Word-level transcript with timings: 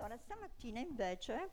Allora, 0.00 0.16
stamattina 0.16 0.80
invece, 0.80 1.50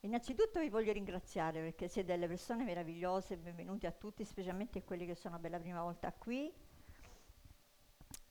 innanzitutto 0.00 0.60
vi 0.60 0.68
voglio 0.68 0.92
ringraziare 0.92 1.62
perché 1.62 1.88
siete 1.88 2.12
delle 2.12 2.28
persone 2.28 2.64
meravigliose, 2.64 3.38
benvenuti 3.38 3.86
a 3.86 3.90
tutti, 3.90 4.26
specialmente 4.26 4.80
a 4.80 4.82
quelli 4.82 5.06
che 5.06 5.14
sono 5.14 5.40
per 5.40 5.50
la 5.50 5.58
prima 5.58 5.82
volta 5.82 6.12
qui. 6.12 6.52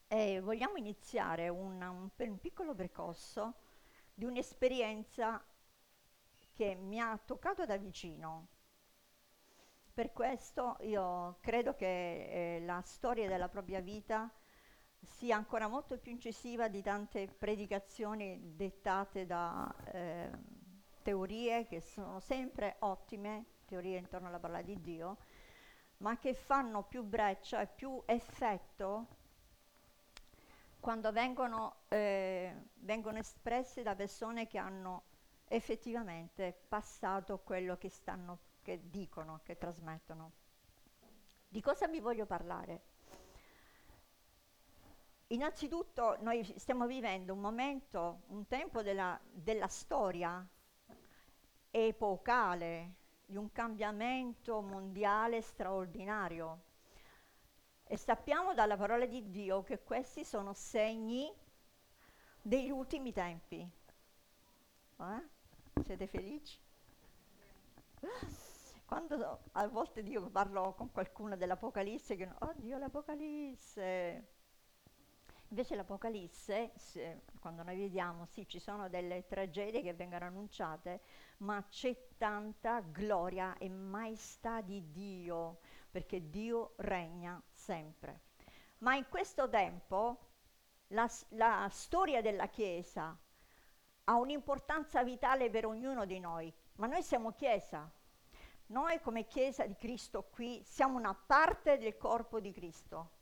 E 0.07 0.39
vogliamo 0.41 0.75
iniziare 0.75 1.49
un, 1.49 1.81
un, 1.81 2.09
un 2.15 2.39
piccolo 2.39 2.75
percorso 2.75 3.55
di 4.13 4.25
un'esperienza 4.25 5.43
che 6.53 6.75
mi 6.75 6.99
ha 6.99 7.17
toccato 7.17 7.65
da 7.65 7.77
vicino. 7.77 8.49
Per 9.91 10.13
questo 10.13 10.77
io 10.81 11.39
credo 11.41 11.73
che 11.73 12.57
eh, 12.57 12.59
la 12.63 12.79
storia 12.81 13.27
della 13.27 13.49
propria 13.49 13.79
vita 13.79 14.31
sia 14.99 15.35
ancora 15.35 15.67
molto 15.67 15.97
più 15.97 16.11
incisiva 16.11 16.67
di 16.67 16.81
tante 16.81 17.27
predicazioni 17.27 18.55
dettate 18.55 19.25
da 19.25 19.73
eh, 19.91 20.29
teorie 21.01 21.65
che 21.65 21.81
sono 21.81 22.19
sempre 22.19 22.75
ottime, 22.79 23.45
teorie 23.65 23.97
intorno 23.97 24.27
alla 24.27 24.39
parola 24.39 24.61
di 24.61 24.79
Dio, 24.81 25.17
ma 25.97 26.17
che 26.17 26.33
fanno 26.33 26.83
più 26.83 27.03
breccia 27.03 27.61
e 27.61 27.67
più 27.67 28.01
effetto 28.05 29.07
quando 30.79 31.11
vengono, 31.11 31.81
eh, 31.89 32.53
vengono 32.75 33.17
espresse 33.17 33.83
da 33.83 33.95
persone 33.95 34.47
che 34.47 34.57
hanno 34.57 35.03
effettivamente 35.45 36.57
passato 36.67 37.39
quello 37.39 37.77
che, 37.77 37.89
stanno, 37.89 38.39
che 38.61 38.89
dicono, 38.89 39.41
che 39.43 39.57
trasmettono. 39.57 40.31
Di 41.47 41.61
cosa 41.61 41.87
vi 41.87 41.99
voglio 41.99 42.25
parlare? 42.25 42.86
Innanzitutto 45.27 46.15
noi 46.21 46.41
stiamo 46.57 46.87
vivendo 46.87 47.33
un 47.33 47.39
momento, 47.39 48.21
un 48.27 48.47
tempo 48.47 48.81
della, 48.81 49.19
della 49.29 49.67
storia 49.67 50.45
epocale, 51.69 52.93
di 53.25 53.35
un 53.35 53.51
cambiamento 53.51 54.61
mondiale 54.61 55.41
straordinario. 55.41 56.61
E 57.83 57.97
sappiamo 57.97 58.53
dalla 58.53 58.77
parola 58.77 59.05
di 59.05 59.29
Dio 59.29 59.63
che 59.63 59.83
questi 59.83 60.23
sono 60.23 60.53
segni 60.53 61.29
degli 62.41 62.69
ultimi 62.69 63.11
tempi. 63.11 63.69
Eh? 64.99 65.81
Siete 65.83 66.07
felici? 66.07 66.57
Quando 68.85 69.39
a 69.51 69.67
volte 69.67 69.99
io 69.99 70.29
parlo 70.29 70.73
con 70.73 70.89
qualcuno 70.91 71.35
dell'Apocalisse, 71.35 72.15
che 72.15 72.29
oddio 72.39 72.77
l'Apocalisse, 72.77 74.36
Invece 75.49 75.75
l'Apocalisse, 75.75 76.73
se, 76.75 77.21
quando 77.39 77.63
noi 77.63 77.77
vediamo, 77.77 78.25
sì, 78.25 78.45
ci 78.47 78.59
sono 78.59 78.89
delle 78.89 79.25
tragedie 79.27 79.81
che 79.81 79.93
vengono 79.93 80.25
annunciate, 80.25 81.01
ma 81.37 81.65
c'è 81.69 81.95
tanta 82.17 82.81
gloria 82.81 83.57
e 83.57 83.69
maestà 83.69 84.59
di 84.59 84.91
Dio, 84.91 85.59
perché 85.89 86.29
Dio 86.29 86.73
regna 86.77 87.41
sempre. 87.49 88.23
Ma 88.79 88.95
in 88.95 89.07
questo 89.07 89.47
tempo 89.47 90.17
la, 90.87 91.09
la 91.29 91.69
storia 91.71 92.21
della 92.21 92.47
Chiesa 92.47 93.17
ha 94.03 94.15
un'importanza 94.15 95.01
vitale 95.03 95.49
per 95.49 95.65
ognuno 95.65 96.05
di 96.05 96.19
noi, 96.19 96.53
ma 96.75 96.87
noi 96.87 97.01
siamo 97.01 97.31
Chiesa. 97.31 97.89
Noi 98.67 98.99
come 98.99 99.27
Chiesa 99.27 99.65
di 99.65 99.75
Cristo 99.75 100.23
qui 100.23 100.61
siamo 100.65 100.97
una 100.97 101.15
parte 101.15 101.77
del 101.77 101.95
corpo 101.95 102.41
di 102.41 102.51
Cristo 102.51 103.15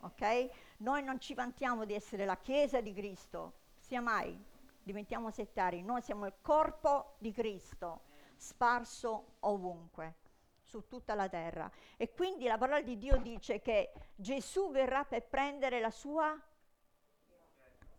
ok? 0.00 0.48
Noi 0.78 1.02
non 1.02 1.20
ci 1.20 1.34
vantiamo 1.34 1.84
di 1.84 1.94
essere 1.94 2.24
la 2.24 2.36
Chiesa 2.38 2.80
di 2.80 2.92
Cristo, 2.92 3.54
sia 3.78 4.00
mai 4.00 4.54
diventiamo 4.86 5.32
settari, 5.32 5.82
noi 5.82 6.00
siamo 6.00 6.26
il 6.26 6.34
corpo 6.40 7.16
di 7.18 7.32
Cristo, 7.32 8.02
sparso 8.36 9.38
ovunque, 9.40 10.14
su 10.62 10.86
tutta 10.86 11.16
la 11.16 11.28
terra. 11.28 11.68
E 11.96 12.12
quindi 12.12 12.46
la 12.46 12.56
parola 12.56 12.80
di 12.80 12.96
Dio 12.96 13.16
dice 13.16 13.60
che 13.60 13.92
Gesù 14.14 14.70
verrà 14.70 15.04
per 15.04 15.26
prendere 15.26 15.80
la 15.80 15.90
sua, 15.90 16.40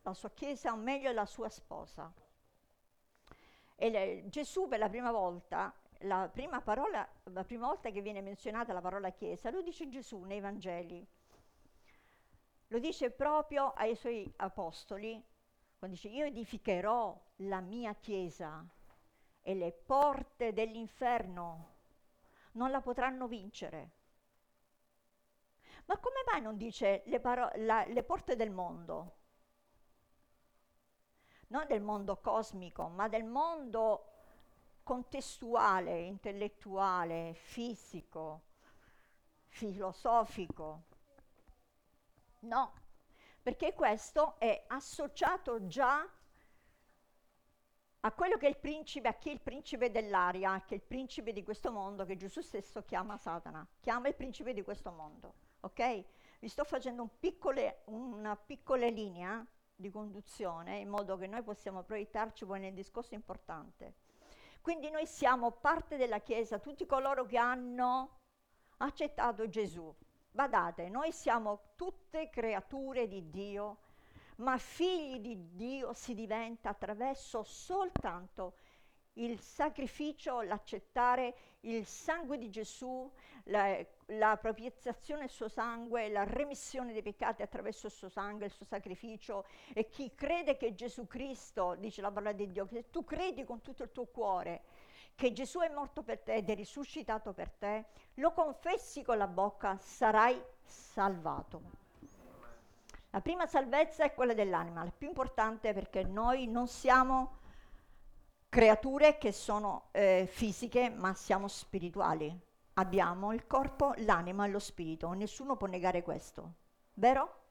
la 0.02 0.14
sua 0.14 0.32
Chiesa, 0.32 0.72
o 0.72 0.78
meglio 0.78 1.12
la 1.12 1.26
sua 1.26 1.50
sposa. 1.50 2.10
E 3.76 3.90
le, 3.90 4.30
Gesù 4.30 4.70
per 4.70 4.80
la 4.80 4.88
prima 4.88 5.12
volta, 5.12 5.74
la 6.02 6.30
prima, 6.32 6.62
parola, 6.62 7.06
la 7.24 7.44
prima 7.44 7.68
volta 7.68 7.90
che 7.90 8.00
viene 8.00 8.22
menzionata 8.22 8.72
la 8.72 8.80
parola 8.80 9.10
Chiesa, 9.10 9.52
lo 9.52 9.62
dice 9.62 9.90
Gesù 9.90 10.24
nei 10.24 10.40
Vangeli 10.40 11.06
lo 12.68 12.80
dice 12.80 13.12
proprio 13.12 13.72
ai 13.74 13.96
suoi 13.96 14.32
apostoli, 14.38 15.24
quando 15.78 15.96
dice 15.96 16.10
io 16.10 16.26
edificherò 16.26 17.20
la 17.38 17.62
mia 17.62 17.94
chiesa 17.96 18.66
e 19.42 19.56
le 19.56 19.72
porte 19.72 20.54
dell'inferno 20.54 21.76
non 22.54 22.72
la 22.72 22.82
potranno 22.82 23.28
vincere. 23.28 23.92
Ma 25.86 25.98
come 25.98 26.24
mai 26.30 26.42
non 26.42 26.58
dice 26.58 27.04
le, 27.06 27.20
paro- 27.20 27.52
la, 27.56 27.86
le 27.86 28.04
porte 28.04 28.36
del 28.36 28.52
mondo? 28.52 29.16
Non 31.48 31.66
del 31.68 31.82
mondo 31.82 32.18
cosmico, 32.18 32.90
ma 32.90 33.08
del 33.08 33.24
mondo 33.24 34.12
contestuale, 34.84 36.02
intellettuale, 36.02 37.34
fisico, 37.36 38.42
filosofico. 39.48 40.84
No, 42.48 42.72
perché 43.42 43.74
questo 43.74 44.40
è 44.40 44.64
associato 44.68 45.68
già 45.68 46.10
a 48.00 48.12
quello 48.14 48.38
che 48.38 48.46
è 48.46 48.50
il 48.50 48.58
principe, 48.58 49.10
a 49.10 49.16
chi 49.16 49.30
è 49.30 49.34
il 49.34 49.42
principe 49.42 49.92
dell'aria, 49.92 50.64
che 50.64 50.76
è 50.76 50.78
il 50.78 50.84
principe 50.84 51.34
di 51.34 51.44
questo 51.44 51.74
mondo, 51.74 52.06
che 52.06 52.16
Gesù 52.16 52.40
stesso 52.40 52.86
chiama 52.86 53.18
Satana, 53.18 53.68
chiama 53.82 54.08
il 54.08 54.16
principe 54.16 54.54
di 54.54 54.64
questo 54.64 54.92
mondo. 54.92 55.34
Ok? 55.62 56.06
Vi 56.40 56.48
sto 56.48 56.64
facendo 56.64 57.02
un 57.02 57.20
piccole, 57.20 57.82
una 57.86 58.38
piccola 58.38 58.88
linea 58.88 59.46
di 59.76 59.90
conduzione 59.90 60.78
in 60.78 60.88
modo 60.88 61.18
che 61.18 61.28
noi 61.28 61.44
possiamo 61.44 61.84
proiettarci 61.84 62.46
poi 62.46 62.62
nel 62.62 62.74
discorso 62.74 63.14
importante. 63.14 63.96
Quindi 64.62 64.90
noi 64.90 65.06
siamo 65.06 65.52
parte 65.52 65.98
della 65.98 66.20
Chiesa, 66.20 66.60
tutti 66.60 66.86
coloro 66.86 67.26
che 67.26 67.38
hanno 67.38 68.20
accettato 68.78 69.50
Gesù. 69.50 69.94
Badate, 70.38 70.88
noi 70.88 71.12
siamo 71.12 71.72
tutte 71.76 72.30
creature 72.30 73.08
di 73.08 73.32
Dio, 73.32 73.78
ma 74.36 74.60
figli 74.60 75.18
di 75.20 75.56
Dio 75.56 75.94
si 75.94 76.14
diventa 76.14 76.70
attraverso 76.70 77.42
soltanto 77.42 78.54
il 79.14 79.40
sacrificio, 79.40 80.42
l'accettare 80.42 81.36
il 81.62 81.88
sangue 81.88 82.38
di 82.38 82.52
Gesù, 82.52 83.12
la, 83.46 83.84
la 84.06 84.38
propiziazione 84.38 85.22
del 85.22 85.30
suo 85.32 85.48
sangue, 85.48 86.08
la 86.10 86.24
remissione 86.24 86.94
dei 86.94 87.02
peccati 87.02 87.42
attraverso 87.42 87.88
il 87.88 87.94
suo 87.94 88.10
sangue, 88.10 88.46
il 88.46 88.52
suo 88.52 88.66
sacrificio. 88.68 89.44
E 89.74 89.88
chi 89.88 90.14
crede 90.14 90.56
che 90.56 90.76
Gesù 90.76 91.08
Cristo, 91.08 91.74
dice 91.80 92.02
la 92.02 92.12
parola 92.12 92.32
di 92.32 92.46
Dio, 92.46 92.68
che 92.68 92.92
tu 92.92 93.04
credi 93.04 93.44
con 93.44 93.62
tutto 93.62 93.82
il 93.82 93.92
tuo 93.92 94.06
cuore 94.06 94.62
che 95.18 95.34
Gesù 95.34 95.62
è 95.62 95.70
morto 95.70 96.04
per 96.04 96.20
te 96.20 96.36
ed 96.36 96.48
è 96.48 96.54
risuscitato 96.54 97.34
per 97.34 97.50
te, 97.50 97.86
lo 98.16 98.34
confessi 98.34 99.02
con 99.02 99.18
la 99.18 99.26
bocca, 99.26 99.76
sarai 99.82 100.40
salvato. 100.64 101.62
La 103.10 103.20
prima 103.22 103.48
salvezza 103.48 104.04
è 104.04 104.14
quella 104.14 104.36
dell'anima, 104.36 104.84
la 104.84 104.94
più 104.96 105.08
importante 105.08 105.74
perché 105.74 106.04
noi 106.04 106.46
non 106.46 106.68
siamo 106.68 107.40
creature 108.48 109.18
che 109.18 109.32
sono 109.32 109.88
eh, 109.90 110.30
fisiche, 110.32 110.92
ma 110.92 111.16
siamo 111.16 111.48
spirituali. 111.48 112.40
Abbiamo 112.74 113.34
il 113.34 113.48
corpo, 113.48 113.96
l'anima 113.98 114.46
e 114.46 114.50
lo 114.50 114.60
spirito, 114.60 115.12
nessuno 115.14 115.58
può 115.58 115.66
negare 115.66 116.04
questo, 116.04 116.54
vero? 116.94 117.47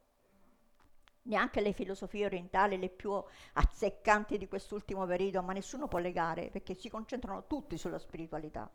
Neanche 1.26 1.61
le 1.61 1.73
filosofie 1.73 2.26
orientali, 2.26 2.78
le 2.78 2.88
più 2.88 3.23
azzeccanti 3.55 4.38
di 4.38 4.49
quest'ultimo 4.49 5.06
periodo, 5.06 5.43
ma 5.43 5.52
nessuno 5.52 5.88
può 5.88 5.99
legare 5.99 6.50
perché 6.50 6.75
si 6.75 6.88
concentrano 6.88 7.46
tutti 7.46 7.78
sulla 7.78 7.99
spiritualità. 7.99 8.69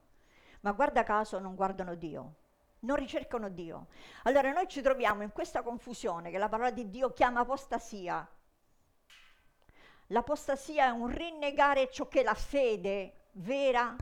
Ma 0.62 0.72
guarda 0.72 1.04
caso 1.04 1.40
non 1.40 1.56
guardano 1.56 1.96
Dio, 1.96 2.36
non 2.80 2.96
ricercano 2.96 3.50
Dio. 3.50 3.88
Allora 4.24 4.52
noi 4.52 4.68
ci 4.68 4.82
troviamo 4.82 5.24
in 5.24 5.32
questa 5.32 5.62
confusione 5.62 6.32
che 6.32 6.38
la 6.38 6.50
parola 6.50 6.72
di 6.72 6.90
Dio 6.90 7.12
chiama 7.12 7.42
apostasia. 7.42 8.28
L'apostasia 10.08 10.86
è 10.86 10.90
un 10.90 11.08
rinnegare 11.08 11.90
ciò 11.90 12.08
che 12.08 12.20
è 12.20 12.24
la 12.24 12.34
fede 12.34 13.28
vera 13.34 13.96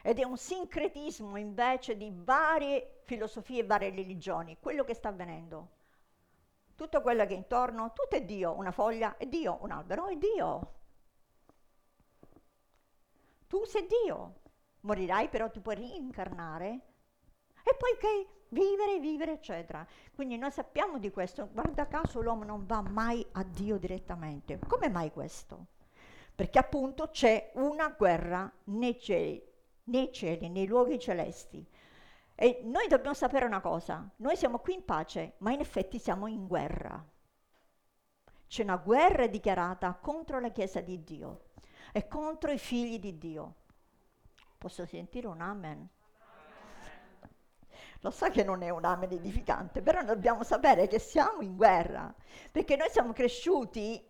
ed 0.00 0.18
è 0.18 0.24
un 0.24 0.38
sincretismo 0.38 1.36
invece 1.36 1.96
di 1.96 2.10
varie 2.14 3.00
filosofie 3.04 3.60
e 3.60 3.66
varie 3.66 3.90
religioni, 3.90 4.56
quello 4.58 4.84
che 4.84 4.94
sta 4.94 5.08
avvenendo 5.08 5.76
tutto 6.78 7.02
quello 7.02 7.26
che 7.26 7.34
è 7.34 7.36
intorno, 7.36 7.92
tutto 7.92 8.14
è 8.14 8.24
Dio, 8.24 8.56
una 8.56 8.70
foglia 8.70 9.16
è 9.16 9.26
Dio, 9.26 9.58
un 9.62 9.72
albero 9.72 10.06
è 10.06 10.14
Dio. 10.14 10.74
Tu 13.48 13.64
sei 13.64 13.84
Dio, 14.04 14.34
morirai 14.82 15.28
però 15.28 15.50
ti 15.50 15.58
puoi 15.58 15.74
reincarnare 15.74 16.66
e 17.64 17.74
poi 17.76 17.96
che 17.98 18.28
Vivere, 18.50 18.98
vivere, 18.98 19.32
eccetera. 19.32 19.86
Quindi 20.14 20.38
noi 20.38 20.50
sappiamo 20.50 20.98
di 20.98 21.10
questo. 21.10 21.50
Guarda 21.52 21.86
caso 21.86 22.22
l'uomo 22.22 22.44
non 22.44 22.64
va 22.64 22.80
mai 22.80 23.26
a 23.32 23.44
Dio 23.44 23.76
direttamente. 23.76 24.58
Come 24.66 24.88
mai 24.88 25.10
questo? 25.10 25.66
Perché 26.34 26.58
appunto 26.58 27.10
c'è 27.10 27.50
una 27.56 27.88
guerra 27.90 28.50
nei 28.64 28.98
cieli, 28.98 29.44
nei 29.84 30.10
cieli, 30.12 30.48
nei 30.48 30.66
luoghi 30.66 30.98
celesti. 30.98 31.66
E 32.40 32.60
noi 32.62 32.86
dobbiamo 32.86 33.14
sapere 33.14 33.46
una 33.46 33.60
cosa, 33.60 34.08
noi 34.18 34.36
siamo 34.36 34.60
qui 34.60 34.74
in 34.74 34.84
pace, 34.84 35.34
ma 35.38 35.50
in 35.50 35.58
effetti 35.58 35.98
siamo 35.98 36.28
in 36.28 36.46
guerra. 36.46 37.04
C'è 38.46 38.62
una 38.62 38.76
guerra 38.76 39.26
dichiarata 39.26 39.92
contro 39.94 40.38
la 40.38 40.52
Chiesa 40.52 40.80
di 40.80 41.02
Dio 41.02 41.46
e 41.90 42.06
contro 42.06 42.52
i 42.52 42.58
figli 42.58 43.00
di 43.00 43.18
Dio. 43.18 43.54
Posso 44.56 44.86
sentire 44.86 45.26
un 45.26 45.40
amen? 45.40 45.88
Lo 48.02 48.10
so 48.12 48.30
che 48.30 48.44
non 48.44 48.62
è 48.62 48.70
un 48.70 48.84
amen 48.84 49.10
edificante, 49.10 49.82
però 49.82 50.04
dobbiamo 50.04 50.44
sapere 50.44 50.86
che 50.86 51.00
siamo 51.00 51.40
in 51.40 51.56
guerra, 51.56 52.14
perché 52.52 52.76
noi 52.76 52.88
siamo 52.88 53.12
cresciuti 53.12 54.00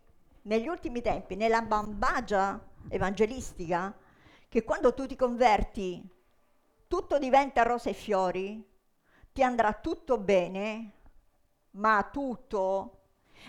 negli 0.43 0.69
ultimi 0.69 1.01
tempi 1.01 1.35
nella 1.35 1.63
bambagia 1.63 2.63
evangelistica, 2.91 3.97
che 4.51 4.65
quando 4.65 4.93
tu 4.93 5.07
ti 5.07 5.17
converti 5.17 6.17
tutto 6.89 7.19
diventa 7.19 7.63
rose 7.63 7.91
e 7.91 7.93
fiori, 7.93 8.67
ti 9.33 9.43
andrà 9.43 9.75
tutto 9.75 10.19
bene, 10.19 10.93
ma 11.73 12.09
tutto. 12.11 12.95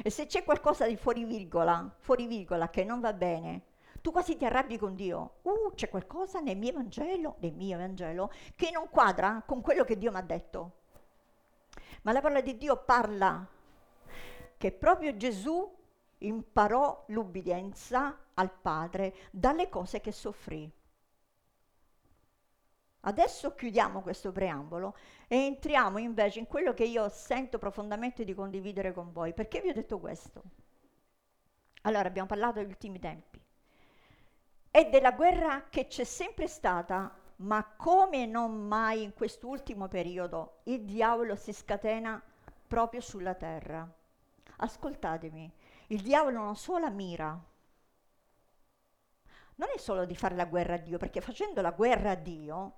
E 0.03 0.09
se 0.09 0.27
c'è 0.27 0.43
qualcosa 0.43 0.85
di 0.85 0.97
fuori 0.97 1.23
virgola, 1.23 1.91
fuori 1.97 2.27
virgola 2.27 2.69
che 2.69 2.83
non 2.83 2.99
va 2.99 3.13
bene, 3.13 3.63
tu 4.01 4.11
quasi 4.11 4.37
ti 4.37 4.45
arrabbi 4.45 4.77
con 4.77 4.95
Dio. 4.95 5.37
Uh, 5.43 5.73
c'è 5.73 5.89
qualcosa 5.89 6.39
nel 6.39 6.57
mio 6.57 6.73
Vangelo, 6.73 7.37
nel 7.39 7.53
mio 7.53 7.77
Vangelo, 7.77 8.31
che 8.55 8.69
non 8.71 8.89
quadra 8.89 9.41
con 9.45 9.61
quello 9.61 9.83
che 9.83 9.97
Dio 9.97 10.11
mi 10.11 10.17
ha 10.17 10.21
detto. 10.21 10.73
Ma 12.03 12.11
la 12.11 12.21
parola 12.21 12.41
di 12.41 12.57
Dio 12.57 12.83
parla 12.83 13.45
che 14.57 14.71
proprio 14.71 15.15
Gesù 15.15 15.77
imparò 16.19 17.05
l'ubbidienza 17.07 18.17
al 18.33 18.51
Padre 18.51 19.15
dalle 19.31 19.69
cose 19.69 20.01
che 20.01 20.11
soffrì. 20.11 20.71
Adesso 23.01 23.55
chiudiamo 23.55 24.01
questo 24.01 24.31
preambolo 24.31 24.95
e 25.27 25.37
entriamo 25.45 25.99
invece 25.99 26.39
in 26.39 26.47
quello 26.47 26.73
che 26.73 26.83
io 26.83 27.07
sento 27.09 27.57
profondamente 27.57 28.25
di 28.25 28.33
condividere 28.33 28.93
con 28.93 29.11
voi. 29.13 29.33
Perché 29.33 29.61
vi 29.61 29.69
ho 29.69 29.73
detto 29.73 29.99
questo? 29.99 30.43
Allora, 31.83 32.07
abbiamo 32.07 32.27
parlato 32.27 32.59
degli 32.59 32.69
ultimi 32.69 32.99
tempi 32.99 33.41
e 34.71 34.89
della 34.89 35.13
guerra 35.13 35.67
che 35.69 35.87
c'è 35.87 36.03
sempre 36.03 36.47
stata, 36.47 37.17
ma 37.37 37.63
come 37.77 38.25
non 38.25 38.67
mai 38.67 39.03
in 39.03 39.13
quest'ultimo 39.13 39.87
periodo 39.87 40.59
il 40.63 40.83
diavolo 40.83 41.35
si 41.35 41.53
scatena 41.53 42.21
proprio 42.67 42.99
sulla 42.99 43.33
terra. 43.33 43.89
Ascoltatemi, 44.57 45.51
il 45.87 46.01
diavolo 46.01 46.39
non 46.39 46.57
solo 46.57 46.91
mira, 46.91 47.27
non 49.55 49.69
è 49.73 49.77
solo 49.77 50.05
di 50.05 50.15
fare 50.15 50.35
la 50.35 50.45
guerra 50.45 50.75
a 50.75 50.77
Dio, 50.77 50.97
perché 50.97 51.21
facendo 51.21 51.61
la 51.61 51.71
guerra 51.71 52.11
a 52.11 52.15
Dio 52.15 52.73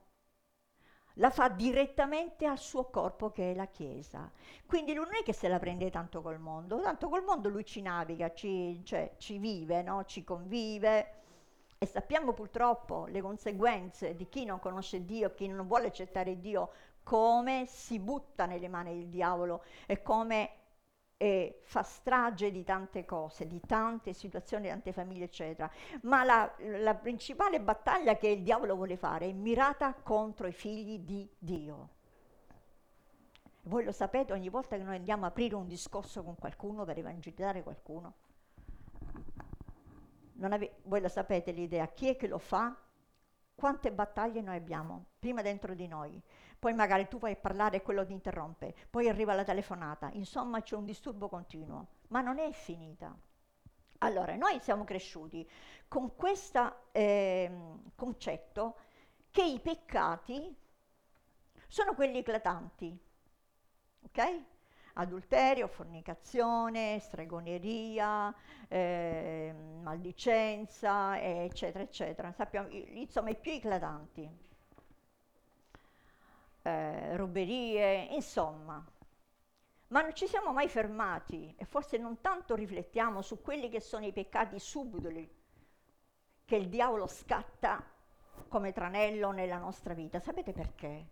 la 1.15 1.29
fa 1.29 1.49
direttamente 1.49 2.45
al 2.45 2.57
suo 2.57 2.85
corpo 2.85 3.31
che 3.31 3.51
è 3.51 3.55
la 3.55 3.67
Chiesa. 3.67 4.31
Quindi 4.65 4.93
lui 4.93 5.05
non 5.05 5.15
è 5.15 5.23
che 5.23 5.33
se 5.33 5.47
la 5.47 5.59
prende 5.59 5.89
tanto 5.89 6.21
col 6.21 6.39
mondo, 6.39 6.79
tanto 6.79 7.09
col 7.09 7.23
mondo 7.23 7.49
lui 7.49 7.65
ci 7.65 7.81
naviga, 7.81 8.33
ci, 8.33 8.81
cioè, 8.83 9.15
ci 9.17 9.37
vive, 9.37 9.81
no? 9.81 10.05
ci 10.05 10.23
convive 10.23 11.19
e 11.77 11.85
sappiamo 11.87 12.33
purtroppo 12.33 13.07
le 13.07 13.21
conseguenze 13.21 14.15
di 14.15 14.29
chi 14.29 14.45
non 14.45 14.59
conosce 14.59 15.03
Dio, 15.03 15.33
chi 15.33 15.47
non 15.47 15.65
vuole 15.67 15.87
accettare 15.87 16.39
Dio, 16.39 16.69
come 17.03 17.65
si 17.67 17.99
butta 17.99 18.45
nelle 18.45 18.67
mani 18.67 18.93
del 18.93 19.07
diavolo 19.07 19.63
e 19.87 20.03
come 20.03 20.60
e 21.21 21.59
fa 21.65 21.83
strage 21.83 22.49
di 22.49 22.63
tante 22.63 23.05
cose, 23.05 23.45
di 23.45 23.61
tante 23.67 24.11
situazioni, 24.11 24.63
di 24.63 24.69
tante 24.69 24.91
famiglie, 24.91 25.25
eccetera. 25.25 25.69
Ma 26.01 26.23
la, 26.23 26.51
la, 26.79 26.95
principale 26.95 27.61
battaglia 27.61 28.17
che 28.17 28.29
il 28.29 28.41
diavolo 28.41 28.75
vuole 28.75 28.97
fare 28.97 29.27
è 29.27 29.31
mirata 29.31 29.93
contro 29.93 30.47
i 30.47 30.51
figli 30.51 30.97
di 30.97 31.29
Dio. 31.37 31.89
Voi 33.65 33.83
lo 33.83 33.91
sapete, 33.91 34.33
ogni 34.33 34.49
volta 34.49 34.75
che 34.75 34.81
noi 34.81 34.95
andiamo 34.95 35.25
a 35.25 35.27
aprire 35.27 35.53
un 35.53 35.67
discorso 35.67 36.23
con 36.23 36.33
qualcuno 36.33 36.85
per 36.85 36.97
evangelizzare 36.97 37.61
qualcuno, 37.61 38.13
ave- 40.39 40.77
voi 40.85 41.01
lo 41.01 41.07
sapete 41.07 41.51
l'idea, 41.51 41.85
chi 41.89 42.07
è 42.09 42.15
che 42.15 42.25
lo 42.25 42.39
fa? 42.39 42.75
Quante 43.61 43.91
battaglie 43.91 44.41
noi 44.41 44.55
abbiamo, 44.55 45.05
prima 45.19 45.43
dentro 45.43 45.75
di 45.75 45.87
noi, 45.87 46.19
poi 46.57 46.73
magari 46.73 47.07
tu 47.07 47.19
puoi 47.19 47.35
parlare 47.35 47.77
e 47.77 47.81
quello 47.83 48.03
ti 48.03 48.11
interrompe, 48.11 48.73
poi 48.89 49.07
arriva 49.07 49.35
la 49.35 49.43
telefonata, 49.43 50.09
insomma 50.13 50.63
c'è 50.63 50.75
un 50.75 50.83
disturbo 50.83 51.29
continuo, 51.29 51.89
ma 52.07 52.21
non 52.21 52.39
è 52.39 52.51
finita. 52.53 53.15
Allora, 53.99 54.35
noi 54.35 54.59
siamo 54.61 54.83
cresciuti 54.83 55.47
con 55.87 56.15
questo 56.15 56.85
eh, 56.91 57.51
concetto 57.93 58.77
che 59.29 59.43
i 59.43 59.59
peccati 59.59 60.57
sono 61.67 61.93
quelli 61.93 62.17
eclatanti, 62.17 62.99
ok? 64.05 64.43
Adulterio, 64.93 65.67
fornicazione, 65.67 66.99
stregoneria, 66.99 68.33
eh, 68.67 69.53
maldicenza, 69.81 71.19
eccetera, 71.21 71.83
eccetera. 71.83 72.31
Sappiamo, 72.31 72.67
insomma, 72.69 73.29
i 73.29 73.35
più 73.35 73.51
eclatanti 73.51 74.49
eh, 76.63 77.15
ruberie, 77.15 78.07
insomma. 78.11 78.83
Ma 79.87 80.01
non 80.01 80.13
ci 80.15 80.27
siamo 80.27 80.53
mai 80.53 80.69
fermati 80.69 81.53
e 81.57 81.65
forse 81.65 81.97
non 81.97 82.21
tanto 82.21 82.55
riflettiamo 82.55 83.21
su 83.21 83.41
quelli 83.41 83.69
che 83.69 83.81
sono 83.81 84.05
i 84.05 84.13
peccati 84.13 84.57
subdoli 84.57 85.29
che 86.45 86.55
il 86.55 86.69
diavolo 86.69 87.07
scatta 87.07 87.83
come 88.47 88.71
tranello 88.71 89.31
nella 89.31 89.57
nostra 89.57 89.93
vita. 89.93 90.19
Sapete 90.19 90.53
perché? 90.53 91.07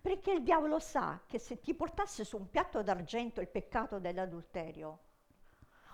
Perché 0.00 0.32
il 0.32 0.42
diavolo 0.42 0.78
sa 0.78 1.20
che 1.26 1.38
se 1.38 1.60
ti 1.60 1.74
portasse 1.74 2.24
su 2.24 2.36
un 2.38 2.48
piatto 2.48 2.82
d'argento 2.82 3.40
il 3.40 3.48
peccato 3.48 3.98
dell'adulterio 3.98 4.98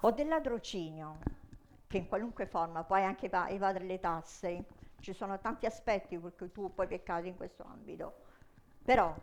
o 0.01 0.11
del 0.13 0.29
ladrocinio, 0.29 1.19
che 1.89 1.99
in 1.99 2.07
qualunque 2.07 2.47
forma 2.47 2.85
puoi 2.85 3.03
anche 3.03 3.29
evadere 3.31 3.85
le 3.85 3.99
tasse, 3.99 4.65
ci 5.01 5.13
sono 5.13 5.39
tanti 5.41 5.67
aspetti 5.67 6.19
per 6.19 6.33
tu 6.53 6.73
puoi 6.73 6.87
peccare 6.87 7.29
in 7.29 7.37
questo 7.37 7.65
ambito, 7.65 8.15
però 8.85 9.15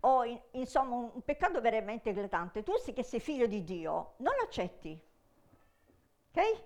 o 0.00 0.24
in, 0.24 0.38
insomma 0.52 0.96
un, 0.96 1.10
un, 1.14 1.22
peccato 1.22 1.60
veramente 1.60 2.10
eclatante, 2.10 2.62
tu 2.62 2.76
sì 2.76 2.92
che 2.92 3.02
sei 3.02 3.20
figlio 3.20 3.46
di 3.46 3.64
Dio, 3.64 4.14
non 4.18 4.34
lo 4.36 4.42
accetti. 4.42 5.00
Ok? 6.30 6.62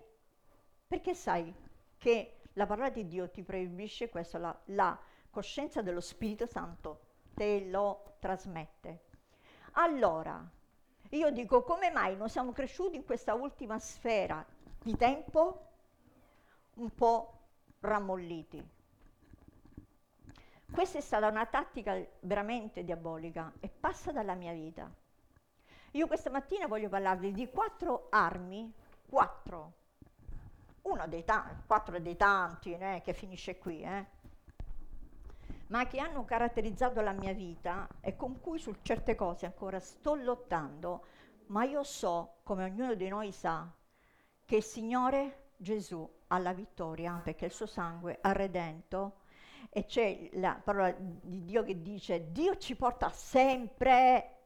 Perché 0.87 1.15
sai 1.15 1.55
che 1.97 2.41
la 2.55 2.67
parola 2.67 2.91
di 2.91 3.07
Dio 3.07 3.31
ti 3.31 3.43
proibisce 3.43 4.09
questo, 4.09 4.39
la, 4.39 4.59
la 4.67 4.99
coscienza 5.31 5.83
dello 5.83 6.01
Spirito 6.01 6.47
Santo 6.47 7.07
te 7.35 7.67
lo 7.69 8.17
trasmette. 8.19 9.05
Allora, 9.73 10.45
io 11.11 11.31
dico 11.31 11.63
come 11.63 11.91
mai 11.91 12.17
non 12.17 12.29
siamo 12.29 12.53
cresciuti 12.53 12.97
in 12.97 13.05
questa 13.05 13.35
ultima 13.35 13.79
sfera 13.79 14.45
di 14.83 14.97
tempo 14.97 15.67
un 16.75 16.95
po' 16.95 17.39
rammolliti? 17.81 18.77
Questa 20.71 20.99
è 20.99 21.01
stata 21.01 21.29
una 21.29 21.47
tattica 21.47 21.97
veramente 22.21 22.85
diabolica 22.85 23.53
e 23.61 23.69
passa 23.69 24.13
dalla 24.13 24.35
mia 24.35 24.53
vita. 24.53 24.93
Io 25.93 26.07
questa 26.07 26.31
mattina 26.31 26.67
voglio 26.67 26.91
parlarvi 26.91 27.33
di 27.33 27.49
quattro 27.49 28.09
armi, 28.11 28.73
quattro, 29.09 29.73
uno 30.83 31.09
dei 31.09 31.25
tanti, 31.25 31.63
quattro 31.67 31.99
dei 31.99 32.17
tanti, 32.17 32.75
eh, 32.75 33.01
che 33.03 33.15
finisce 33.15 33.59
qui, 33.59 33.83
eh, 33.83 34.07
ma 35.69 35.87
che 35.87 35.99
hanno 35.99 36.25
caratterizzato 36.25 37.01
la 37.01 37.13
mia 37.13 37.33
vita 37.33 37.89
e 38.01 38.17
con 38.17 38.41
cui 38.41 38.59
su 38.59 38.75
certe 38.83 39.15
cose 39.15 39.47
ancora 39.47 39.81
sto 39.81 40.15
lottando, 40.15 41.05
ma 41.47 41.65
io 41.65 41.83
so, 41.83 42.39
come 42.43 42.65
ognuno 42.65 42.95
di 42.95 43.09
noi 43.09 43.33
sa, 43.33 43.71
che 44.45 44.57
il 44.57 44.63
Signore 44.63 45.51
Gesù 45.57 46.09
ha 46.29 46.39
la 46.39 46.53
vittoria 46.53 47.21
perché 47.23 47.47
il 47.47 47.51
suo 47.51 47.67
sangue 47.67 48.19
ha 48.21 48.33
redento 48.33 49.21
e 49.71 49.85
c'è 49.85 50.31
la 50.35 50.61
parola 50.63 50.95
di 50.99 51.45
Dio 51.45 51.63
che 51.63 51.83
dice 51.83 52.31
Dio 52.33 52.57
ci 52.57 52.75
porta 52.75 53.11
sempre, 53.11 54.37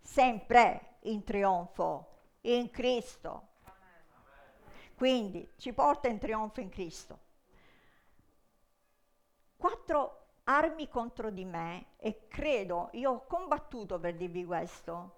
sempre 0.00 0.98
in 1.02 1.24
trionfo 1.24 2.14
in 2.42 2.70
Cristo. 2.70 3.48
Quindi 4.94 5.52
ci 5.56 5.72
porta 5.72 6.08
in 6.08 6.18
trionfo 6.18 6.60
in 6.60 6.68
Cristo. 6.68 7.18
Quattro 9.56 10.25
armi 10.48 10.88
contro 10.88 11.30
di 11.30 11.44
me 11.44 11.86
e 11.98 12.26
credo, 12.28 12.90
io 12.92 13.10
ho 13.12 13.26
combattuto 13.26 13.98
per 13.98 14.16
dirvi 14.16 14.44
questo, 14.44 15.14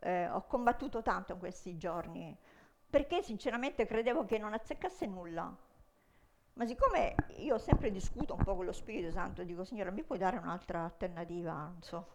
eh, 0.00 0.28
ho 0.28 0.46
combattuto 0.46 1.02
tanto 1.02 1.32
in 1.32 1.38
questi 1.38 1.76
giorni, 1.76 2.36
perché 2.88 3.22
sinceramente 3.22 3.86
credevo 3.86 4.24
che 4.24 4.38
non 4.38 4.52
azzeccasse 4.54 5.06
nulla 5.06 5.54
Ma 6.54 6.66
siccome 6.66 7.14
io 7.38 7.58
sempre 7.58 7.90
discuto 7.90 8.34
un 8.34 8.42
po' 8.42 8.56
con 8.56 8.64
lo 8.64 8.72
Spirito 8.72 9.10
Santo, 9.10 9.44
dico, 9.44 9.64
Signore, 9.64 9.90
mi 9.92 10.02
puoi 10.02 10.18
dare 10.18 10.38
un'altra 10.38 10.84
alternativa? 10.84 11.52
Non 11.52 11.82
so, 11.82 12.06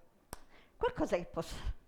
qualcosa 0.78 1.16
che 1.18 1.26
possa... 1.26 1.56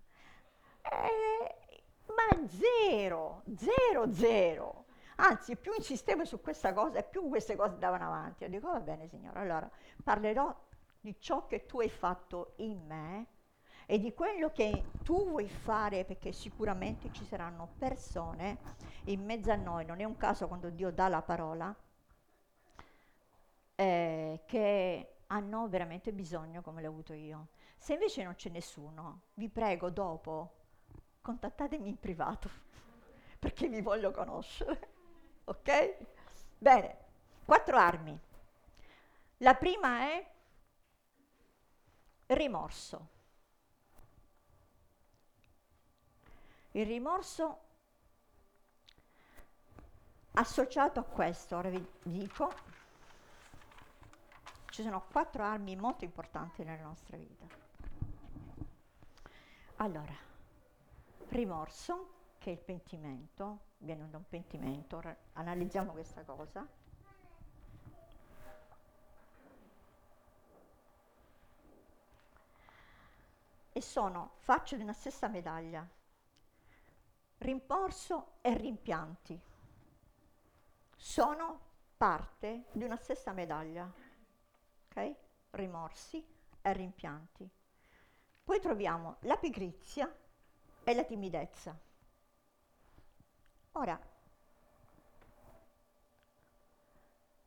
Eh, 0.86 1.84
ma 2.08 2.48
zero, 2.48 3.44
zero, 3.56 4.12
zero. 4.14 4.86
Anzi, 5.18 5.56
più 5.56 5.74
insistevo 5.76 6.26
su 6.26 6.42
questa 6.42 6.74
cosa 6.74 7.00
e 7.00 7.04
più 7.04 7.28
queste 7.28 7.56
cose 7.56 7.74
andavano 7.74 8.06
avanti. 8.06 8.44
Io 8.44 8.50
dico, 8.50 8.72
va 8.72 8.80
bene, 8.80 9.08
Signore, 9.08 9.40
allora 9.40 9.70
parlerò 10.04 10.56
di 11.00 11.16
ciò 11.20 11.48
che 11.48 11.66
tu 11.66 11.80
hai 11.80 11.90
fatto 11.90 12.54
in 12.58 12.86
me 12.86 13.28
e 13.86 14.00
di 14.00 14.14
quello 14.14 14.52
che 14.52 14.86
tu 15.04 15.28
vuoi 15.30 15.50
fare, 15.50 16.06
perché 16.06 16.32
sicuramente 16.32 17.12
ci 17.12 17.26
saranno 17.26 17.74
persone 17.78 18.58
in 19.06 19.24
mezzo 19.24 19.52
a 19.52 19.56
noi, 19.56 19.86
non 19.86 20.00
è 20.00 20.06
un 20.06 20.16
caso 20.18 20.48
quando 20.48 20.70
Dio 20.70 20.92
dà 20.92 21.10
la 21.10 21.22
parola, 21.22 21.76
eh, 23.76 24.42
che 24.46 25.16
hanno 25.28 25.68
veramente 25.68 26.14
bisogno 26.14 26.62
come 26.62 26.82
l'ho 26.82 26.90
avuto 26.90 27.14
io. 27.14 27.50
Se 27.78 27.94
invece 27.94 28.24
non 28.24 28.36
c'è 28.36 28.50
nessuno, 28.50 29.24
vi 29.34 29.50
prego 29.50 29.90
dopo, 29.90 30.54
contattatemi 31.22 31.90
in 31.90 32.00
privato, 32.00 32.50
perché 33.40 33.68
vi 33.68 33.82
voglio 33.82 34.12
conoscere. 34.12 34.92
Ok? 35.46 35.98
Bene, 36.58 36.98
quattro 37.46 37.78
armi. 37.78 38.18
La 39.38 39.56
prima 39.56 40.02
è 40.10 40.32
rimorso. 42.28 43.10
Il 46.72 46.86
rimorso 46.86 47.60
associato 50.32 51.00
a 51.00 51.04
questo, 51.04 51.58
ora 51.58 51.70
vi 51.70 51.86
dico, 52.04 52.52
ci 54.70 54.82
sono 54.82 55.06
quattro 55.12 55.44
armi 55.44 55.76
molto 55.76 56.04
importanti 56.04 56.64
nella 56.64 56.82
nostra 56.82 57.18
vita. 57.18 57.46
Allora, 59.78 60.16
rimorso, 61.30 62.14
che 62.40 62.50
è 62.50 62.54
il 62.54 62.60
pentimento, 62.60 63.73
viene 63.84 64.10
da 64.10 64.18
un 64.18 64.28
pentimento, 64.28 64.98
ora 64.98 65.16
analizziamo 65.34 65.92
questa 65.92 66.24
cosa. 66.24 66.68
E 73.76 73.82
sono 73.82 74.32
facce 74.38 74.78
di 74.78 74.84
una 74.84 74.94
stessa 74.94 75.28
medaglia, 75.28 75.88
rimorso 77.40 78.34
e 78.42 78.56
rimpianti. 78.58 79.40
Sono 80.96 81.60
parte 81.98 82.66
di 82.72 82.84
una 82.84 82.98
stessa 82.98 83.32
medaglia 83.32 83.92
ok? 84.94 85.16
Rimorsi 85.52 86.24
e 86.62 86.74
rimpianti. 86.74 87.50
Poi 88.44 88.60
troviamo 88.60 89.18
la 89.22 89.38
pigrizia 89.38 90.14
e 90.84 90.94
la 90.94 91.04
timidezza. 91.04 91.78
Ora, 93.76 94.00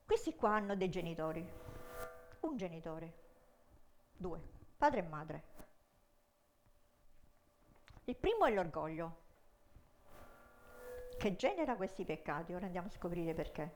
questi 0.05 0.35
qua 0.35 0.55
hanno 0.57 0.75
dei 0.75 0.91
genitori, 0.91 1.49
un 2.41 2.57
genitore, 2.57 3.13
due, 4.17 4.41
padre 4.77 4.99
e 5.01 5.03
madre. 5.03 5.43
Il 8.05 8.17
primo 8.17 8.45
è 8.45 8.53
l'orgoglio, 8.53 9.17
che 11.17 11.37
genera 11.37 11.77
questi 11.77 12.05
peccati, 12.05 12.55
ora 12.55 12.67
andiamo 12.67 12.89
a 12.89 12.91
scoprire 12.91 13.33
perché. 13.33 13.75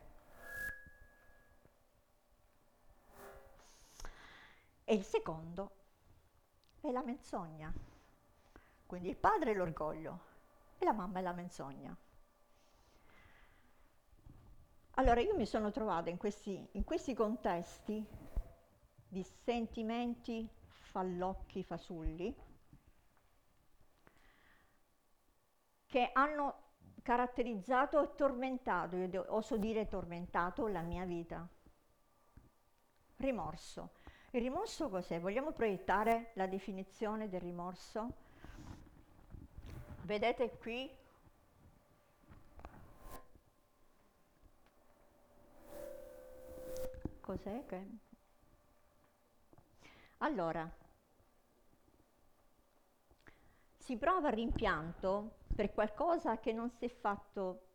E 4.84 4.94
il 4.94 5.04
secondo 5.04 5.70
è 6.80 6.90
la 6.90 7.02
menzogna. 7.02 7.72
Quindi 8.86 9.08
il 9.08 9.16
padre 9.16 9.52
è 9.52 9.54
l'orgoglio 9.54 10.18
e 10.78 10.84
la 10.84 10.92
mamma 10.92 11.20
è 11.20 11.22
la 11.22 11.32
menzogna. 11.32 11.96
Allora 14.94 15.20
io 15.20 15.34
mi 15.36 15.46
sono 15.46 15.70
trovata 15.70 16.10
in 16.10 16.16
questi, 16.16 16.68
in 16.72 16.84
questi 16.84 17.14
contesti 17.14 18.04
di 19.08 19.22
sentimenti 19.22 20.48
fallocchi, 20.66 21.62
fasulli, 21.62 22.34
che 25.86 26.10
hanno 26.12 26.68
caratterizzato 27.02 28.02
e 28.02 28.14
tormentato, 28.14 28.96
io 28.96 29.24
oso 29.28 29.56
dire 29.56 29.88
tormentato, 29.88 30.66
la 30.68 30.82
mia 30.82 31.04
vita. 31.04 31.46
Rimorso. 33.16 33.90
Il 34.30 34.42
rimorso 34.42 34.88
cos'è? 34.88 35.18
Vogliamo 35.18 35.52
proiettare 35.52 36.30
la 36.34 36.46
definizione 36.46 37.28
del 37.28 37.40
rimorso? 37.40 38.14
Vedete 40.02 40.56
qui 40.58 40.90
cos'è 47.30 47.64
che... 47.64 47.86
Allora, 50.18 50.68
si 53.76 53.96
prova 53.96 54.30
rimpianto 54.30 55.36
per 55.54 55.72
qualcosa 55.72 56.40
che 56.40 56.52
non 56.52 56.70
si 56.70 56.86
è 56.86 56.88
fatto 56.88 57.66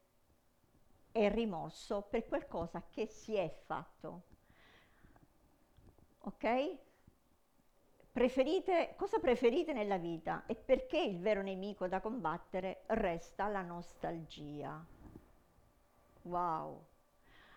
e 1.14 1.30
rimorso 1.30 2.02
per 2.02 2.28
qualcosa 2.28 2.84
che 2.90 3.06
si 3.08 3.36
è 3.36 3.50
fatto 3.66 4.24
ok? 6.20 6.78
Preferite, 8.12 8.94
cosa 8.98 9.20
preferite 9.20 9.72
nella 9.72 9.98
vita 9.98 10.46
e 10.48 10.56
perché 10.56 11.00
il 11.00 11.20
vero 11.20 11.42
nemico 11.42 11.88
da 11.88 12.02
combattere 12.02 12.84
resta 12.88 13.48
la 13.48 13.62
nostalgia. 13.62 14.86
Wow. 16.24 16.86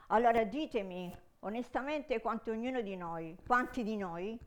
Allora 0.09 0.45
ditemi 0.45 1.27
onestamente 1.41 2.21
quanto 2.21 2.51
ognuno 2.51 2.81
di 2.81 2.97
noi, 2.97 3.37
quanti 3.47 3.83
di 3.83 3.97
noi 3.97 4.39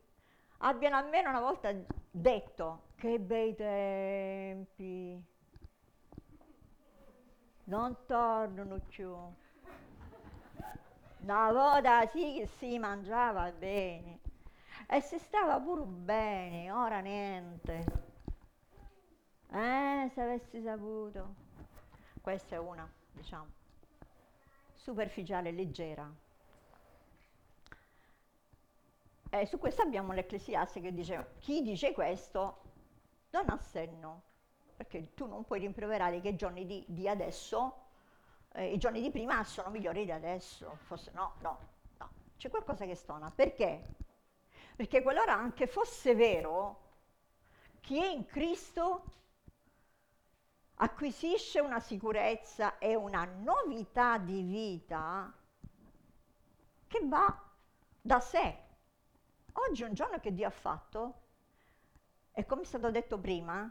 abbiano 0.58 0.96
almeno 0.96 1.30
una 1.30 1.40
volta 1.40 1.72
detto 2.10 2.90
che 2.96 3.18
bei 3.18 3.54
tempi, 3.54 5.20
non 7.64 7.96
tornano 8.06 8.78
più. 8.88 9.14
Una 11.20 11.52
volta 11.52 12.06
sì 12.06 12.34
che 12.38 12.46
si 12.46 12.78
mangiava 12.78 13.50
bene 13.52 14.20
e 14.88 15.00
si 15.00 15.18
stava 15.18 15.60
pure 15.60 15.84
bene, 15.84 16.70
ora 16.70 17.00
niente. 17.00 17.84
Eh, 19.50 20.10
se 20.12 20.20
avessi 20.20 20.62
saputo. 20.62 21.34
Questa 22.20 22.56
è 22.56 22.58
una, 22.58 22.90
diciamo, 23.12 23.46
superficiale, 24.74 25.50
leggera. 25.50 26.21
E 29.34 29.46
su 29.46 29.58
questo 29.58 29.80
abbiamo 29.80 30.12
l'Ecclesiaste 30.12 30.82
che 30.82 30.92
dice, 30.92 31.36
chi 31.38 31.62
dice 31.62 31.92
questo 31.92 32.60
non 33.30 33.48
ha 33.48 33.56
senno, 33.56 34.24
perché 34.76 35.14
tu 35.14 35.26
non 35.26 35.44
puoi 35.44 35.60
rimproverare 35.60 36.20
che 36.20 36.28
i 36.28 36.36
giorni 36.36 36.66
di, 36.66 36.84
di 36.86 37.08
adesso 37.08 37.86
eh, 38.52 38.74
i 38.74 38.76
giorni 38.76 39.00
di 39.00 39.10
prima 39.10 39.42
sono 39.44 39.70
migliori 39.70 40.04
di 40.04 40.12
adesso. 40.12 40.76
Forse 40.82 41.12
no, 41.14 41.36
no, 41.40 41.58
no. 41.96 42.10
C'è 42.36 42.50
qualcosa 42.50 42.84
che 42.84 42.94
stona. 42.94 43.30
Perché? 43.30 43.94
Perché 44.76 45.00
qualora 45.00 45.32
anche 45.32 45.66
fosse 45.66 46.14
vero, 46.14 46.80
chi 47.80 48.02
è 48.02 48.06
in 48.08 48.26
Cristo 48.26 49.04
acquisisce 50.74 51.58
una 51.58 51.80
sicurezza 51.80 52.76
e 52.76 52.94
una 52.94 53.24
novità 53.24 54.18
di 54.18 54.42
vita 54.42 55.32
che 56.86 57.00
va 57.04 57.50
da 57.98 58.20
sé. 58.20 58.70
Oggi 59.52 59.82
è 59.82 59.86
un 59.86 59.94
giorno 59.94 60.18
che 60.18 60.32
Dio 60.32 60.46
ha 60.46 60.50
fatto 60.50 61.14
e 62.32 62.46
come 62.46 62.62
è 62.62 62.64
stato 62.64 62.90
detto 62.90 63.18
prima, 63.18 63.70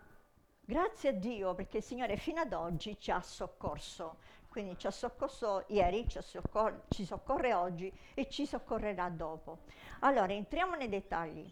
grazie 0.59 1.09
a 1.09 1.13
Dio 1.13 1.53
perché 1.55 1.77
il 1.77 1.83
Signore 1.83 2.17
fino 2.17 2.41
ad 2.41 2.53
oggi 2.53 2.97
ci 2.99 3.11
ha 3.11 3.21
soccorso 3.21 4.17
quindi 4.51 4.77
ci 4.77 4.85
ha 4.85 4.91
soccorso 4.91 5.63
ieri, 5.67 6.09
ci, 6.09 6.21
soccor- 6.21 6.81
ci 6.89 7.05
soccorre 7.05 7.53
oggi 7.53 7.89
e 8.13 8.27
ci 8.27 8.45
soccorrerà 8.45 9.07
dopo. 9.07 9.59
Allora, 9.99 10.33
entriamo 10.33 10.75
nei 10.75 10.89
dettagli. 10.89 11.49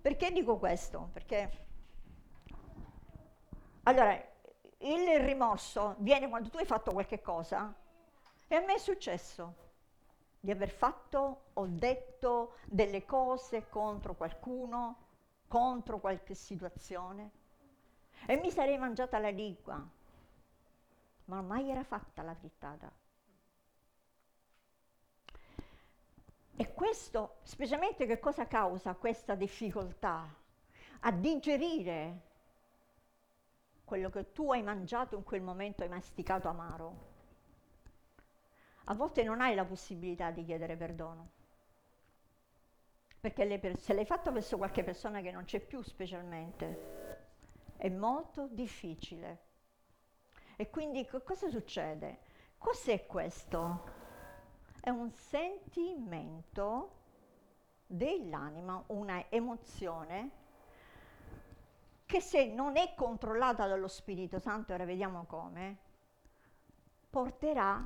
Perché 0.00 0.32
dico 0.32 0.56
questo? 0.58 1.10
Perché 1.12 1.66
allora, 3.84 4.20
il 4.78 5.20
rimorso 5.20 5.94
viene 5.98 6.28
quando 6.28 6.50
tu 6.50 6.58
hai 6.58 6.66
fatto 6.66 6.90
qualche 6.90 7.20
cosa 7.20 7.72
e 8.48 8.54
a 8.56 8.60
me 8.60 8.74
è 8.74 8.78
successo 8.78 9.54
di 10.40 10.50
aver 10.50 10.70
fatto 10.70 11.50
o 11.54 11.66
detto 11.66 12.54
delle 12.66 13.04
cose 13.04 13.68
contro 13.68 14.14
qualcuno, 14.14 15.06
contro 15.48 15.98
qualche 15.98 16.34
situazione 16.34 17.30
e 18.26 18.36
mi 18.36 18.50
sarei 18.50 18.78
mangiata 18.78 19.18
la 19.18 19.30
lingua 19.30 19.96
ma 21.28 21.38
ormai 21.38 21.70
era 21.70 21.84
fatta 21.84 22.22
la 22.22 22.34
frittata. 22.34 22.90
E 26.56 26.72
questo, 26.72 27.36
specialmente 27.42 28.06
che 28.06 28.18
cosa 28.18 28.46
causa 28.46 28.94
questa 28.94 29.34
difficoltà? 29.34 30.26
A 31.00 31.12
digerire 31.12 32.22
quello 33.84 34.10
che 34.10 34.32
tu 34.32 34.50
hai 34.50 34.62
mangiato 34.62 35.16
in 35.16 35.22
quel 35.22 35.42
momento, 35.42 35.82
hai 35.82 35.88
masticato 35.88 36.48
amaro. 36.48 37.16
A 38.90 38.94
volte 38.94 39.22
non 39.22 39.40
hai 39.40 39.54
la 39.54 39.64
possibilità 39.64 40.30
di 40.30 40.44
chiedere 40.44 40.76
perdono. 40.76 41.30
Perché 43.20 43.58
per- 43.58 43.78
se 43.78 43.94
l'hai 43.94 44.06
fatto 44.06 44.32
verso 44.32 44.56
qualche 44.56 44.84
persona 44.84 45.20
che 45.20 45.30
non 45.30 45.44
c'è 45.44 45.60
più 45.60 45.82
specialmente, 45.82 47.16
è 47.76 47.88
molto 47.88 48.48
difficile. 48.50 49.46
E 50.56 50.70
quindi 50.70 51.06
co- 51.06 51.22
cosa 51.22 51.48
succede? 51.48 52.18
Cos'è 52.58 53.06
questo? 53.06 53.96
è 54.80 54.90
un 54.90 55.10
sentimento 55.12 56.92
dell'anima, 57.86 58.82
una 58.88 59.28
emozione 59.28 60.30
che 62.06 62.20
se 62.20 62.46
non 62.46 62.78
è 62.78 62.94
controllata 62.94 63.66
dallo 63.66 63.88
Spirito 63.88 64.38
Santo, 64.38 64.72
ora 64.72 64.86
vediamo 64.86 65.24
come, 65.26 65.76
porterà 67.10 67.84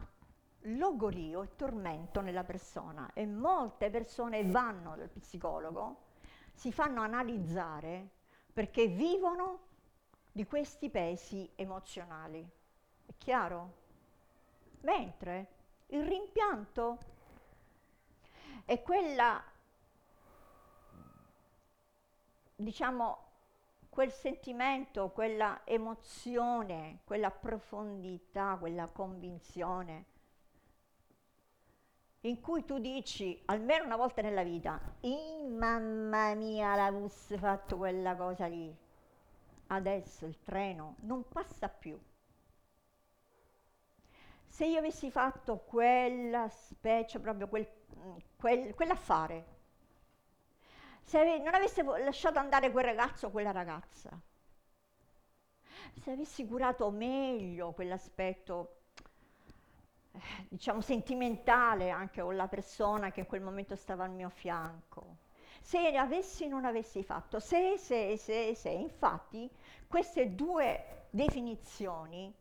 logorio 0.66 1.42
e 1.42 1.56
tormento 1.56 2.20
nella 2.20 2.44
persona 2.44 3.10
e 3.14 3.26
molte 3.26 3.90
persone 3.90 4.44
vanno 4.44 4.96
dal 4.96 5.08
psicologo, 5.08 6.10
si 6.52 6.72
fanno 6.72 7.02
analizzare 7.02 8.08
perché 8.52 8.86
vivono 8.86 9.70
di 10.30 10.46
questi 10.46 10.90
pesi 10.90 11.50
emozionali. 11.54 12.48
È 13.06 13.12
chiaro? 13.18 13.80
Mentre 14.80 15.48
il 15.86 16.04
rimpianto 16.04 16.98
è 18.64 18.80
quella, 18.82 19.42
diciamo, 22.54 23.30
quel 23.88 24.10
sentimento, 24.10 25.10
quella 25.10 25.62
emozione, 25.64 27.00
quella 27.04 27.30
profondità, 27.30 28.56
quella 28.58 28.86
convinzione 28.86 30.06
in 32.24 32.40
cui 32.40 32.64
tu 32.64 32.78
dici 32.78 33.40
almeno 33.46 33.84
una 33.84 33.96
volta 33.96 34.22
nella 34.22 34.44
vita, 34.44 34.80
mamma 35.48 36.34
mia, 36.34 36.74
l'avessi 36.74 37.36
fatto 37.36 37.76
quella 37.76 38.14
cosa 38.14 38.46
lì, 38.46 38.74
adesso 39.68 40.26
il 40.26 40.38
treno 40.42 40.96
non 41.00 41.26
passa 41.28 41.68
più. 41.68 41.98
Se 44.46 44.66
io 44.66 44.78
avessi 44.78 45.10
fatto 45.10 45.58
quella 45.58 46.48
specie, 46.48 47.18
proprio 47.18 47.48
quel, 47.48 47.66
quel, 48.36 48.74
quell'affare, 48.74 49.46
se 51.02 51.38
non 51.38 51.54
avessi 51.54 51.82
lasciato 51.82 52.38
andare 52.38 52.70
quel 52.70 52.84
ragazzo 52.84 53.26
o 53.26 53.30
quella 53.30 53.50
ragazza, 53.50 54.10
se 55.94 56.10
avessi 56.10 56.46
curato 56.46 56.90
meglio 56.90 57.72
quell'aspetto, 57.72 58.81
diciamo, 60.48 60.80
sentimentale 60.80 61.90
anche 61.90 62.22
con 62.22 62.36
la 62.36 62.48
persona 62.48 63.10
che 63.10 63.20
in 63.20 63.26
quel 63.26 63.40
momento 63.40 63.76
stava 63.76 64.04
al 64.04 64.10
mio 64.10 64.28
fianco, 64.28 65.16
se 65.60 65.96
avessi 65.96 66.48
non 66.48 66.64
avessi 66.64 67.02
fatto, 67.02 67.38
se, 67.40 67.78
se, 67.78 68.16
se, 68.16 68.54
se, 68.54 68.68
infatti 68.68 69.48
queste 69.86 70.34
due 70.34 71.06
definizioni 71.10 72.32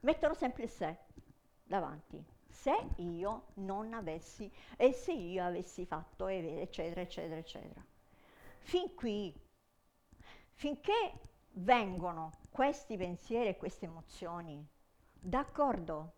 mettono 0.00 0.34
sempre 0.34 0.64
il 0.64 0.70
se 0.70 0.98
davanti. 1.64 2.24
Se 2.48 2.76
io 2.96 3.46
non 3.54 3.94
avessi, 3.94 4.50
e 4.76 4.92
se 4.92 5.12
io 5.12 5.44
avessi 5.44 5.86
fatto, 5.86 6.28
eccetera, 6.28 7.00
eccetera, 7.00 7.36
eccetera. 7.40 7.84
Fin 8.58 8.94
qui, 8.94 9.34
finché 10.52 11.12
vengono 11.54 12.30
questi 12.50 12.96
pensieri 12.96 13.48
e 13.48 13.56
queste 13.56 13.86
emozioni, 13.86 14.64
d'accordo? 15.22 16.14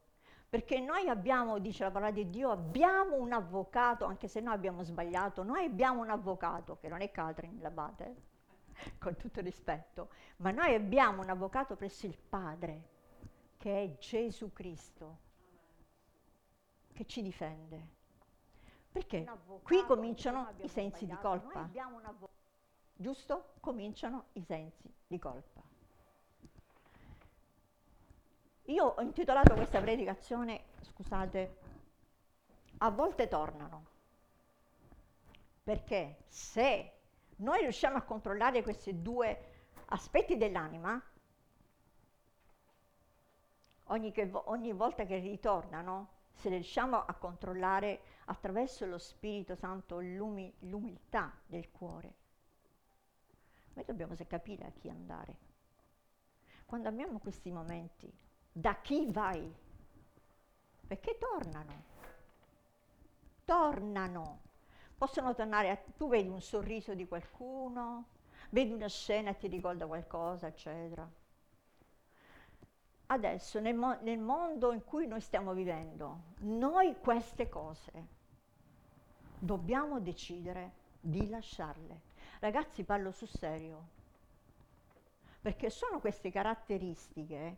Perché 0.49 0.81
noi 0.81 1.09
abbiamo, 1.09 1.59
dice 1.59 1.85
la 1.85 1.90
parola 1.90 2.11
di 2.11 2.31
Dio, 2.31 2.51
abbiamo 2.51 3.17
un 3.17 3.33
avvocato, 3.33 4.05
anche 4.05 4.29
se 4.29 4.40
noi 4.40 4.55
abbiamo 4.55 4.83
sbagliato, 4.83 5.43
noi 5.43 5.64
abbiamo 5.64 6.01
un 6.01 6.11
avvocato, 6.11 6.79
che 6.79 6.88
non 6.88 7.01
è 7.01 7.11
Catherine 7.11 7.61
Labate, 7.61 8.14
con 8.99 9.17
tutto 9.17 9.40
rispetto, 9.40 10.11
ma 10.37 10.51
noi 10.51 10.75
abbiamo 10.75 11.23
un 11.23 11.29
avvocato 11.29 11.77
presso 11.77 12.07
il 12.07 12.17
Padre 12.17 12.93
che 13.57 13.83
è 13.83 13.97
Gesù 13.99 14.53
Cristo, 14.53 15.19
che 16.93 17.05
ci 17.07 17.21
difende. 17.23 17.88
Perché 18.93 19.27
qui 19.64 19.85
cominciano 19.85 20.53
i 20.61 20.69
sensi 20.69 21.05
di 21.05 21.17
colpa. 21.17 21.69
Giusto? 22.95 23.55
Cominciano 23.59 24.27
i 24.35 24.43
sensi 24.45 24.88
di 25.07 25.19
colpa. 25.19 25.62
Io 28.68 28.85
ho 28.85 29.00
intitolato 29.03 29.55
questa 29.55 29.81
predicazione, 29.81 30.64
scusate, 30.81 31.57
a 32.79 32.90
volte 32.90 33.29
tornano. 33.29 33.92
Perché 35.62 36.24
se 36.27 36.92
noi 37.37 37.61
riusciamo 37.61 37.96
a 37.96 38.03
controllare 38.03 38.62
questi 38.62 39.03
due 39.03 39.53
aspetti 39.87 40.38
dell'anima, 40.38 41.03
ogni, 43.85 44.12
che, 44.12 44.31
ogni 44.33 44.72
volta 44.72 45.05
che 45.05 45.18
ritornano, 45.18 46.09
se 46.33 46.48
riusciamo 46.48 47.05
a 47.05 47.14
controllare 47.14 48.00
attraverso 48.27 48.87
lo 48.87 48.98
Spirito 48.98 49.55
Santo 49.55 50.00
l'umi, 50.00 50.53
l'umiltà 50.61 51.33
del 51.46 51.70
cuore, 51.70 52.14
noi 53.74 53.85
dobbiamo 53.85 54.14
capire 54.27 54.64
a 54.64 54.70
chi 54.70 54.88
andare. 54.88 55.53
Quando 56.64 56.88
abbiamo 56.88 57.18
questi 57.18 57.50
momenti, 57.50 58.12
da 58.57 58.81
chi 58.81 59.11
vai? 59.11 59.53
Perché 60.87 61.19
tornano. 61.19 61.83
Tornano. 63.45 64.40
Possono 64.97 65.35
tornare 65.35 65.71
a... 65.71 65.77
Tu 65.77 66.09
vedi 66.09 66.29
un 66.29 66.40
sorriso 66.40 66.95
di 66.95 67.09
qualcuno, 67.09 68.07
vedi 68.51 68.73
una 68.73 68.88
scena 68.88 69.31
e 69.31 69.37
ti 69.37 69.49
ricorda 69.49 69.87
qualcosa, 69.87 70.47
eccetera 70.47 71.23
adesso 73.07 73.61
nel, 73.61 73.75
mo- 73.75 73.99
nel 74.01 74.19
mondo 74.19 74.73
in 74.73 74.85
cui 74.85 75.07
noi 75.07 75.21
stiamo 75.21 75.53
vivendo, 75.53 76.33
noi 76.40 76.97
queste 77.01 77.49
cose 77.49 78.07
dobbiamo 79.38 80.01
decidere 80.01 80.83
di 81.01 81.29
lasciarle. 81.29 82.12
Ragazzi, 82.40 82.85
parlo 82.85 83.11
sul 83.11 83.29
serio, 83.29 83.88
perché 85.40 85.69
sono 85.69 86.01
queste 86.01 86.31
caratteristiche 86.31 87.57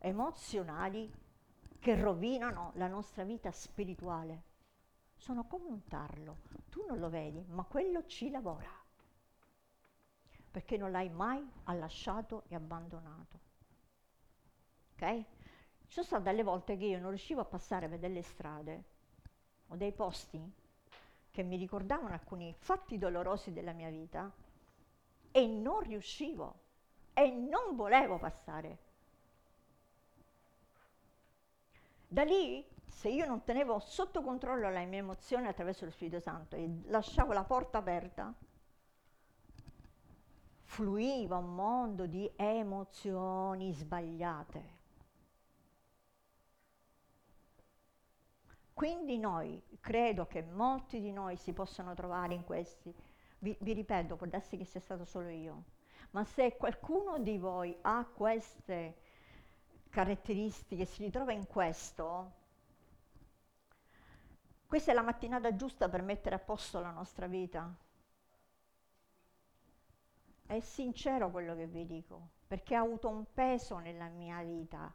emozionali 0.00 1.10
che 1.78 1.94
rovinano 1.94 2.72
la 2.74 2.88
nostra 2.88 3.24
vita 3.24 3.50
spirituale. 3.52 4.42
Sono 5.16 5.46
come 5.46 5.68
un 5.68 5.84
tarlo, 5.84 6.38
tu 6.68 6.84
non 6.88 6.98
lo 6.98 7.08
vedi, 7.08 7.44
ma 7.48 7.64
quello 7.64 8.04
ci 8.06 8.30
lavora 8.30 8.80
perché 10.50 10.76
non 10.76 10.90
l'hai 10.90 11.08
mai 11.08 11.48
lasciato 11.74 12.42
e 12.48 12.56
abbandonato. 12.56 13.38
Ok? 14.94 15.24
Ci 15.86 15.92
sono 15.92 16.06
state 16.06 16.22
delle 16.24 16.42
volte 16.42 16.76
che 16.76 16.86
io 16.86 16.98
non 16.98 17.10
riuscivo 17.10 17.40
a 17.40 17.44
passare 17.44 17.88
per 17.88 17.98
delle 17.98 18.22
strade 18.22 18.84
o 19.68 19.76
dei 19.76 19.92
posti 19.92 20.40
che 21.30 21.42
mi 21.42 21.56
ricordavano 21.56 22.12
alcuni 22.12 22.54
fatti 22.58 22.98
dolorosi 22.98 23.52
della 23.52 23.72
mia 23.72 23.88
vita 23.88 24.30
e 25.30 25.46
non 25.46 25.80
riuscivo 25.80 26.54
e 27.14 27.30
non 27.30 27.76
volevo 27.76 28.18
passare. 28.18 28.88
Da 32.12 32.24
lì, 32.24 32.66
se 32.88 33.08
io 33.08 33.24
non 33.24 33.44
tenevo 33.44 33.78
sotto 33.78 34.20
controllo 34.20 34.68
la 34.68 34.84
mia 34.84 34.98
emozione 34.98 35.46
attraverso 35.46 35.84
lo 35.84 35.92
Spirito 35.92 36.18
Santo 36.18 36.56
e 36.56 36.68
lasciavo 36.86 37.32
la 37.32 37.44
porta 37.44 37.78
aperta, 37.78 38.34
fluiva 40.64 41.36
un 41.36 41.54
mondo 41.54 42.06
di 42.06 42.28
emozioni 42.34 43.72
sbagliate. 43.72 44.78
Quindi 48.74 49.16
noi, 49.16 49.62
credo 49.78 50.26
che 50.26 50.42
molti 50.42 51.00
di 51.00 51.12
noi 51.12 51.36
si 51.36 51.52
possano 51.52 51.94
trovare 51.94 52.34
in 52.34 52.42
questi, 52.42 52.92
vi, 53.38 53.56
vi 53.60 53.72
ripeto, 53.72 54.16
può 54.16 54.26
darsi 54.26 54.56
che 54.56 54.64
sia 54.64 54.80
stato 54.80 55.04
solo 55.04 55.28
io, 55.28 55.62
ma 56.10 56.24
se 56.24 56.56
qualcuno 56.56 57.20
di 57.20 57.38
voi 57.38 57.78
ha 57.82 58.04
queste 58.04 58.96
caratteristiche, 59.90 60.86
si 60.86 61.02
ritrova 61.02 61.32
in 61.32 61.46
questo, 61.46 62.38
questa 64.66 64.92
è 64.92 64.94
la 64.94 65.02
mattinata 65.02 65.56
giusta 65.56 65.88
per 65.88 66.00
mettere 66.02 66.36
a 66.36 66.38
posto 66.38 66.80
la 66.80 66.92
nostra 66.92 67.26
vita. 67.26 67.74
È 70.46 70.60
sincero 70.60 71.30
quello 71.30 71.56
che 71.56 71.66
vi 71.66 71.84
dico, 71.86 72.28
perché 72.46 72.76
ha 72.76 72.80
avuto 72.80 73.08
un 73.08 73.24
peso 73.34 73.78
nella 73.78 74.06
mia 74.06 74.40
vita. 74.42 74.92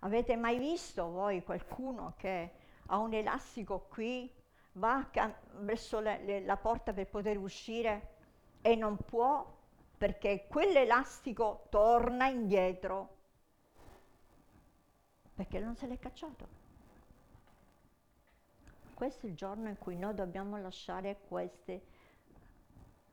Avete 0.00 0.36
mai 0.36 0.58
visto 0.58 1.10
voi 1.10 1.44
qualcuno 1.44 2.14
che 2.16 2.52
ha 2.86 2.96
un 2.96 3.12
elastico 3.12 3.80
qui, 3.80 4.32
va 4.72 5.06
cam- 5.10 5.36
verso 5.64 6.00
le, 6.00 6.24
le, 6.24 6.40
la 6.40 6.56
porta 6.56 6.92
per 6.94 7.06
poter 7.08 7.36
uscire 7.36 8.16
e 8.62 8.74
non 8.76 8.96
può 8.96 9.60
perché 10.02 10.48
quell'elastico 10.48 11.68
torna 11.70 12.26
indietro 12.26 13.18
perché 15.32 15.60
non 15.60 15.76
se 15.76 15.86
l'è 15.86 15.96
cacciato. 15.96 16.48
Questo 18.94 19.26
è 19.26 19.28
il 19.28 19.36
giorno 19.36 19.68
in 19.68 19.78
cui 19.78 19.96
noi 19.96 20.12
dobbiamo 20.12 20.56
lasciare 20.56 21.20
queste 21.28 21.84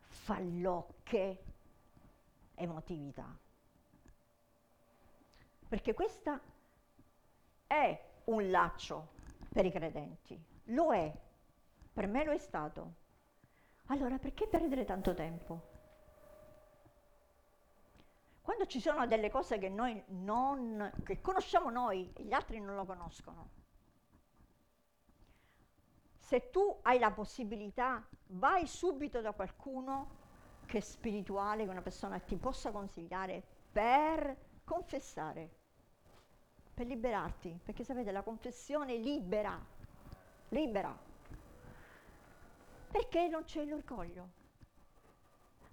fallocche 0.08 1.43
emotività. 2.56 3.38
Perché 5.67 5.93
questa 5.93 6.41
è 7.67 8.04
un 8.23 8.49
laccio 8.49 9.10
per 9.54 9.63
i 9.63 9.71
credenti, 9.71 10.43
lo 10.63 10.91
è, 10.91 11.15
per 11.93 12.08
me 12.08 12.23
lo 12.23 12.32
è 12.32 12.39
stato. 12.39 12.93
Allora 13.89 14.17
perché 14.17 14.47
perdere 14.47 14.86
tanto 14.86 15.13
tempo? 15.13 15.68
Quando 18.49 18.65
ci 18.65 18.81
sono 18.81 19.05
delle 19.05 19.29
cose 19.29 19.59
che 19.59 19.69
noi 19.69 20.03
non, 20.07 20.91
che 21.03 21.21
conosciamo 21.21 21.69
noi 21.69 22.12
e 22.15 22.23
gli 22.23 22.33
altri 22.33 22.59
non 22.59 22.73
lo 22.73 22.83
conoscono, 22.83 23.49
se 26.17 26.49
tu 26.49 26.79
hai 26.81 26.97
la 26.97 27.12
possibilità, 27.12 28.03
vai 28.29 28.65
subito 28.65 29.21
da 29.21 29.33
qualcuno 29.33 30.17
che 30.65 30.79
è 30.79 30.81
spirituale, 30.81 31.63
che 31.63 31.69
una 31.69 31.83
persona 31.83 32.17
ti 32.17 32.38
possa 32.38 32.71
consigliare 32.71 33.43
per 33.71 34.35
confessare 34.63 35.57
per 36.73 36.88
liberarti, 36.88 37.59
perché 37.63 37.83
sapete 37.83 38.12
la 38.12 38.23
confessione 38.23 38.95
libera, 38.95 39.63
libera, 40.47 40.97
perché 42.89 43.27
non 43.27 43.43
c'è 43.43 43.63
l'orgoglio. 43.63 44.38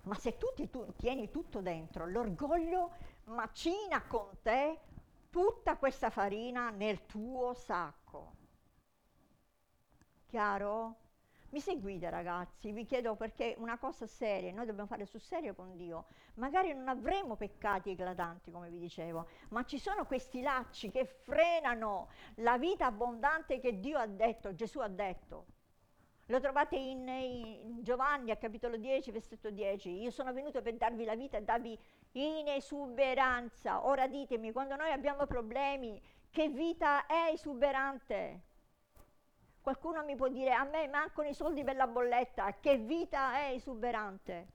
Ma 0.07 0.15
se 0.15 0.37
tu 0.37 0.47
ti 0.55 0.71
tu, 0.71 0.95
tieni 0.97 1.31
tutto 1.31 1.61
dentro, 1.61 2.07
l'orgoglio 2.07 2.93
macina 3.25 4.03
con 4.03 4.39
te 4.41 4.79
tutta 5.31 5.77
questa 5.77 6.11
farina 6.11 6.71
nel 6.71 7.07
tuo 7.07 7.55
sacco. 7.55 8.35
Chiaro? 10.27 10.97
Mi 11.51 11.61
seguite 11.61 12.09
ragazzi, 12.11 12.71
vi 12.71 12.85
chiedo 12.85 13.17
perché 13.17 13.55
una 13.59 13.79
cosa 13.79 14.07
seria, 14.07 14.53
noi 14.53 14.67
dobbiamo 14.67 14.89
fare 14.89 15.07
sul 15.07 15.21
serio 15.21 15.55
con 15.55 15.77
Dio. 15.77 16.07
Magari 16.35 16.73
non 16.73 16.87
avremo 16.87 17.35
peccati 17.35 17.91
eclatanti, 17.91 18.51
come 18.51 18.69
vi 18.69 18.79
dicevo, 18.79 19.27
ma 19.49 19.65
ci 19.65 19.79
sono 19.79 20.07
questi 20.07 20.41
lacci 20.41 20.91
che 20.91 21.05
frenano 21.05 22.11
la 22.37 22.59
vita 22.59 22.87
abbondante 22.87 23.59
che 23.59 23.81
Dio 23.81 23.99
ha 23.99 24.07
detto, 24.07 24.55
Gesù 24.55 24.79
ha 24.81 24.89
detto. 24.89 25.47
Lo 26.29 26.41
trovate 26.41 26.75
in, 26.75 27.07
in 27.09 27.83
Giovanni 27.83 28.33
a 28.33 28.37
capitolo 28.37 28.77
10, 28.77 29.13
versetto 29.13 29.51
10. 29.51 30.03
Io 30.03 30.11
sono 30.11 30.33
venuto 30.33 30.61
per 30.61 30.75
darvi 30.75 31.05
la 31.05 31.15
vita 31.15 31.37
e 31.37 31.43
darvi 31.43 31.79
in 32.13 32.49
esuberanza. 32.49 33.87
Ora 33.87 34.09
ditemi, 34.09 34.51
quando 34.51 34.75
noi 34.75 34.91
abbiamo 34.91 35.27
problemi, 35.27 36.03
che 36.31 36.49
vita 36.49 37.07
è 37.07 37.31
esuberante? 37.33 38.41
Qualcuno 39.61 40.05
mi 40.05 40.17
può 40.17 40.29
dire, 40.29 40.53
a 40.53 40.65
me 40.65 40.89
mancano 40.89 41.29
i 41.29 41.35
soldi 41.35 41.63
per 41.63 41.77
la 41.77 41.87
bolletta, 41.87 42.59
che 42.59 42.77
vita 42.77 43.39
è 43.39 43.53
esuberante? 43.53 44.49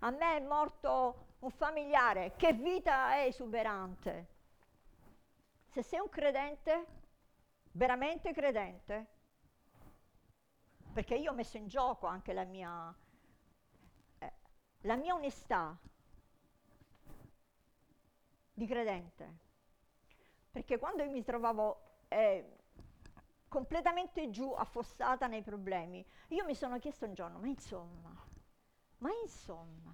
A 0.00 0.10
me 0.10 0.36
è 0.36 0.40
morto 0.40 1.26
un 1.40 1.50
familiare, 1.50 2.34
che 2.36 2.52
vita 2.52 3.14
è 3.14 3.26
esuberante? 3.26 4.26
Se 5.68 5.82
sei 5.82 5.98
un 5.98 6.08
credente, 6.08 6.86
veramente 7.72 8.32
credente, 8.32 9.06
perché 10.92 11.14
io 11.14 11.30
ho 11.30 11.34
messo 11.34 11.56
in 11.56 11.68
gioco 11.68 12.06
anche 12.06 12.32
la 12.32 12.44
mia, 12.44 12.94
eh, 14.18 14.32
la 14.82 14.96
mia 14.96 15.14
onestà 15.14 15.78
di 18.52 18.66
credente, 18.66 19.38
perché 20.50 20.78
quando 20.78 21.02
io 21.02 21.10
mi 21.10 21.22
trovavo... 21.22 21.88
Eh, 22.08 22.58
completamente 23.50 24.30
giù, 24.30 24.52
affossata 24.52 25.26
nei 25.26 25.42
problemi. 25.42 26.06
Io 26.28 26.44
mi 26.44 26.54
sono 26.54 26.78
chiesto 26.78 27.04
un 27.04 27.14
giorno, 27.14 27.40
ma 27.40 27.48
insomma, 27.48 28.14
ma 28.98 29.10
insomma, 29.22 29.92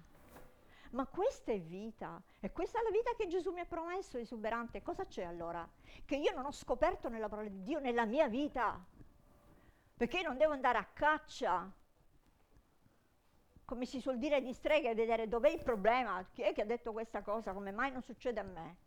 ma 0.91 1.05
questa 1.07 1.51
è 1.51 1.59
vita, 1.59 2.21
e 2.39 2.51
questa 2.51 2.79
è 2.79 2.83
la 2.83 2.91
vita 2.91 3.15
che 3.17 3.25
Gesù 3.25 3.51
mi 3.51 3.59
ha 3.59 3.65
promesso, 3.65 4.19
esuberante. 4.19 4.83
Cosa 4.83 5.07
c'è 5.07 5.23
allora? 5.23 5.67
Che 6.05 6.15
io 6.15 6.33
non 6.35 6.45
ho 6.45 6.51
scoperto 6.51 7.09
nella 7.09 7.27
parola 7.27 7.49
di 7.49 7.63
Dio 7.63 7.79
nella 7.79 8.05
mia 8.05 8.27
vita, 8.27 8.79
perché 9.97 10.19
io 10.19 10.27
non 10.27 10.37
devo 10.37 10.53
andare 10.53 10.77
a 10.77 10.85
caccia, 10.85 11.69
come 13.65 13.85
si 13.85 13.99
suol 13.99 14.17
dire 14.17 14.41
di 14.41 14.53
streghe, 14.53 14.91
e 14.91 14.95
vedere 14.95 15.27
dov'è 15.27 15.49
il 15.49 15.63
problema, 15.63 16.25
chi 16.31 16.43
è 16.43 16.53
che 16.53 16.61
ha 16.61 16.65
detto 16.65 16.93
questa 16.93 17.21
cosa, 17.21 17.51
come 17.51 17.71
mai 17.71 17.91
non 17.91 18.01
succede 18.01 18.39
a 18.39 18.43
me 18.43 18.77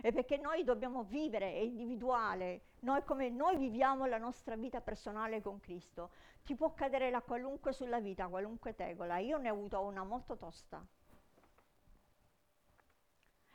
e 0.00 0.12
perché 0.12 0.36
noi 0.36 0.64
dobbiamo 0.64 1.04
vivere, 1.04 1.52
è 1.52 1.58
individuale, 1.58 2.62
noi 2.80 3.04
come 3.04 3.28
noi 3.28 3.56
viviamo 3.56 4.06
la 4.06 4.18
nostra 4.18 4.56
vita 4.56 4.80
personale 4.80 5.40
con 5.42 5.60
Cristo. 5.60 6.10
Ti 6.44 6.54
può 6.54 6.72
cadere 6.74 7.10
la 7.10 7.20
qualunque 7.20 7.72
sulla 7.72 8.00
vita, 8.00 8.26
qualunque 8.28 8.74
tegola. 8.74 9.18
Io 9.18 9.38
ne 9.38 9.50
ho 9.50 9.54
avuto 9.54 9.80
una 9.80 10.02
molto 10.02 10.36
tosta. 10.36 10.84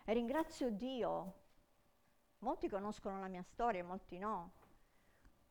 E 0.06 0.14
ringrazio 0.14 0.70
Dio. 0.70 1.34
Molti 2.40 2.70
conoscono 2.70 3.20
la 3.20 3.28
mia 3.28 3.44
storia, 3.44 3.84
molti 3.84 4.18
no. 4.18 4.52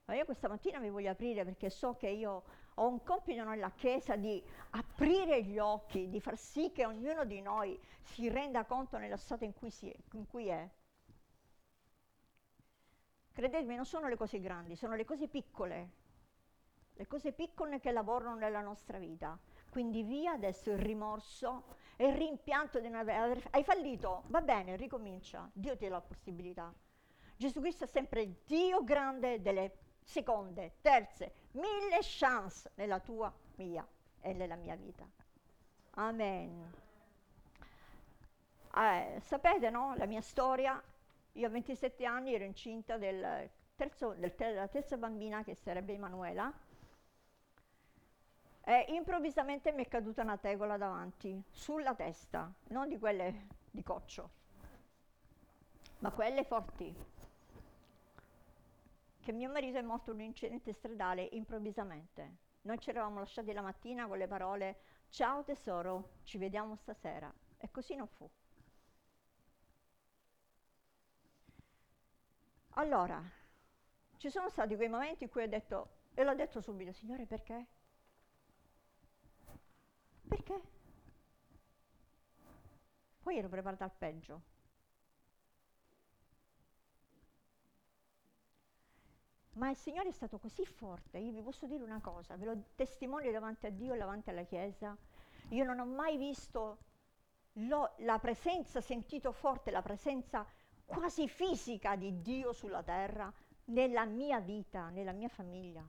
Ma 0.07 0.15
io 0.15 0.25
questa 0.25 0.47
mattina 0.47 0.79
mi 0.79 0.89
voglio 0.89 1.11
aprire 1.11 1.45
perché 1.45 1.69
so 1.69 1.97
che 1.97 2.09
io 2.09 2.45
ho 2.75 2.87
un 2.87 3.03
compito 3.03 3.43
nella 3.43 3.73
Chiesa 3.73 4.15
di 4.15 4.41
aprire 4.71 5.43
gli 5.43 5.59
occhi, 5.59 6.09
di 6.09 6.21
far 6.21 6.39
sì 6.39 6.71
che 6.71 6.87
ognuno 6.87 7.25
di 7.25 7.41
noi 7.41 7.77
si 8.03 8.29
renda 8.29 8.65
conto 8.65 8.99
nello 8.99 9.17
stato 9.17 9.43
in 9.43 9.53
cui, 9.53 9.69
è, 9.81 9.97
in 10.13 10.27
cui 10.29 10.47
è. 10.47 10.69
Credetemi, 13.33 13.75
non 13.75 13.85
sono 13.85 14.07
le 14.07 14.17
cose 14.17 14.39
grandi, 14.39 14.77
sono 14.77 14.95
le 14.95 15.05
cose 15.05 15.27
piccole, 15.27 15.91
le 16.93 17.07
cose 17.09 17.33
piccole 17.33 17.81
che 17.81 17.91
lavorano 17.91 18.37
nella 18.37 18.61
nostra 18.61 18.99
vita. 18.99 19.37
Quindi 19.71 20.05
via 20.05 20.35
adesso 20.35 20.71
il 20.71 20.79
rimorso 20.79 21.65
e 21.97 22.07
il 22.07 22.15
rimpianto 22.15 22.79
di 22.79 22.89
non 22.89 23.01
aver... 23.01 23.49
Hai 23.51 23.65
fallito? 23.65 24.23
Va 24.29 24.41
bene, 24.41 24.77
ricomincia. 24.77 25.51
Dio 25.53 25.77
ti 25.77 25.89
dà 25.89 25.97
la 25.97 26.01
possibilità. 26.01 26.73
Gesù 27.37 27.61
Cristo 27.61 27.85
è 27.85 27.89
sempre 27.89 28.45
Dio 28.47 28.85
grande 28.85 29.43
delle 29.43 29.86
seconde, 30.07 30.77
terze, 30.81 31.33
mille 31.53 31.99
chance 32.01 32.71
nella 32.77 33.01
tua, 33.01 33.33
mia 33.57 33.87
e 34.21 34.33
nella 34.33 34.55
mia 34.55 34.77
vita. 34.77 35.05
Amen. 35.95 36.73
Eh, 38.75 39.21
sapete, 39.21 39.69
no? 39.71 39.95
La 39.97 40.07
mia 40.07 40.21
storia 40.21 40.81
io 41.33 41.47
a 41.47 41.51
27 41.51 42.05
anni 42.07 42.35
ero 42.35 42.45
incinta 42.45 42.97
del 42.97 43.51
terzo, 43.75 44.15
del 44.15 44.35
ter- 44.35 44.53
della 44.53 44.69
terza 44.69 44.97
bambina 44.97 45.43
che 45.43 45.55
sarebbe 45.55 45.93
Emanuela 45.95 46.53
e 48.65 48.87
improvvisamente 48.89 49.73
mi 49.73 49.85
è 49.85 49.89
caduta 49.89 50.23
una 50.23 50.37
tegola 50.39 50.77
davanti, 50.77 51.41
sulla 51.51 51.95
testa, 51.95 52.53
non 52.69 52.89
di 52.89 52.99
quelle 52.99 53.47
di 53.71 53.83
coccio, 53.83 54.31
ma 55.99 56.11
quelle 56.11 56.45
forti. 56.45 56.95
Che 59.27 59.33
mio 59.33 59.51
marito 59.51 59.77
è 59.77 59.83
morto 59.83 60.13
in 60.13 60.19
un 60.19 60.23
incidente 60.27 60.73
stradale 60.73 61.29
improvvisamente. 61.33 62.37
Noi 62.61 62.79
ci 62.79 62.91
eravamo 62.91 63.19
lasciati 63.19 63.53
la 63.53 63.61
mattina 63.61 64.07
con 64.07 64.19
le 64.19 64.29
parole 64.29 64.79
ciao 65.09 65.43
tesoro, 65.43 66.21
ci 66.23 66.39
vediamo 66.39 66.77
stasera. 66.77 67.35
E 67.57 67.69
così 67.73 67.97
non 67.97 68.07
fu. 68.07 68.31
Allora, 72.75 73.21
ci 74.19 74.31
sono 74.31 74.49
stati 74.49 74.77
quei 74.77 74.89
momenti 74.89 75.25
in 75.25 75.31
cui 75.31 75.43
ho 75.43 75.49
detto, 75.49 75.89
e 76.15 76.23
l'ho 76.23 76.37
detto 76.37 76.61
subito, 76.61 76.93
Signore 76.93 77.27
perché? 77.27 77.67
Perché? 80.29 80.61
Poi 83.25 83.37
ero 83.37 83.49
preparata 83.49 83.83
al 83.83 83.93
peggio. 83.93 84.55
Ma 89.57 89.71
il 89.71 89.77
Signore 89.77 90.11
è 90.11 90.13
stato 90.13 90.39
così 90.39 90.67
forte, 90.67 91.19
io 91.19 91.33
vi 91.33 91.41
posso 91.41 91.67
dire 91.67 91.83
una 91.83 92.01
cosa, 92.01 92.37
ve 92.37 92.45
lo 92.45 92.63
testimonio 92.75 93.33
davanti 93.33 93.67
a 93.67 93.71
Dio 93.71 93.95
e 93.95 93.97
davanti 93.97 94.29
alla 94.29 94.43
Chiesa, 94.43 94.97
io 95.51 95.65
non 95.65 95.79
ho 95.79 95.87
mai 95.87 96.19
visto 96.19 96.79
lo, 97.55 97.95
la 97.99 98.19
presenza, 98.19 98.83
sentito 98.83 99.33
forte 99.33 99.71
la 99.71 99.81
presenza 99.81 100.47
quasi 100.85 101.27
fisica 101.27 101.97
di 101.97 102.21
Dio 102.21 102.53
sulla 102.53 102.83
terra 102.83 103.33
nella 103.67 104.05
mia 104.05 104.41
vita, 104.41 104.91
nella 104.91 105.13
mia 105.13 105.29
famiglia. 105.29 105.85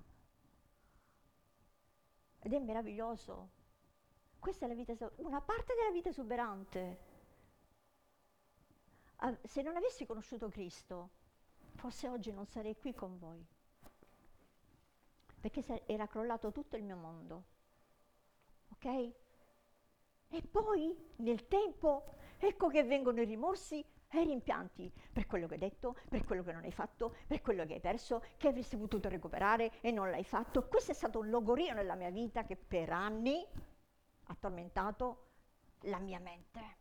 Ed 2.40 2.54
è 2.54 2.60
meraviglioso. 2.60 3.50
Questa 4.40 4.66
è 4.66 4.68
la 4.70 4.76
vita, 4.76 5.12
una 5.18 5.42
parte 5.42 5.74
della 5.76 5.92
vita 5.92 6.10
esuberante. 6.10 7.00
se 9.44 9.62
non 9.62 9.76
avessi 9.76 10.06
conosciuto 10.06 10.48
Cristo, 10.48 11.10
forse 11.76 12.08
oggi 12.08 12.32
non 12.32 12.46
sarei 12.46 12.78
qui 12.78 12.94
con 12.94 13.18
voi, 13.18 13.46
perché 15.40 15.84
era 15.86 16.08
crollato 16.08 16.52
tutto 16.52 16.76
il 16.76 16.84
mio 16.84 16.98
mondo. 16.98 17.44
Ok? 18.72 18.86
E 20.30 20.42
poi 20.42 20.96
nel 21.18 21.48
tempo 21.48 22.16
ecco 22.38 22.68
che 22.68 22.84
vengono 22.84 23.22
i 23.22 23.26
rimorsi 23.26 23.84
e 24.10 24.22
i 24.22 24.26
rimpianti 24.26 24.92
per 25.12 25.26
quello 25.26 25.48
che 25.48 25.54
hai 25.54 25.60
detto, 25.60 25.96
per 26.10 26.24
quello 26.24 26.44
che 26.44 26.52
non 26.52 26.64
hai 26.64 26.72
fatto, 26.72 27.16
per 27.28 27.42
quello 27.42 27.66
che 27.66 27.76
hai 27.76 27.80
perso, 27.80 28.24
che 28.38 28.48
avresti 28.48 28.78
potuto 28.78 29.10
recuperare 29.10 29.80
e 29.82 29.92
non 29.92 30.10
l'hai 30.10 30.24
fatto. 30.24 30.68
Questo 30.68 30.92
è 30.92 30.96
stato 30.96 31.20
un 31.20 31.30
logorio 31.30 31.74
nella 31.74 31.96
mia 31.96 32.10
vita 32.10 32.44
che 32.44 32.56
per 32.56 32.90
anni 32.90 33.46
ha 34.30 34.36
tormentato 34.40 35.26
la 35.82 36.00
mia 36.00 36.20
mente. 36.20 36.76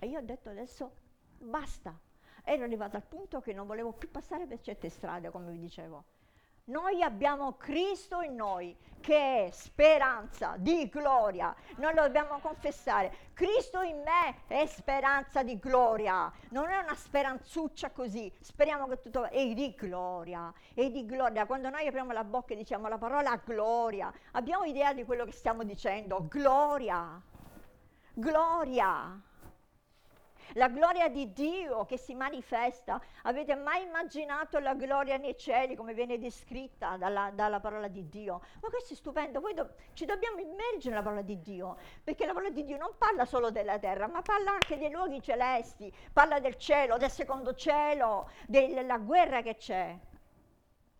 E 0.00 0.06
io 0.06 0.18
ho 0.18 0.22
detto 0.22 0.50
adesso 0.50 0.92
basta. 1.38 1.98
Ero 2.44 2.64
arrivata 2.64 2.96
al 2.96 3.04
punto 3.04 3.40
che 3.40 3.52
non 3.52 3.66
volevo 3.66 3.92
più 3.92 4.10
passare 4.10 4.46
per 4.46 4.60
certe 4.60 4.88
strade, 4.88 5.30
come 5.30 5.50
vi 5.50 5.58
dicevo. 5.58 6.04
Noi 6.68 7.02
abbiamo 7.02 7.56
Cristo 7.56 8.20
in 8.20 8.34
noi, 8.34 8.76
che 9.00 9.46
è 9.46 9.50
speranza 9.50 10.56
di 10.58 10.86
gloria. 10.88 11.54
Noi 11.76 11.94
lo 11.94 12.02
dobbiamo 12.02 12.38
confessare. 12.40 13.30
Cristo 13.32 13.80
in 13.80 14.02
me 14.02 14.42
è 14.46 14.66
speranza 14.66 15.42
di 15.42 15.58
gloria. 15.58 16.30
Non 16.50 16.68
è 16.68 16.76
una 16.76 16.94
speranzuccia 16.94 17.90
così. 17.90 18.30
Speriamo 18.40 18.86
che 18.86 19.00
tutto 19.00 19.20
va. 19.20 19.28
È 19.28 19.46
di 19.54 19.74
gloria. 19.74 20.52
È 20.74 20.90
di 20.90 21.06
gloria. 21.06 21.46
Quando 21.46 21.70
noi 21.70 21.86
apriamo 21.86 22.12
la 22.12 22.24
bocca 22.24 22.52
e 22.52 22.56
diciamo 22.56 22.86
la 22.88 22.98
parola 22.98 23.40
gloria, 23.42 24.12
abbiamo 24.32 24.64
idea 24.64 24.92
di 24.92 25.04
quello 25.04 25.24
che 25.24 25.32
stiamo 25.32 25.62
dicendo. 25.62 26.26
Gloria. 26.28 27.18
Gloria 28.12 29.22
la 30.54 30.68
gloria 30.68 31.08
di 31.08 31.32
Dio 31.32 31.84
che 31.84 31.98
si 31.98 32.14
manifesta. 32.14 33.00
Avete 33.22 33.54
mai 33.54 33.82
immaginato 33.82 34.58
la 34.58 34.74
gloria 34.74 35.16
nei 35.16 35.36
cieli 35.36 35.74
come 35.74 35.94
viene 35.94 36.18
descritta 36.18 36.96
dalla, 36.96 37.30
dalla 37.32 37.60
parola 37.60 37.88
di 37.88 38.08
Dio? 38.08 38.40
Ma 38.60 38.68
questo 38.68 38.92
è 38.92 38.96
stupendo, 38.96 39.40
poi 39.40 39.54
do, 39.54 39.74
ci 39.92 40.04
dobbiamo 40.04 40.40
immergere 40.40 40.90
nella 40.90 41.02
parola 41.02 41.22
di 41.22 41.40
Dio, 41.40 41.76
perché 42.02 42.26
la 42.26 42.32
parola 42.32 42.50
di 42.50 42.64
Dio 42.64 42.76
non 42.76 42.94
parla 42.96 43.24
solo 43.24 43.50
della 43.50 43.78
terra, 43.78 44.06
ma 44.06 44.22
parla 44.22 44.52
anche 44.52 44.78
dei 44.78 44.90
luoghi 44.90 45.20
celesti, 45.20 45.92
parla 46.12 46.40
del 46.40 46.56
cielo, 46.56 46.96
del 46.96 47.10
secondo 47.10 47.54
cielo, 47.54 48.30
della 48.46 48.98
guerra 48.98 49.42
che 49.42 49.56
c'è. 49.56 49.96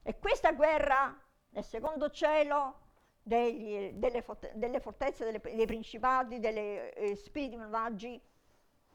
E 0.02 0.18
questa 0.18 0.52
guerra 0.52 1.14
nel 1.50 1.64
secondo 1.64 2.10
cielo 2.10 2.86
degli, 3.22 3.92
delle, 3.92 4.24
delle, 4.54 4.80
fortezze, 4.80 5.24
delle, 5.24 5.40
dei 5.40 5.66
principati, 5.66 6.38
degli 6.38 6.56
eh, 6.58 7.14
spiriti 7.16 7.56
malvagi, 7.56 8.20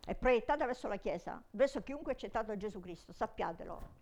è 0.05 0.15
proiettata 0.15 0.65
verso 0.65 0.87
la 0.87 0.97
Chiesa, 0.97 1.41
verso 1.51 1.81
chiunque 1.81 2.11
ha 2.11 2.15
accettato 2.15 2.55
Gesù 2.57 2.79
Cristo, 2.79 3.13
sappiatelo. 3.13 4.01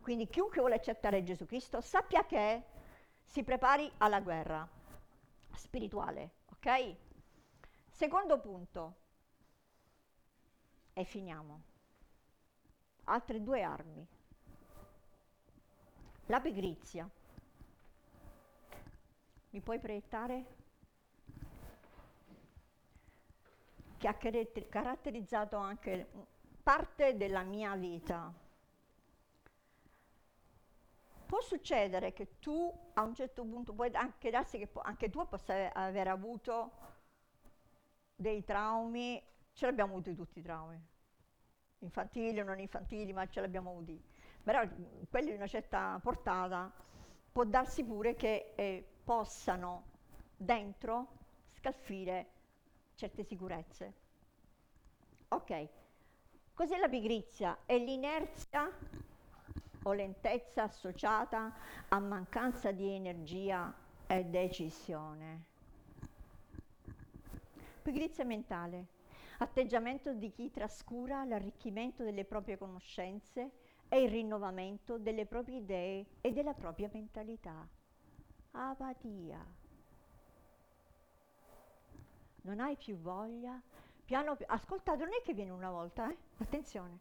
Quindi 0.00 0.28
chiunque 0.28 0.60
vuole 0.60 0.74
accettare 0.74 1.22
Gesù 1.22 1.46
Cristo 1.46 1.80
sappia 1.80 2.24
che 2.24 2.62
si 3.22 3.42
prepari 3.42 3.90
alla 3.98 4.20
guerra 4.20 4.68
spirituale, 5.54 6.30
ok? 6.46 6.96
Secondo 7.88 8.38
punto, 8.38 8.94
e 10.98 11.04
finiamo. 11.04 11.62
Altre 13.04 13.40
due 13.40 13.62
armi. 13.62 14.04
La 16.26 16.40
pigrizia. 16.40 17.08
Mi 19.50 19.60
puoi 19.60 19.78
proiettare? 19.78 20.57
Che 23.98 24.08
ha 24.08 24.14
caratterizzato 24.14 25.56
anche 25.56 26.06
parte 26.62 27.16
della 27.16 27.42
mia 27.42 27.74
vita. 27.74 28.32
Può 31.26 31.40
succedere 31.42 32.12
che 32.14 32.38
tu 32.38 32.72
a 32.94 33.02
un 33.02 33.14
certo 33.14 33.44
punto, 33.44 33.74
puoi 33.74 33.90
anche 33.92 34.30
darsi 34.30 34.56
che 34.56 34.70
anche 34.82 35.10
tu 35.10 35.26
possa 35.28 35.72
aver 35.74 36.08
avuto 36.08 36.70
dei 38.14 38.42
traumi, 38.44 39.22
ce 39.52 39.66
l'abbiamo 39.66 39.92
avuti 39.92 40.14
tutti 40.14 40.38
i 40.38 40.42
traumi, 40.42 40.80
infantili 41.80 42.40
o 42.40 42.44
non 42.44 42.58
infantili, 42.58 43.12
ma 43.12 43.26
ce 43.28 43.40
l'abbiamo 43.40 43.70
avuti. 43.70 44.02
Però 44.42 44.62
quelli 45.10 45.30
di 45.30 45.36
una 45.36 45.46
certa 45.46 45.98
portata 46.02 46.72
può 47.30 47.44
darsi 47.44 47.84
pure 47.84 48.14
che 48.14 48.52
eh, 48.54 48.86
possano 49.04 49.84
dentro 50.34 51.08
scalfire 51.52 52.37
certe 52.98 53.22
sicurezze. 53.22 53.92
Ok, 55.28 55.68
cos'è 56.52 56.78
la 56.78 56.88
pigrizia? 56.88 57.58
È 57.64 57.78
l'inerzia 57.78 58.68
o 59.84 59.92
lentezza 59.92 60.64
associata 60.64 61.54
a 61.90 61.98
mancanza 62.00 62.72
di 62.72 62.88
energia 62.88 63.72
e 64.04 64.24
decisione. 64.24 65.44
Pigrizia 67.82 68.24
mentale, 68.24 68.86
atteggiamento 69.38 70.12
di 70.12 70.32
chi 70.32 70.50
trascura 70.50 71.24
l'arricchimento 71.24 72.02
delle 72.02 72.24
proprie 72.24 72.58
conoscenze 72.58 73.52
e 73.88 74.02
il 74.02 74.10
rinnovamento 74.10 74.98
delle 74.98 75.24
proprie 75.24 75.58
idee 75.58 76.04
e 76.20 76.32
della 76.32 76.52
propria 76.52 76.90
mentalità. 76.92 77.64
Apatia 78.50 79.57
non 82.48 82.60
hai 82.60 82.76
più 82.76 82.96
voglia, 82.96 83.60
piano 84.06 84.34
piano, 84.34 84.54
ascoltate, 84.54 85.04
non 85.04 85.12
è 85.12 85.22
che 85.22 85.34
viene 85.34 85.50
una 85.50 85.70
volta, 85.70 86.10
eh? 86.10 86.16
attenzione, 86.38 86.98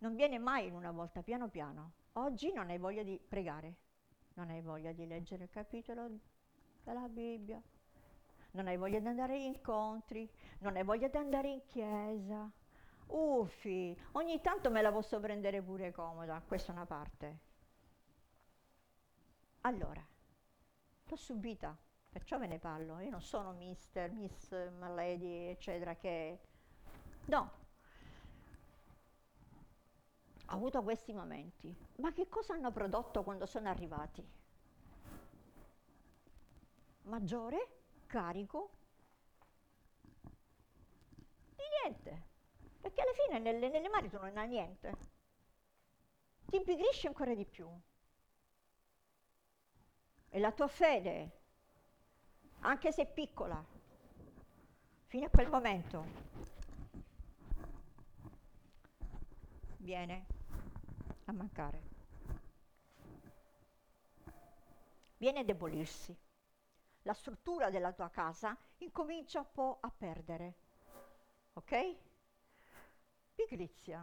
non 0.00 0.14
viene 0.14 0.38
mai 0.38 0.66
in 0.66 0.74
una 0.74 0.90
volta, 0.90 1.22
piano 1.22 1.48
piano. 1.48 1.92
Oggi 2.14 2.52
non 2.52 2.68
hai 2.68 2.76
voglia 2.76 3.02
di 3.02 3.18
pregare, 3.18 3.74
non 4.34 4.50
hai 4.50 4.60
voglia 4.60 4.92
di 4.92 5.06
leggere 5.06 5.44
il 5.44 5.50
capitolo 5.50 6.10
della 6.84 7.08
Bibbia, 7.08 7.60
non 8.50 8.66
hai 8.66 8.76
voglia 8.76 8.98
di 8.98 9.06
andare 9.06 9.36
agli 9.36 9.44
incontri, 9.44 10.30
non 10.58 10.76
hai 10.76 10.84
voglia 10.84 11.08
di 11.08 11.16
andare 11.16 11.48
in 11.48 11.64
chiesa. 11.64 12.50
Uffi, 13.06 13.98
ogni 14.12 14.42
tanto 14.42 14.70
me 14.70 14.82
la 14.82 14.92
posso 14.92 15.18
prendere 15.20 15.62
pure 15.62 15.90
comoda, 15.90 16.42
questa 16.46 16.72
è 16.72 16.74
una 16.74 16.84
parte. 16.84 17.38
Allora, 19.62 20.06
l'ho 21.06 21.16
subita, 21.16 21.74
Perciò 22.18 22.36
ve 22.36 22.48
ne 22.48 22.58
parlo. 22.58 22.98
Io 22.98 23.10
non 23.10 23.22
sono 23.22 23.52
mister, 23.52 24.10
miss, 24.10 24.50
my 24.50 24.92
lady, 24.92 25.46
eccetera, 25.50 25.94
che... 25.94 26.38
No. 27.26 27.50
Ho 30.46 30.52
avuto 30.52 30.82
questi 30.82 31.12
momenti. 31.12 31.72
Ma 31.98 32.12
che 32.12 32.28
cosa 32.28 32.54
hanno 32.54 32.72
prodotto 32.72 33.22
quando 33.22 33.46
sono 33.46 33.68
arrivati? 33.68 34.26
Maggiore 37.02 37.82
carico 38.06 38.70
di 41.54 41.62
niente. 41.80 42.26
Perché 42.80 43.00
alla 43.00 43.12
fine 43.12 43.38
nelle, 43.38 43.68
nelle 43.68 43.88
mani 43.88 44.08
tu 44.08 44.18
non 44.18 44.36
hai 44.36 44.48
niente. 44.48 44.96
Ti 46.46 46.56
impigrisci 46.56 47.06
ancora 47.06 47.32
di 47.32 47.44
più. 47.44 47.68
E 50.30 50.38
la 50.40 50.50
tua 50.50 50.66
fede 50.66 51.37
anche 52.60 52.92
se 52.92 53.06
piccola, 53.06 53.64
fino 55.06 55.26
a 55.26 55.30
quel 55.30 55.48
momento 55.48 56.04
viene 59.78 60.26
a 61.24 61.32
mancare, 61.32 61.82
viene 65.16 65.40
a 65.40 65.44
debolirsi. 65.44 66.16
La 67.02 67.14
struttura 67.14 67.70
della 67.70 67.92
tua 67.92 68.10
casa 68.10 68.56
incomincia 68.78 69.38
un 69.40 69.50
po' 69.50 69.78
a 69.80 69.90
perdere, 69.90 70.54
ok? 71.54 71.96
Pigrizia. 73.34 73.98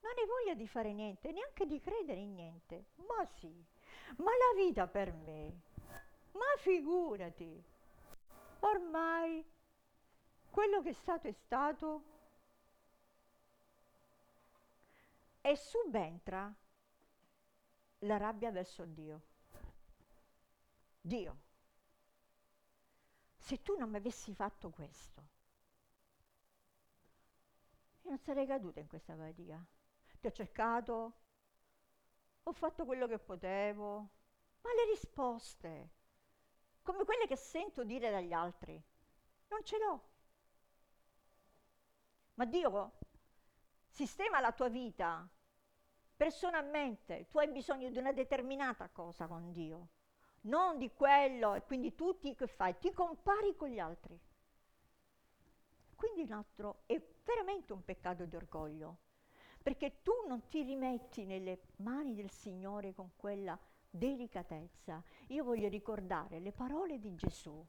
Non 0.00 0.12
hai 0.16 0.26
voglia 0.26 0.54
di 0.54 0.66
fare 0.66 0.92
niente, 0.92 1.32
neanche 1.32 1.66
di 1.66 1.80
credere 1.80 2.20
in 2.20 2.32
niente. 2.32 2.86
Ma 2.94 3.26
sì, 3.26 3.52
ma 4.18 4.30
la 4.30 4.62
vita 4.62 4.86
per 4.86 5.12
me 5.12 5.67
ma 6.38 6.60
figurati, 6.60 7.62
ormai 8.60 9.44
quello 10.50 10.80
che 10.82 10.90
è 10.90 10.92
stato 10.94 11.28
è 11.28 11.32
stato 11.32 12.02
e 15.40 15.56
subentra 15.56 16.54
la 18.00 18.16
rabbia 18.16 18.50
verso 18.50 18.84
Dio. 18.84 19.22
Dio, 21.00 21.38
se 23.36 23.62
tu 23.62 23.76
non 23.76 23.90
mi 23.90 23.96
avessi 23.96 24.34
fatto 24.34 24.70
questo, 24.70 25.22
io 28.02 28.10
non 28.10 28.18
sarei 28.18 28.46
caduta 28.46 28.80
in 28.80 28.88
questa 28.88 29.16
fatica. 29.16 29.64
Ti 30.20 30.26
ho 30.26 30.32
cercato, 30.32 31.12
ho 32.42 32.52
fatto 32.52 32.84
quello 32.84 33.06
che 33.06 33.18
potevo, 33.18 33.98
ma 34.60 34.74
le 34.74 34.84
risposte 34.90 35.96
come 36.88 37.04
quelle 37.04 37.26
che 37.26 37.36
sento 37.36 37.84
dire 37.84 38.10
dagli 38.10 38.32
altri. 38.32 38.82
Non 39.48 39.62
ce 39.62 39.76
l'ho. 39.76 40.02
Ma 42.32 42.46
Dio 42.46 42.92
sistema 43.90 44.40
la 44.40 44.52
tua 44.52 44.70
vita 44.70 45.28
personalmente, 46.16 47.26
tu 47.28 47.38
hai 47.38 47.48
bisogno 47.48 47.90
di 47.90 47.98
una 47.98 48.12
determinata 48.12 48.88
cosa 48.88 49.26
con 49.26 49.52
Dio, 49.52 49.88
non 50.42 50.78
di 50.78 50.90
quello 50.94 51.52
e 51.52 51.62
quindi 51.62 51.94
tu 51.94 52.18
ti, 52.18 52.34
che 52.34 52.46
fai? 52.46 52.78
Ti 52.78 52.90
compari 52.94 53.54
con 53.54 53.68
gli 53.68 53.78
altri. 53.78 54.18
Quindi 55.94 56.22
un 56.22 56.32
altro 56.32 56.84
è 56.86 56.98
veramente 57.22 57.74
un 57.74 57.84
peccato 57.84 58.24
di 58.24 58.34
orgoglio, 58.34 58.96
perché 59.62 60.00
tu 60.00 60.12
non 60.26 60.48
ti 60.48 60.62
rimetti 60.62 61.26
nelle 61.26 61.60
mani 61.76 62.14
del 62.14 62.30
Signore 62.30 62.94
con 62.94 63.10
quella 63.14 63.58
delicatezza. 63.90 65.02
Io 65.28 65.44
voglio 65.44 65.68
ricordare 65.68 66.38
le 66.40 66.52
parole 66.52 66.98
di 66.98 67.14
Gesù, 67.14 67.64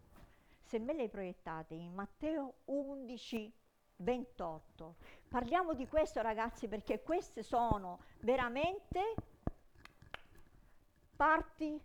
se 0.61 0.79
me 0.79 0.93
le 0.93 1.09
proiettate 1.09 1.73
in 1.73 1.93
Matteo 1.93 2.61
11, 2.65 3.53
28. 3.97 4.95
Parliamo 5.27 5.73
di 5.73 5.87
questo 5.87 6.21
ragazzi 6.21 6.67
perché 6.67 7.01
queste 7.01 7.43
sono 7.43 7.99
veramente 8.21 9.13
parti, 11.15 11.77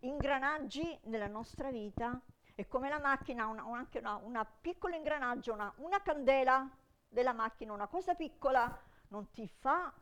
ingranaggi 0.00 0.98
nella 1.04 1.28
nostra 1.28 1.70
vita 1.70 2.20
è 2.54 2.66
come 2.66 2.88
la 2.88 2.98
macchina, 2.98 3.46
una, 3.46 3.64
anche 3.64 3.98
una, 3.98 4.16
una 4.16 4.44
piccolo 4.44 4.96
ingranaggio, 4.96 5.52
una, 5.52 5.72
una 5.76 6.02
candela 6.02 6.68
della 7.06 7.32
macchina, 7.32 7.72
una 7.72 7.86
cosa 7.86 8.16
piccola, 8.16 8.82
non 9.08 9.30
ti 9.30 9.46
fa, 9.46 9.94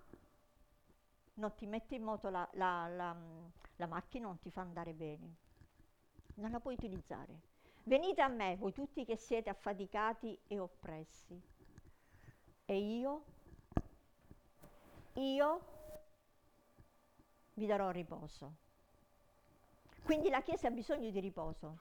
non 1.36 1.54
ti 1.54 1.66
mette 1.66 1.94
in 1.94 2.02
moto 2.02 2.28
la, 2.28 2.48
la, 2.52 2.86
la, 2.88 3.16
la 3.76 3.86
macchina, 3.86 4.26
non 4.26 4.38
ti 4.38 4.50
fa 4.50 4.60
andare 4.60 4.92
bene. 4.92 5.36
Non 6.34 6.50
la 6.50 6.60
puoi 6.60 6.74
utilizzare. 6.74 7.40
Venite 7.84 8.20
a 8.20 8.28
me, 8.28 8.56
voi 8.56 8.72
tutti 8.72 9.04
che 9.04 9.16
siete 9.16 9.48
affaticati 9.48 10.38
e 10.48 10.58
oppressi, 10.58 11.40
e 12.64 12.78
io, 12.78 13.24
io 15.14 15.60
vi 17.54 17.66
darò 17.66 17.90
riposo. 17.90 18.54
Quindi 20.02 20.30
la 20.30 20.42
Chiesa 20.42 20.66
ha 20.66 20.72
bisogno 20.72 21.10
di 21.10 21.20
riposo. 21.20 21.78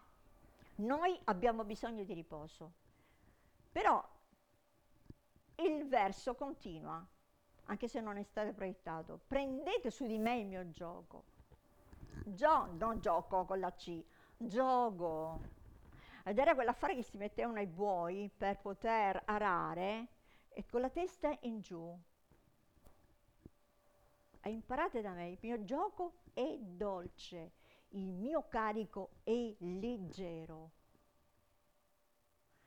Noi 0.75 1.19
abbiamo 1.25 1.63
bisogno 1.63 2.03
di 2.03 2.13
riposo. 2.13 2.73
Però 3.71 4.03
il 5.55 5.87
verso 5.87 6.35
continua, 6.35 7.05
anche 7.65 7.87
se 7.87 8.01
non 8.01 8.17
è 8.17 8.23
stato 8.23 8.53
proiettato. 8.53 9.19
Prendete 9.27 9.91
su 9.91 10.05
di 10.05 10.17
me 10.17 10.39
il 10.39 10.47
mio 10.47 10.69
gioco. 10.69 11.23
Gio, 12.25 12.71
non 12.73 12.99
gioco 12.99 13.45
con 13.45 13.59
la 13.59 13.71
C, 13.73 14.03
gioco. 14.37 15.41
Ed 16.23 16.37
era 16.37 16.55
quell'affare 16.55 16.95
che 16.95 17.03
si 17.03 17.17
mettevano 17.17 17.59
ai 17.59 17.67
buoi 17.67 18.31
per 18.35 18.59
poter 18.59 19.21
arare 19.25 20.07
e 20.49 20.65
con 20.65 20.81
la 20.81 20.89
testa 20.89 21.37
in 21.41 21.59
giù. 21.61 21.97
E 24.41 24.49
imparate 24.49 25.01
da 25.01 25.11
me, 25.11 25.29
il 25.29 25.39
mio 25.41 25.63
gioco 25.63 26.21
è 26.33 26.57
dolce 26.59 27.51
il 27.95 28.11
mio 28.11 28.47
carico 28.47 29.11
è 29.23 29.53
leggero. 29.59 30.71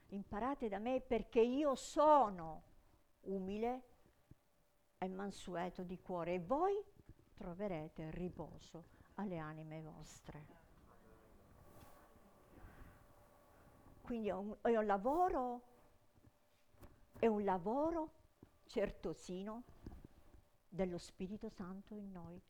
Imparate 0.09 0.69
da 0.69 0.79
me 0.79 1.01
perché 1.01 1.41
io 1.41 1.75
sono 1.75 2.63
umile 3.23 3.83
e 4.99 5.09
mansueto 5.09 5.83
di 5.83 6.01
cuore 6.01 6.35
e 6.35 6.41
voi 6.41 6.75
troverete 7.35 8.11
riposo 8.11 8.85
alle 9.15 9.39
anime 9.39 9.81
vostre. 9.81 10.57
Quindi 14.03 14.29
è 14.29 14.33
un, 14.33 14.57
è 14.63 14.77
un 14.77 14.87
lavoro, 14.87 15.63
è 17.19 17.27
un 17.27 17.45
lavoro 17.45 18.11
certosino 18.67 19.63
dello 20.69 20.99
Spirito 20.99 21.49
Santo 21.49 21.95
in 21.95 22.11
noi, 22.11 22.41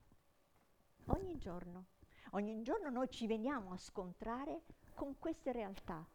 ogni 1.07 1.37
giorno. 1.39 1.87
Ogni 2.33 2.63
giorno 2.63 2.91
noi 2.91 3.09
ci 3.09 3.27
veniamo 3.27 3.73
a 3.73 3.79
scontrare 3.79 4.63
con 4.95 5.19
queste 5.19 5.51
realtà. 5.51 6.07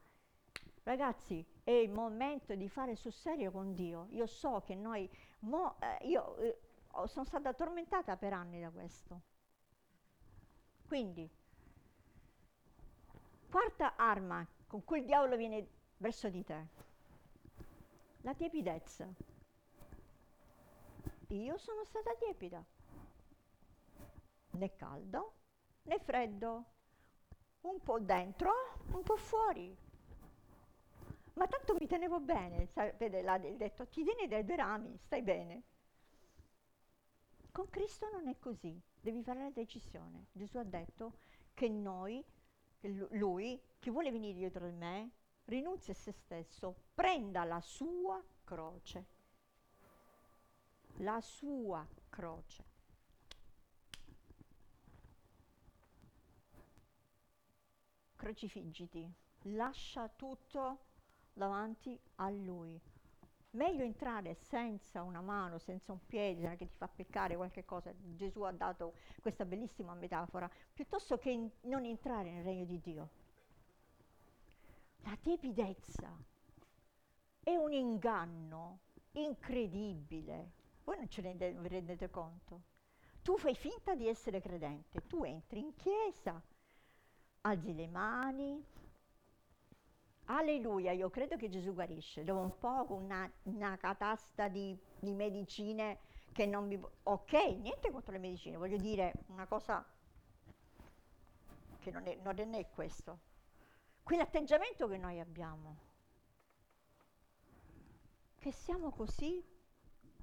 Ragazzi, 0.83 1.45
è 1.63 1.71
il 1.71 1.89
momento 1.89 2.55
di 2.55 2.67
fare 2.67 2.95
sul 2.95 3.13
serio 3.13 3.51
con 3.51 3.73
Dio. 3.73 4.07
Io 4.11 4.25
so 4.25 4.61
che 4.61 4.75
noi, 4.75 5.09
mo, 5.39 5.79
eh, 5.79 6.05
io 6.07 6.35
eh, 6.37 6.59
sono 7.05 7.25
stata 7.25 7.53
tormentata 7.53 8.17
per 8.17 8.33
anni 8.33 8.59
da 8.59 8.69
questo. 8.69 9.21
Quindi, 10.85 11.29
quarta 13.49 13.95
arma 13.95 14.45
con 14.67 14.83
cui 14.83 14.99
il 14.99 15.05
diavolo 15.05 15.37
viene 15.37 15.67
verso 15.97 16.29
di 16.29 16.43
te, 16.43 16.67
la 18.21 18.33
tiepidezza. 18.33 19.07
Io 21.29 21.57
sono 21.57 21.83
stata 21.85 22.13
tiepida, 22.15 22.63
né 24.51 24.75
caldo 24.75 25.33
né 25.83 25.99
freddo, 25.99 26.65
un 27.61 27.79
po' 27.81 27.99
dentro, 27.99 28.51
un 28.91 29.03
po' 29.03 29.17
fuori. 29.17 29.75
Ma 31.33 31.47
tanto 31.47 31.75
mi 31.79 31.87
tenevo 31.87 32.19
bene, 32.19 32.69
vede 32.97 33.21
l'ha 33.21 33.37
detto, 33.37 33.87
ti 33.87 34.03
tieni 34.03 34.27
dai 34.27 34.43
due 34.43 34.55
rami, 34.55 34.97
stai 34.97 35.21
bene. 35.23 35.63
Con 37.51 37.69
Cristo 37.69 38.09
non 38.11 38.27
è 38.27 38.37
così, 38.39 38.79
devi 38.99 39.23
fare 39.23 39.39
la 39.41 39.49
decisione. 39.49 40.27
Gesù 40.31 40.57
ha 40.57 40.63
detto 40.63 41.13
che 41.53 41.69
noi, 41.69 42.23
lui, 43.11 43.59
chi 43.79 43.89
vuole 43.89 44.11
venire 44.11 44.37
dietro 44.37 44.67
di 44.67 44.75
me, 44.75 45.11
rinunzi 45.45 45.91
a 45.91 45.95
se 45.95 46.11
stesso, 46.11 46.75
prenda 46.93 47.43
la 47.43 47.61
sua 47.61 48.23
croce. 48.43 49.05
La 50.97 51.19
sua 51.21 51.87
croce. 52.09 52.71
crocifiggiti, 58.23 59.13
lascia 59.47 60.07
tutto 60.07 60.79
davanti 61.33 61.99
a 62.15 62.29
Lui. 62.29 62.79
Meglio 63.51 63.83
entrare 63.83 64.33
senza 64.33 65.03
una 65.03 65.21
mano, 65.21 65.59
senza 65.59 65.91
un 65.91 66.03
piede 66.05 66.55
che 66.55 66.67
ti 66.67 66.75
fa 66.75 66.87
peccare 66.87 67.35
qualche 67.35 67.65
cosa. 67.65 67.93
Gesù 67.95 68.41
ha 68.41 68.51
dato 68.51 68.93
questa 69.21 69.45
bellissima 69.45 69.93
metafora, 69.93 70.49
piuttosto 70.73 71.17
che 71.17 71.29
in, 71.29 71.49
non 71.61 71.85
entrare 71.85 72.31
nel 72.31 72.43
regno 72.43 72.65
di 72.65 72.79
Dio. 72.79 73.09
La 75.03 75.15
tepidezza 75.21 76.17
è 77.43 77.55
un 77.55 77.73
inganno 77.73 78.79
incredibile. 79.11 80.51
Voi 80.83 80.97
non 80.97 81.09
ce 81.09 81.21
ne 81.21 81.35
rendete 81.67 82.09
conto. 82.09 82.61
Tu 83.21 83.37
fai 83.37 83.55
finta 83.55 83.95
di 83.95 84.07
essere 84.07 84.41
credente, 84.41 85.05
tu 85.07 85.23
entri 85.23 85.59
in 85.59 85.73
chiesa, 85.75 86.41
alzi 87.41 87.73
le 87.73 87.87
mani. 87.87 88.65
Alleluia, 90.25 90.91
io 90.91 91.09
credo 91.09 91.35
che 91.35 91.49
Gesù 91.49 91.73
guarisce. 91.73 92.23
Dopo 92.23 92.39
un 92.39 92.57
po' 92.57 92.93
una, 92.93 93.29
una 93.43 93.77
catasta 93.77 94.47
di, 94.47 94.77
di 94.99 95.13
medicine 95.13 95.99
che 96.31 96.45
non 96.45 96.67
mi... 96.67 96.79
Ok, 97.03 97.33
niente 97.33 97.91
contro 97.91 98.11
le 98.13 98.19
medicine, 98.19 98.57
voglio 98.57 98.77
dire 98.77 99.13
una 99.27 99.45
cosa 99.45 99.85
che 101.79 101.91
non 101.91 102.07
è, 102.07 102.17
non 102.21 102.53
è 102.53 102.69
questo. 102.69 103.19
Quell'atteggiamento 104.01 104.87
che 104.87 104.97
noi 104.97 105.19
abbiamo, 105.19 105.77
che 108.39 108.51
siamo 108.51 108.91
così 108.91 109.43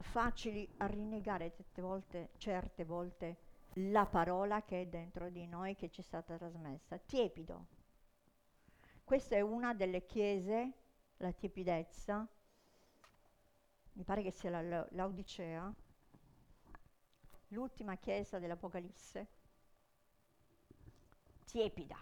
facili 0.00 0.68
a 0.78 0.86
rinnegare 0.86 1.52
certe 1.52 1.82
volte, 1.82 2.30
certe 2.38 2.84
volte 2.84 3.38
la 3.74 4.06
parola 4.06 4.62
che 4.62 4.82
è 4.82 4.86
dentro 4.86 5.30
di 5.30 5.46
noi, 5.46 5.76
che 5.76 5.90
ci 5.90 6.00
è 6.00 6.04
stata 6.04 6.36
trasmessa, 6.36 6.98
tiepido. 6.98 7.66
Questa 9.10 9.34
è 9.34 9.40
una 9.40 9.74
delle 9.74 10.06
chiese, 10.06 10.72
la 11.16 11.32
tiepidezza, 11.32 12.24
mi 13.94 14.04
pare 14.04 14.22
che 14.22 14.30
sia 14.30 14.50
la, 14.50 14.86
l'Odicea, 14.92 15.74
l'ultima 17.48 17.96
chiesa 17.96 18.38
dell'Apocalisse, 18.38 19.26
tiepida. 21.44 21.98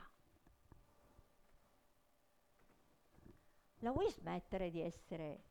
La 3.78 3.90
vuoi 3.90 4.10
smettere 4.10 4.70
di 4.70 4.82
essere, 4.82 5.44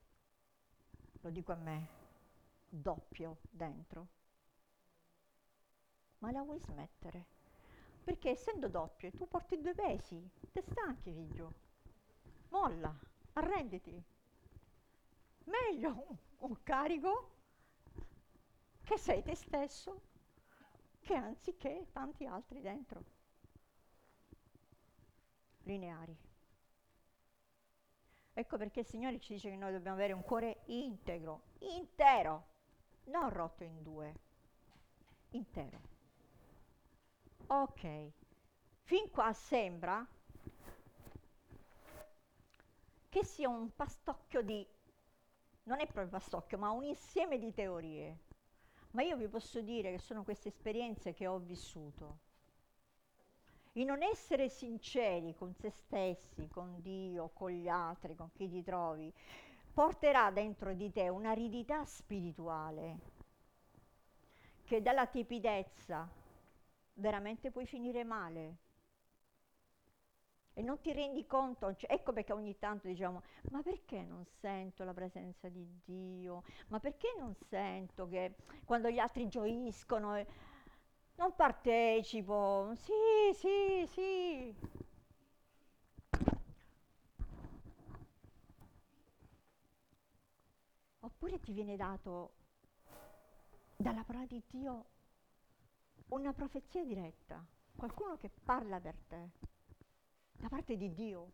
lo 1.21 1.31
dico 1.31 1.53
a 1.53 1.55
me, 1.55 1.87
doppio 2.69 3.39
dentro? 3.49 4.09
ma 6.19 6.29
la 6.29 6.43
vuoi 6.43 6.59
smettere? 6.59 7.36
Perché 8.07 8.29
essendo 8.29 8.69
doppio 8.69 9.11
tu 9.11 9.27
porti 9.27 9.59
due 9.59 9.73
pesi, 9.73 10.17
te 10.53 10.61
stanchi 10.61 11.11
figlio. 11.11 11.53
Molla, 12.47 12.97
arrenditi. 13.33 14.01
Meglio 15.43 16.05
un, 16.07 16.17
un 16.37 16.63
carico 16.63 17.31
che 18.85 18.97
sei 18.97 19.21
te 19.23 19.35
stesso, 19.35 20.01
che 21.01 21.15
anziché 21.15 21.87
tanti 21.91 22.25
altri 22.25 22.61
dentro. 22.61 23.03
Lineari. 25.63 26.17
Ecco 28.31 28.55
perché 28.55 28.79
il 28.79 28.85
Signore 28.85 29.19
ci 29.19 29.33
dice 29.33 29.49
che 29.49 29.57
noi 29.57 29.73
dobbiamo 29.73 29.97
avere 29.97 30.13
un 30.13 30.21
cuore 30.21 30.61
integro, 30.67 31.41
intero, 31.59 32.45
non 33.07 33.29
rotto 33.31 33.65
in 33.65 33.83
due, 33.83 34.13
intero. 35.31 35.96
Ok, 37.49 38.11
fin 38.83 39.09
qua 39.09 39.31
sembra 39.31 40.05
che 43.07 43.23
sia 43.23 43.47
un 43.47 43.73
pastocchio 43.73 44.41
di, 44.41 44.67
non 45.63 45.79
è 45.79 45.85
proprio 45.85 46.09
pastocchio, 46.09 46.57
ma 46.57 46.71
un 46.71 46.83
insieme 46.83 47.39
di 47.39 47.53
teorie. 47.53 48.17
Ma 48.91 49.01
io 49.01 49.15
vi 49.15 49.29
posso 49.29 49.61
dire 49.61 49.91
che 49.91 49.99
sono 49.99 50.23
queste 50.23 50.49
esperienze 50.49 51.13
che 51.13 51.25
ho 51.25 51.39
vissuto. 51.39 52.17
Il 53.73 53.85
non 53.85 54.03
essere 54.03 54.49
sinceri 54.49 55.33
con 55.33 55.53
se 55.53 55.69
stessi, 55.69 56.49
con 56.49 56.81
Dio, 56.81 57.29
con 57.29 57.51
gli 57.51 57.69
altri, 57.69 58.15
con 58.15 58.29
chi 58.33 58.49
ti 58.49 58.61
trovi, 58.61 59.13
porterà 59.73 60.31
dentro 60.31 60.73
di 60.73 60.91
te 60.91 61.07
un'aridità 61.07 61.85
spirituale 61.85 63.15
che 64.65 64.81
dalla 64.81 65.05
tiepidezza 65.07 66.25
veramente 66.97 67.51
puoi 67.51 67.65
finire 67.65 68.03
male. 68.03 68.57
E 70.53 70.61
non 70.63 70.79
ti 70.81 70.91
rendi 70.91 71.25
conto, 71.27 71.75
cioè, 71.75 71.93
ecco 71.93 72.11
perché 72.13 72.33
ogni 72.33 72.57
tanto 72.57 72.87
diciamo, 72.87 73.21
ma 73.51 73.61
perché 73.61 74.01
non 74.01 74.25
sento 74.25 74.83
la 74.83 74.93
presenza 74.93 75.49
di 75.49 75.67
Dio? 75.85 76.43
Ma 76.69 76.79
perché 76.79 77.13
non 77.19 77.35
sento 77.35 78.07
che 78.07 78.33
quando 78.65 78.89
gli 78.89 78.97
altri 78.97 79.27
gioiscono 79.27 80.15
eh, 80.15 80.25
non 81.17 81.35
partecipo? 81.35 82.71
Sì, 82.75 82.93
sì, 83.33 83.85
sì. 83.87 84.55
Oppure 90.99 91.39
ti 91.39 91.53
viene 91.53 91.75
dato 91.75 92.33
dalla 93.77 94.03
parola 94.03 94.25
di 94.25 94.41
Dio 94.47 94.85
una 96.07 96.33
profezia 96.33 96.83
diretta, 96.83 97.43
qualcuno 97.75 98.17
che 98.17 98.29
parla 98.29 98.79
per 98.79 98.95
te, 99.07 99.29
da 100.31 100.47
parte 100.47 100.77
di 100.77 100.93
Dio, 100.93 101.31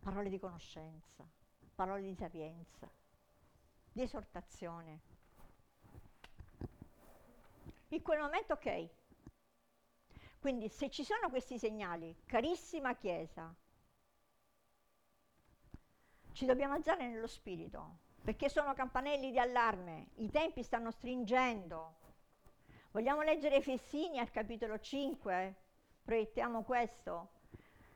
parole 0.00 0.28
di 0.28 0.38
conoscenza, 0.38 1.28
parole 1.74 2.02
di 2.02 2.14
sapienza, 2.14 2.88
di 3.92 4.02
esortazione. 4.02 5.00
In 7.88 8.02
quel 8.02 8.20
momento 8.20 8.54
ok. 8.54 8.88
Quindi 10.40 10.68
se 10.68 10.90
ci 10.90 11.04
sono 11.04 11.28
questi 11.30 11.58
segnali, 11.58 12.14
carissima 12.26 12.94
Chiesa, 12.94 13.54
ci 16.32 16.44
dobbiamo 16.44 16.74
alzare 16.74 17.08
nello 17.08 17.26
spirito, 17.26 17.98
perché 18.22 18.48
sono 18.48 18.74
campanelli 18.74 19.30
di 19.30 19.38
allarme, 19.38 20.08
i 20.16 20.30
tempi 20.30 20.62
stanno 20.62 20.90
stringendo. 20.90 22.02
Vogliamo 22.94 23.22
leggere 23.22 23.56
Efesini 23.56 24.20
al 24.20 24.30
capitolo 24.30 24.78
5? 24.78 25.54
Proiettiamo 26.04 26.62
questo 26.62 27.30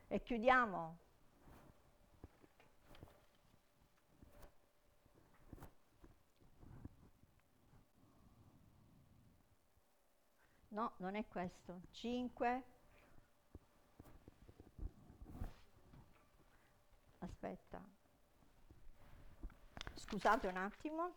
e 0.09 0.20
chiudiamo. 0.20 0.99
No, 10.70 10.94
non 10.96 11.14
è 11.14 11.24
questo. 11.28 11.82
5. 11.92 12.62
Aspetta 17.20 17.80
scusate 19.94 20.49
un 20.49 20.57
attimo, 20.57 21.12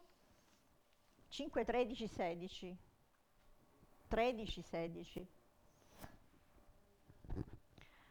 5, 1.30 1.64
13, 1.64 2.08
16, 2.08 2.78
13, 4.12 4.62
16. 4.62 5.28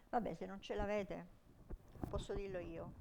Vabbè, 0.08 0.32
se 0.32 0.46
non 0.46 0.58
ce 0.62 0.74
l'avete, 0.74 1.26
posso 2.08 2.32
dirlo 2.32 2.58
io. 2.58 2.92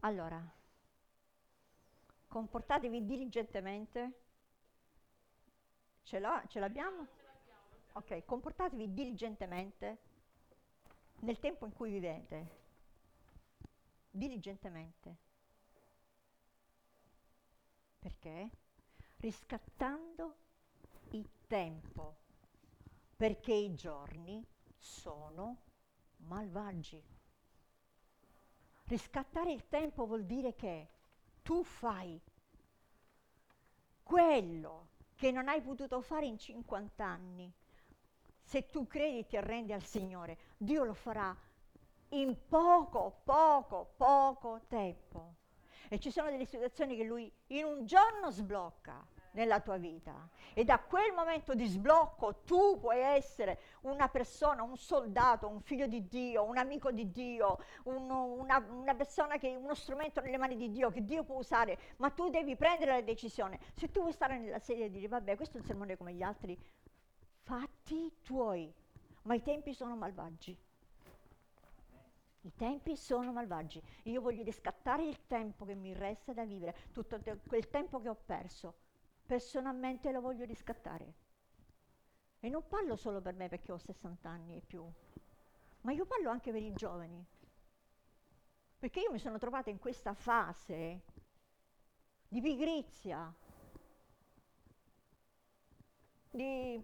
Allora, 0.00 0.38
comportatevi 2.28 3.06
diligentemente. 3.06 4.20
Ce, 6.02 6.20
ce 6.48 6.60
l'abbiamo? 6.60 7.06
Ok, 7.92 8.22
comportatevi 8.26 8.92
diligentemente 8.92 9.98
nel 11.20 11.38
tempo 11.38 11.64
in 11.64 11.72
cui 11.72 11.90
vivete, 11.90 12.50
diligentemente. 14.10 15.24
Perché? 18.06 18.50
Riscattando 19.16 20.36
il 21.10 21.28
tempo, 21.48 22.18
perché 23.16 23.52
i 23.52 23.74
giorni 23.74 24.46
sono 24.78 25.56
malvagi. 26.18 27.02
Riscattare 28.84 29.50
il 29.50 29.66
tempo 29.66 30.06
vuol 30.06 30.24
dire 30.24 30.54
che 30.54 30.88
tu 31.42 31.64
fai 31.64 32.22
quello 34.04 34.90
che 35.16 35.32
non 35.32 35.48
hai 35.48 35.60
potuto 35.60 36.00
fare 36.00 36.26
in 36.26 36.38
50 36.38 37.04
anni 37.04 37.52
se 38.40 38.70
tu 38.70 38.86
credi 38.86 39.26
ti 39.26 39.36
arrendi 39.36 39.72
al 39.72 39.82
Signore, 39.82 40.38
Dio 40.56 40.84
lo 40.84 40.94
farà 40.94 41.36
in 42.10 42.36
poco, 42.46 43.22
poco, 43.24 43.94
poco 43.96 44.60
tempo. 44.68 45.44
E 45.88 45.98
ci 45.98 46.10
sono 46.10 46.30
delle 46.30 46.46
situazioni 46.46 46.96
che 46.96 47.04
Lui 47.04 47.32
in 47.48 47.64
un 47.64 47.84
giorno 47.84 48.30
sblocca 48.30 49.04
nella 49.36 49.60
tua 49.60 49.76
vita. 49.76 50.28
E 50.54 50.64
da 50.64 50.80
quel 50.80 51.12
momento 51.12 51.54
di 51.54 51.66
sblocco 51.66 52.42
tu 52.44 52.78
puoi 52.80 52.98
essere 52.98 53.60
una 53.82 54.08
persona, 54.08 54.62
un 54.62 54.76
soldato, 54.76 55.46
un 55.46 55.60
figlio 55.60 55.86
di 55.86 56.08
Dio, 56.08 56.42
un 56.42 56.56
amico 56.56 56.90
di 56.90 57.10
Dio, 57.10 57.58
un, 57.84 58.10
una, 58.10 58.58
una, 58.68 58.94
persona 58.94 59.36
che 59.36 59.50
è 59.50 59.54
uno 59.54 59.74
strumento 59.74 60.20
nelle 60.20 60.38
mani 60.38 60.56
di 60.56 60.70
Dio, 60.70 60.90
che 60.90 61.04
Dio 61.04 61.22
può 61.22 61.36
usare, 61.36 61.78
ma 61.98 62.10
tu 62.10 62.28
devi 62.30 62.56
prendere 62.56 62.92
la 62.92 63.02
decisione. 63.02 63.60
Se 63.74 63.90
tu 63.90 64.00
vuoi 64.00 64.12
stare 64.12 64.38
nella 64.38 64.58
sedia 64.58 64.86
e 64.86 64.90
dire, 64.90 65.06
vabbè, 65.06 65.36
questo 65.36 65.58
è 65.58 65.60
un 65.60 65.66
sermone 65.66 65.96
come 65.96 66.14
gli 66.14 66.22
altri, 66.22 66.58
fatti 67.42 68.20
tuoi, 68.22 68.72
ma 69.22 69.34
i 69.34 69.42
tempi 69.42 69.74
sono 69.74 69.94
malvagi. 69.96 70.56
I 72.46 72.54
tempi 72.54 72.96
sono 72.96 73.32
malvagi. 73.32 73.82
Io 74.04 74.20
voglio 74.20 74.44
riscattare 74.44 75.04
il 75.04 75.26
tempo 75.26 75.64
che 75.64 75.74
mi 75.74 75.92
resta 75.92 76.32
da 76.32 76.44
vivere, 76.44 76.76
tutto 76.92 77.20
quel 77.44 77.68
tempo 77.70 78.00
che 78.00 78.08
ho 78.08 78.14
perso. 78.14 78.76
Personalmente 79.26 80.12
lo 80.12 80.20
voglio 80.20 80.44
riscattare. 80.44 81.14
E 82.38 82.48
non 82.48 82.68
parlo 82.68 82.94
solo 82.94 83.20
per 83.20 83.34
me 83.34 83.48
perché 83.48 83.72
ho 83.72 83.78
60 83.78 84.28
anni 84.28 84.58
e 84.58 84.60
più, 84.60 84.88
ma 85.80 85.90
io 85.90 86.06
parlo 86.06 86.30
anche 86.30 86.52
per 86.52 86.62
i 86.62 86.72
giovani. 86.72 87.26
Perché 88.78 89.00
io 89.00 89.10
mi 89.10 89.18
sono 89.18 89.38
trovata 89.38 89.70
in 89.70 89.80
questa 89.80 90.14
fase 90.14 91.02
di 92.28 92.40
pigrizia, 92.40 93.34
di 96.30 96.80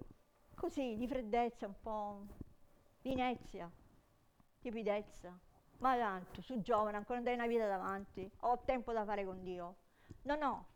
così 0.56 0.96
di 0.96 1.06
freddezza, 1.06 1.68
un 1.68 1.80
po' 1.80 2.26
di 3.00 3.12
inezia, 3.12 3.70
tiepidezza. 4.58 5.50
Ma 5.82 5.96
tanto, 5.96 6.40
su 6.40 6.62
giovane, 6.62 6.96
ancora 6.96 7.16
non 7.16 7.24
dai 7.24 7.34
una 7.34 7.48
vita 7.48 7.66
davanti, 7.66 8.30
ho 8.42 8.62
tempo 8.64 8.92
da 8.92 9.04
fare 9.04 9.24
con 9.24 9.42
Dio. 9.42 9.74
No, 10.22 10.36
no. 10.36 10.66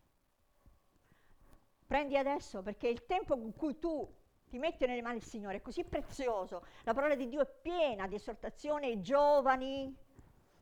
Prendi 1.86 2.18
adesso 2.18 2.60
perché 2.62 2.88
il 2.88 3.06
tempo 3.06 3.38
con 3.38 3.54
cui 3.54 3.78
tu 3.78 4.12
ti 4.48 4.58
metti 4.58 4.84
nelle 4.84 5.02
mani 5.02 5.20
del 5.20 5.28
Signore 5.28 5.58
è 5.58 5.62
così 5.62 5.84
prezioso. 5.84 6.66
La 6.82 6.92
parola 6.92 7.14
di 7.14 7.28
Dio 7.28 7.40
è 7.42 7.46
piena 7.46 8.08
di 8.08 8.16
esortazione 8.16 8.86
ai 8.86 9.00
giovani, 9.00 9.94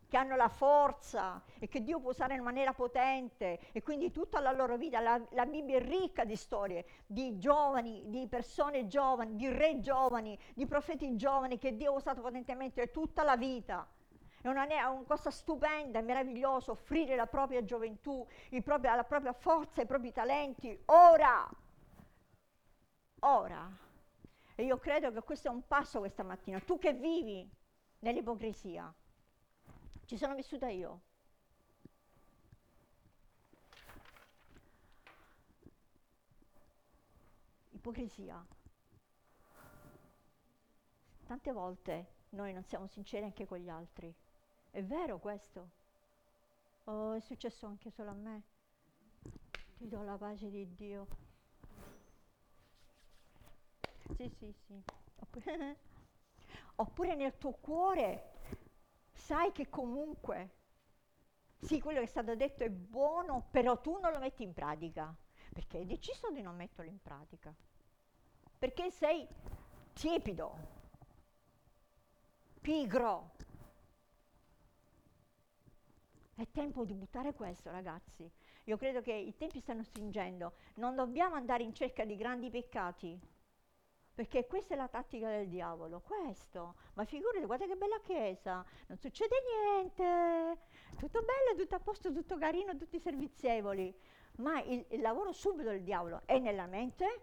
che 0.09 0.16
hanno 0.18 0.36
la 0.36 0.49
forza 0.49 1.42
e 1.59 1.66
che 1.66 1.82
Dio 1.82 1.99
può 1.99 2.11
usare 2.11 2.34
in 2.34 2.42
maniera 2.42 2.74
potente 2.74 3.59
e 3.72 3.82
quindi 3.82 4.11
tutta 4.11 4.40
la 4.40 4.53
loro 4.53 4.76
vita, 4.76 5.01
la, 5.01 5.18
la, 5.30 5.47
Bibbia 5.47 5.78
è 5.78 5.82
ricca 5.82 6.26
di 6.26 6.36
storie 6.36 6.84
di 7.07 7.38
giovani, 7.38 8.03
di 8.09 8.28
persone 8.28 8.86
giovani, 8.86 9.36
di 9.36 9.49
re 9.49 9.80
giovani, 9.80 10.38
di 10.55 10.66
profeti 10.66 11.16
giovani 11.16 11.57
che 11.57 11.74
Dio 11.74 11.92
ha 11.92 11.97
usato 11.97 12.20
potentemente 12.20 12.90
tutta 12.90 13.22
la 13.22 13.38
vita. 13.38 13.88
È 14.45 14.49
una, 14.49 14.66
è 14.66 14.82
una 14.82 15.05
cosa 15.07 15.30
stupenda, 15.30 16.01
è 16.01 16.03
meraviglioso 16.03 16.72
offrire 16.72 17.16
la 17.16 17.26
propria 17.26 17.64
gioventù, 17.64 18.28
proprio, 18.62 18.95
la 18.95 19.03
propria 19.03 19.32
forza, 19.32 19.80
i 19.80 19.86
propri 19.86 20.12
talenti, 20.12 20.78
ora, 20.84 21.49
ora. 23.20 23.74
E 24.55 24.64
io 24.64 24.76
credo 24.76 25.11
che 25.12 25.22
questo 25.22 25.49
è 25.49 25.51
un 25.51 25.66
passo 25.66 25.99
questa 26.01 26.24
mattina. 26.24 26.61
Tu 26.61 26.78
che 26.78 26.92
vivi 26.92 27.51
nell'ipocrisia, 28.01 28.95
ci 30.05 30.18
sono 30.18 30.34
vissuta 30.34 30.68
io. 30.68 31.01
Ipocrisia. 37.70 38.47
Tante 41.24 41.51
volte 41.51 42.12
noi 42.28 42.53
non 42.53 42.62
siamo 42.64 42.86
sinceri 42.88 43.24
anche 43.24 43.47
con 43.47 43.57
gli 43.57 43.70
altri. 43.70 44.14
È 44.75 44.83
vero 44.85 45.18
questo? 45.20 45.70
Oh, 46.87 47.12
è 47.12 47.20
successo 47.20 47.66
anche 47.66 47.91
solo 47.91 48.11
a 48.11 48.14
me. 48.14 48.43
Ti 49.77 49.89
do 49.89 50.03
la 50.03 50.16
pace 50.16 50.51
di 50.51 50.75
Dio. 50.75 51.07
Sì, 54.16 54.29
sì, 54.39 54.53
sì. 54.66 54.83
Oppure, 55.20 55.77
oppure 56.77 57.14
nel 57.14 57.37
tuo 57.39 57.53
cuore 57.53 58.33
sai 59.12 59.53
che 59.53 59.68
comunque, 59.68 60.51
sì, 61.59 61.81
quello 61.81 61.99
che 61.99 62.05
è 62.05 62.09
stato 62.09 62.35
detto 62.37 62.64
è 62.64 62.70
buono, 62.70 63.47
però 63.51 63.81
tu 63.81 63.99
non 63.99 64.12
lo 64.12 64.18
metti 64.18 64.43
in 64.43 64.53
pratica, 64.53 65.14
perché 65.53 65.79
hai 65.79 65.87
deciso 65.87 66.31
di 66.31 66.43
non 66.43 66.57
metterlo 66.57 66.91
in 66.91 67.01
pratica, 67.01 67.55
perché 68.59 68.91
sei 68.91 69.27
tiepido, 69.93 70.57
pigro. 72.62 73.12
È 76.37 76.49
tempo 76.51 76.85
di 76.85 76.95
buttare 76.95 77.32
questo, 77.32 77.70
ragazzi. 77.70 78.28
Io 78.64 78.76
credo 78.76 79.01
che 79.01 79.12
i 79.12 79.37
tempi 79.37 79.61
stanno 79.61 79.85
stringendo. 79.85 80.55
Non 80.76 80.97
dobbiamo 80.97 81.37
andare 81.37 81.62
in 81.62 81.72
cerca 81.72 82.05
di 82.05 82.16
grandi 82.16 82.51
peccati, 82.51 83.16
perché 84.12 84.45
questa 84.47 84.74
è 84.74 84.76
la 84.76 84.89
tattica 84.89 85.28
del 85.28 85.49
diavolo, 85.49 86.01
questo. 86.01 86.74
Ma 86.95 87.05
figurati, 87.05 87.45
guarda 87.47 87.66
che 87.66 87.76
bella 87.76 88.01
chiesa, 88.01 88.64
non 88.89 88.99
succede 88.99 89.37
niente, 89.47 90.59
tutto 90.99 91.20
bello, 91.20 91.57
tutto 91.57 91.76
a 91.76 91.80
posto, 91.80 92.12
tutto 92.12 92.37
carino, 92.37 92.76
tutti 92.76 92.99
servizievoli. 92.99 93.95
Ma 94.39 94.61
il, 94.62 94.85
il 94.91 95.01
lavoro 95.01 95.30
subito 95.30 95.68
del 95.68 95.85
diavolo 95.85 96.22
è 96.24 96.41
nella 96.41 96.66
mente, 96.66 97.20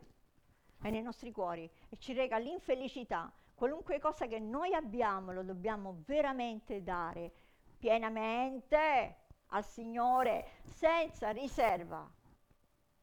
è 0.82 0.90
nei 0.90 1.02
nostri 1.02 1.34
cuori 1.34 1.70
e 1.90 1.98
ci 1.98 2.14
rega 2.14 2.38
l'infelicità. 2.38 3.30
Qualunque 3.54 4.00
cosa 4.00 4.26
che 4.26 4.40
noi 4.40 4.74
abbiamo 4.74 5.34
lo 5.34 5.44
dobbiamo 5.44 6.02
veramente 6.06 6.82
dare 6.82 7.34
pienamente 7.82 9.18
al 9.48 9.66
Signore, 9.66 10.62
senza 10.64 11.32
riserva. 11.32 12.10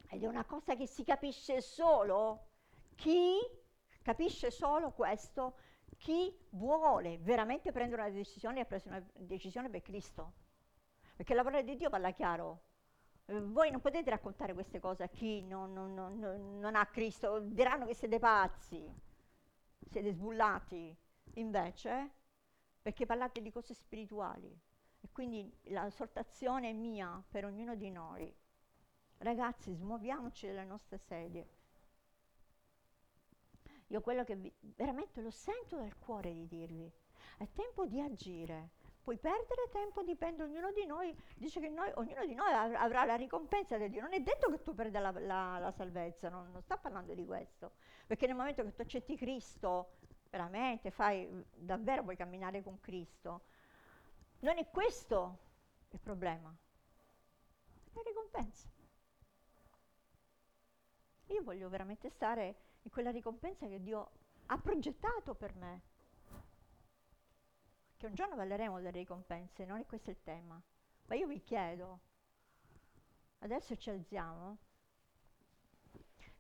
Ed 0.09 0.23
è 0.23 0.27
una 0.27 0.45
cosa 0.45 0.77
che 0.77 0.87
si 0.87 1.05
capisce 1.05 1.61
solo 1.61 2.47
chi 2.95 3.39
Capisce 4.09 4.51
solo 4.51 4.93
questo 4.93 5.57
chi 5.99 6.35
vuole 6.53 7.19
veramente 7.19 7.73
prendere 7.73 8.01
una 8.01 8.11
decisione 8.11 8.61
e 8.61 8.65
preso 8.65 8.89
una 8.89 9.07
decisione 9.13 9.69
per 9.69 9.83
Cristo. 9.83 10.33
Perché 11.15 11.35
la 11.35 11.43
parola 11.43 11.61
di 11.61 11.77
Dio 11.77 11.91
parla 11.91 12.13
chiaro. 12.13 12.63
Eh, 13.27 13.39
voi 13.39 13.71
non 13.71 13.83
potete 13.83 14.09
raccontare 14.09 14.55
queste 14.55 14.81
cose 14.81 15.03
a 15.03 15.09
chi 15.09 15.43
non, 15.43 15.75
non, 15.75 15.93
non, 15.93 16.59
non 16.59 16.75
ha 16.75 16.87
Cristo, 16.87 17.41
diranno 17.41 17.85
che 17.85 17.93
siete 17.93 18.19
pazzi, 18.19 18.91
siete 19.91 20.11
sbullati. 20.13 20.97
Invece, 21.35 22.11
perché 22.81 23.05
parlate 23.05 23.43
di 23.43 23.53
cose 23.53 23.75
spirituali. 23.75 24.59
E 25.01 25.09
quindi 25.13 25.51
la 25.65 25.87
esortazione 25.87 26.71
è 26.71 26.73
mia 26.73 27.23
per 27.29 27.45
ognuno 27.45 27.75
di 27.75 27.91
noi. 27.91 28.35
Ragazzi, 29.19 29.75
smuoviamoci 29.75 30.47
dalle 30.47 30.65
nostre 30.65 30.99
sedie 30.99 31.59
io 33.89 34.01
quello 34.01 34.25
che 34.25 34.37
vi, 34.37 34.53
veramente 34.61 35.21
lo 35.21 35.31
sento 35.31 35.77
dal 35.77 35.97
cuore 35.99 36.33
di 36.33 36.47
dirvi, 36.47 36.91
è 37.39 37.47
tempo 37.53 37.87
di 37.87 38.01
agire. 38.01 38.71
Puoi 39.03 39.17
perdere 39.17 39.71
tempo, 39.73 40.03
dipende 40.03 40.43
ognuno 40.43 40.71
di 40.73 40.85
noi, 40.85 41.17
dice 41.35 41.61
che 41.61 41.71
noi, 41.71 41.91
ognuno 41.95 42.27
di 42.27 42.35
noi 42.35 42.53
avrà 42.53 43.07
la 43.07 43.15
ricompensa 43.15 43.79
di 43.79 43.89
Dio. 43.89 44.03
Non 44.03 44.13
è 44.13 44.21
detto 44.21 44.51
che 44.51 44.63
tu 44.63 44.75
perda 44.75 45.01
la, 45.01 45.11
la, 45.13 45.59
la 45.59 45.71
salvezza, 45.71 46.29
non, 46.29 46.51
non 46.53 46.61
sta 46.61 46.77
parlando 46.77 47.15
di 47.15 47.25
questo. 47.25 47.73
Perché 48.07 48.27
nel 48.27 48.37
momento 48.37 48.63
che 48.63 48.75
tu 48.75 48.83
accetti 48.83 49.17
Cristo, 49.17 49.93
veramente 50.29 50.91
fai, 50.91 51.27
davvero 51.55 52.03
puoi 52.03 52.17
camminare 52.17 52.63
con 52.63 52.81
Cristo. 52.81 53.45
Non 54.41 54.57
è 54.57 54.69
questo 54.71 55.39
il 55.91 55.99
problema, 55.99 56.55
è 57.85 57.91
la 57.93 58.03
ricompensa. 58.03 58.69
Io 61.27 61.43
voglio 61.43 61.69
veramente 61.69 62.09
stare 62.09 62.57
in 62.83 62.91
quella 62.91 63.11
ricompensa 63.11 63.67
che 63.67 63.83
Dio 63.83 64.11
ha 64.47 64.59
progettato 64.59 65.35
per 65.35 65.55
me. 65.57 65.83
Che 67.97 68.07
un 68.07 68.15
giorno 68.15 68.37
parleremo 68.37 68.77
delle 68.77 68.91
ricompense, 68.91 69.65
non 69.65 69.81
è 69.81 69.87
questo 69.87 70.11
il 70.11 70.23
tema. 70.23 70.61
Ma 71.07 71.15
io 71.17 71.27
vi 71.27 71.43
chiedo, 71.43 72.01
adesso 73.41 73.77
ci 73.77 73.91
alziamo, 73.91 74.57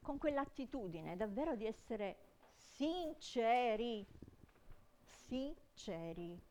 con 0.01 0.19
quell'attitudine 0.19 1.17
davvero 1.17 1.57
di 1.57 1.67
essere 1.67 2.17
sinceri, 2.55 4.07
sinceri. 5.03 6.48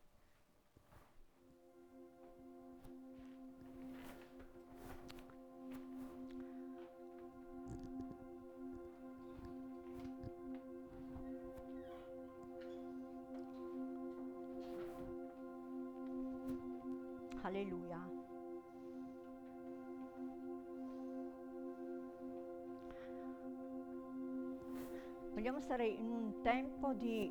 Stare 25.68 25.86
in 25.86 26.10
un 26.10 26.40
tempo 26.40 26.94
di 26.94 27.30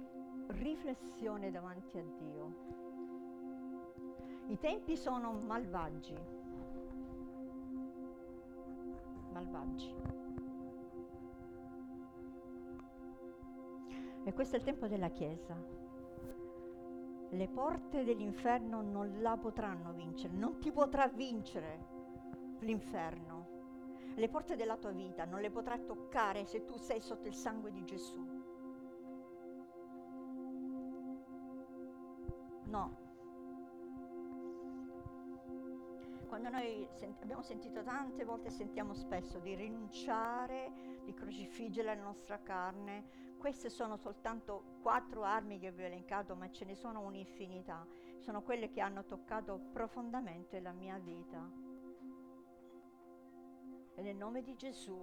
riflessione 0.50 1.50
davanti 1.50 1.98
a 1.98 2.04
Dio. 2.20 2.54
I 4.46 4.60
tempi 4.60 4.96
sono 4.96 5.32
malvagi. 5.32 6.16
Malvagi. 9.32 9.92
E 14.24 14.34
questo 14.34 14.56
è 14.56 14.60
il 14.60 14.66
tempo 14.66 14.86
della 14.86 15.10
Chiesa 15.10 15.56
le 17.30 17.48
porte 17.48 18.04
dell'inferno 18.04 18.82
non 18.84 19.20
la 19.20 19.36
potranno 19.36 19.94
vincere, 19.94 20.34
non 20.36 20.60
ti 20.60 20.72
potrà 20.72 21.08
vincere 21.08 21.86
l'inferno. 22.60 23.37
Le 24.18 24.30
porte 24.30 24.56
della 24.56 24.78
tua 24.78 24.90
vita 24.90 25.26
non 25.26 25.42
le 25.42 25.52
potrà 25.52 25.78
toccare 25.78 26.44
se 26.46 26.66
tu 26.66 26.76
sei 26.78 27.00
sotto 27.00 27.28
il 27.28 27.36
sangue 27.36 27.72
di 27.72 27.84
Gesù. 27.84 28.18
No. 32.64 32.98
Quando 36.28 36.50
noi 36.50 36.88
sent- 36.96 37.22
abbiamo 37.22 37.44
sentito 37.44 37.84
tante 37.84 38.24
volte 38.26 38.50
sentiamo 38.50 38.96
spesso 38.96 39.38
di 39.38 39.54
rinunciare, 39.54 40.72
di 41.06 41.14
crocifiggere 41.14 41.96
la 41.96 42.02
nostra 42.02 42.42
carne, 42.42 43.36
queste 43.38 43.70
sono 43.70 43.98
soltanto 43.98 44.80
quattro 44.82 45.26
armi 45.26 45.60
che 45.60 45.72
vi 45.72 45.84
ho 45.84 45.86
elencato, 45.86 46.36
ma 46.36 46.50
ce 46.50 46.66
ne 46.66 46.74
sono 46.74 47.02
un'infinità. 47.02 47.86
Sono 48.18 48.42
quelle 48.42 48.72
che 48.72 48.82
hanno 48.82 49.06
toccato 49.06 49.60
profondamente 49.72 50.60
la 50.60 50.72
mia 50.72 50.98
vita. 50.98 51.67
E 53.98 54.02
nel 54.04 54.16
nome 54.16 54.44
di 54.44 54.56
Gesù, 54.56 54.96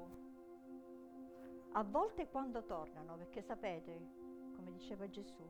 a 1.73 1.83
volte 1.83 2.29
quando 2.29 2.63
tornano, 2.63 3.17
perché 3.17 3.43
sapete, 3.43 4.53
come 4.55 4.71
diceva 4.71 5.11
Gesù, 5.11 5.45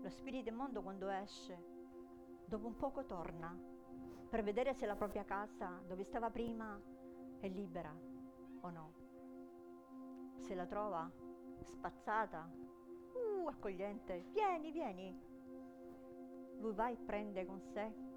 lo 0.00 0.10
spirito 0.10 0.48
immondo 0.48 0.82
quando 0.82 1.08
esce, 1.08 1.56
dopo 2.44 2.66
un 2.66 2.74
poco 2.74 3.04
torna 3.04 3.56
per 4.28 4.42
vedere 4.42 4.74
se 4.74 4.84
la 4.84 4.96
propria 4.96 5.24
casa 5.24 5.80
dove 5.86 6.02
stava 6.02 6.28
prima 6.28 6.76
è 7.38 7.46
libera 7.46 7.96
o 8.62 8.70
no. 8.70 8.92
Se 10.38 10.56
la 10.56 10.66
trova, 10.66 11.08
spazzata, 11.60 12.50
uh, 13.12 13.46
accogliente, 13.46 14.24
vieni, 14.32 14.72
vieni. 14.72 15.16
Lui 16.58 16.72
va 16.74 16.88
e 16.88 16.96
prende 16.96 17.46
con 17.46 17.60
sé 17.60 18.11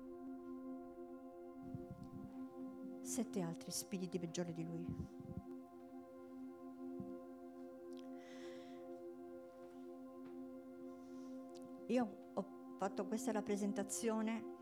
sette 3.06 3.42
altri 3.42 3.72
spiriti 3.72 4.18
peggiori 4.18 4.52
di 4.52 4.66
lui. 4.66 4.86
Io 11.88 12.32
ho 12.34 12.46
fatto 12.78 13.06
questa 13.06 13.32
rappresentazione 13.32 14.54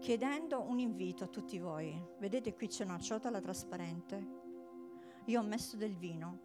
chiedendo 0.00 0.60
un 0.60 0.78
invito 0.78 1.24
a 1.24 1.28
tutti 1.28 1.58
voi. 1.58 1.98
Vedete 2.18 2.54
qui 2.54 2.66
c'è 2.66 2.84
una 2.84 2.98
ciotola 2.98 3.40
trasparente. 3.40 4.40
Io 5.26 5.40
ho 5.40 5.44
messo 5.44 5.76
del 5.76 5.96
vino, 5.96 6.40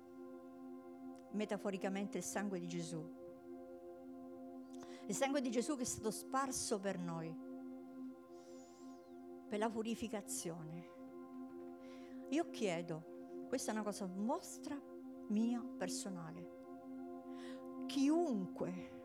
metaforicamente 1.32 2.20
il 2.20 2.24
sangue 2.24 2.60
di 2.60 2.68
Gesù. 2.68 3.17
Il 5.08 5.16
sangue 5.16 5.40
di 5.40 5.50
Gesù 5.50 5.78
che 5.78 5.84
è 5.84 5.86
stato 5.86 6.12
sparso 6.12 6.80
per 6.80 7.00
noi, 7.00 7.34
per 9.48 9.58
la 9.58 9.70
purificazione. 9.70 10.96
Io 12.30 12.50
chiedo, 12.50 13.46
questa 13.48 13.72
è 13.72 13.74
una 13.74 13.84
cosa 13.84 14.06
vostra, 14.06 14.78
mia, 15.30 15.64
personale. 15.78 16.56
Chiunque 17.86 18.96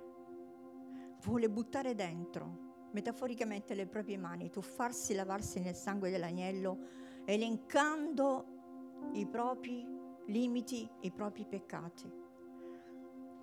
vuole 1.23 1.49
buttare 1.49 1.95
dentro 1.95 2.89
metaforicamente 2.91 3.75
le 3.75 3.87
proprie 3.87 4.19
mani, 4.19 4.51
tuffarsi, 4.51 5.15
lavarsi 5.15 5.61
nel 5.61 5.77
sangue 5.77 6.11
dell'agnello, 6.11 6.79
elencando 7.25 9.11
i 9.13 9.25
propri 9.27 9.87
limiti, 10.27 10.89
i 11.03 11.13
propri 11.13 11.47
peccati. 11.47 12.22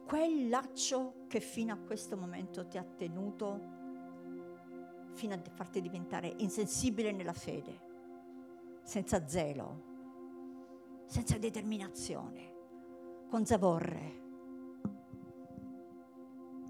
Quel 0.10 0.50
laccio 0.50 1.26
che 1.28 1.40
fino 1.40 1.72
a 1.72 1.78
questo 1.78 2.18
momento 2.18 2.68
ti 2.68 2.80
ha 2.80 2.84
tenuto 2.84 3.62
fino 5.14 5.36
a 5.36 5.42
farti 5.54 5.82
diventare 5.82 6.34
insensibile 6.38 7.12
nella 7.12 7.34
fede, 7.34 7.80
senza 8.82 9.28
zelo, 9.28 11.04
senza 11.06 11.38
determinazione, 11.38 12.54
con 13.30 13.46
zavorre. 13.46 14.22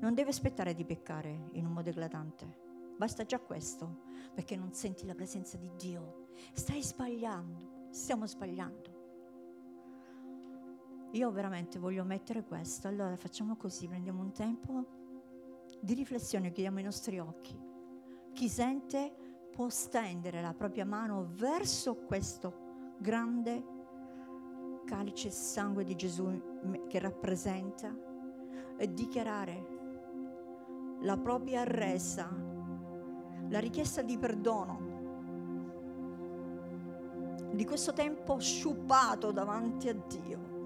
Non 0.02 0.14
devi 0.14 0.30
aspettare 0.32 0.74
di 0.74 0.84
peccare 0.84 1.48
in 1.54 1.66
un 1.66 1.72
modo 1.72 1.92
eclatante. 1.92 2.94
Basta 2.98 3.24
già 3.24 3.40
questo, 3.40 4.02
perché 4.34 4.58
non 4.58 4.74
senti 4.74 5.06
la 5.06 5.16
presenza 5.16 5.56
di 5.56 5.72
Dio. 5.78 6.28
Stai 6.52 6.84
sbagliando, 6.84 7.88
stiamo 7.90 8.28
sbagliando. 8.28 8.89
Io 11.12 11.32
veramente 11.32 11.80
voglio 11.80 12.04
mettere 12.04 12.44
questo. 12.44 12.88
Allora 12.88 13.16
facciamo 13.16 13.56
così, 13.56 13.88
prendiamo 13.88 14.22
un 14.22 14.32
tempo 14.32 14.86
di 15.82 15.94
riflessione, 15.94 16.52
chiudiamo 16.52 16.80
i 16.80 16.84
nostri 16.84 17.20
occhi. 17.20 17.58
Chi 18.34 18.48
sente 18.48 19.14
può 19.52 19.70
stendere 19.70 20.42
la 20.42 20.54
propria 20.54 20.86
mano 20.86 21.28
verso 21.32 21.96
questo 21.96 22.96
grande 23.00 23.78
calice 24.86 25.30
sangue 25.30 25.84
di 25.84 25.96
Gesù 25.96 26.88
che 26.88 27.00
rappresenta 27.00 27.96
e 28.78 28.94
dichiarare 28.94 29.78
la 31.02 31.18
propria 31.18 31.64
resa 31.64 32.28
la 33.50 33.60
richiesta 33.60 34.02
di 34.02 34.18
perdono 34.18 34.88
di 37.52 37.66
questo 37.66 37.94
tempo 37.94 38.40
sciupato 38.40 39.32
davanti 39.32 39.90
a 39.90 39.94
Dio. 39.94 40.59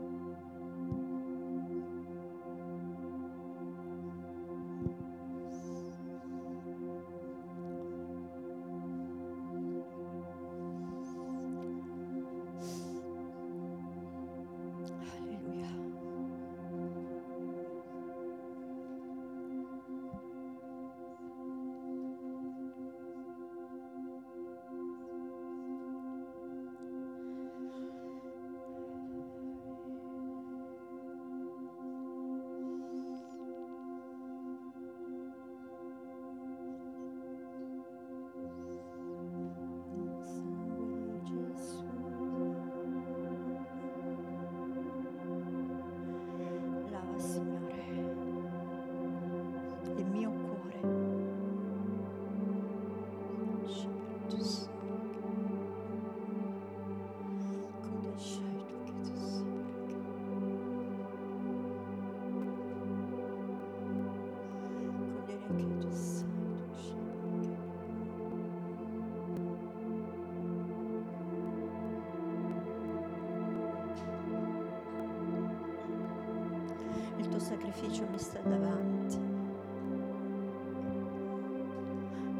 Sacrificio 77.53 78.07
mi 78.09 78.17
sta 78.17 78.39
davanti. 78.39 79.19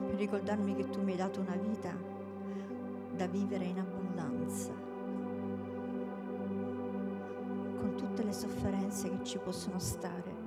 Per 0.08 0.16
ricordarmi 0.16 0.74
che 0.76 0.90
tu 0.90 1.04
mi 1.04 1.12
hai 1.12 1.18
dato 1.18 1.40
una 1.40 1.56
vita 1.56 1.96
da 3.16 3.28
vivere 3.28 3.66
in 3.66 3.78
abbondanza, 3.78 4.72
con 7.78 7.94
tutte 7.96 8.24
le 8.24 8.34
sofferenze 8.34 9.10
che 9.10 9.24
ci 9.24 9.38
possono 9.38 9.78
stare. 9.78 10.42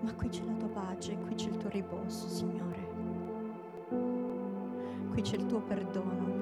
Ma 0.00 0.14
qui 0.14 0.28
c'è 0.28 0.44
la 0.44 0.52
tua 0.52 0.68
pace, 0.68 1.16
qui 1.16 1.34
c'è 1.34 1.48
il 1.48 1.56
tuo 1.56 1.70
riposo, 1.70 2.28
Signore. 2.28 2.90
Qui 5.10 5.22
c'è 5.22 5.36
il 5.36 5.46
tuo 5.46 5.60
perdono. 5.60 6.41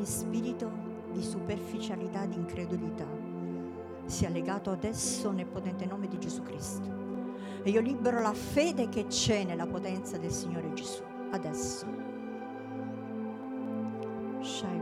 Ogni 0.00 0.06
spirito 0.06 0.70
di 1.12 1.22
superficialità, 1.22 2.24
di 2.24 2.36
incredulità 2.36 3.06
sia 4.06 4.30
legato 4.30 4.70
adesso 4.70 5.30
nel 5.30 5.46
potente 5.46 5.84
nome 5.84 6.08
di 6.08 6.18
Gesù 6.18 6.42
Cristo. 6.42 6.88
E 7.62 7.70
io 7.70 7.80
libero 7.80 8.20
la 8.20 8.32
fede 8.32 8.88
che 8.88 9.06
c'è 9.06 9.44
nella 9.44 9.66
potenza 9.66 10.16
del 10.16 10.30
Signore 10.30 10.72
Gesù. 10.72 11.02
Adesso. 11.30 11.86
Shai 14.40 14.78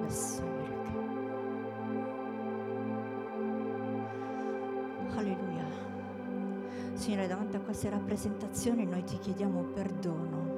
Signore, 6.95 7.27
davanti 7.27 7.57
a 7.57 7.61
queste 7.61 7.91
rappresentazioni 7.91 8.85
noi 8.85 9.05
ti 9.05 9.19
chiediamo 9.19 9.62
perdono. 9.75 10.57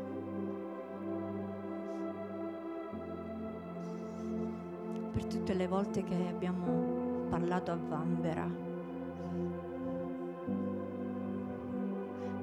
Tutte 5.50 5.62
le 5.62 5.66
volte 5.66 6.04
che 6.04 6.28
abbiamo 6.28 7.26
parlato 7.28 7.72
a 7.72 7.76
Vanvera, 7.76 8.48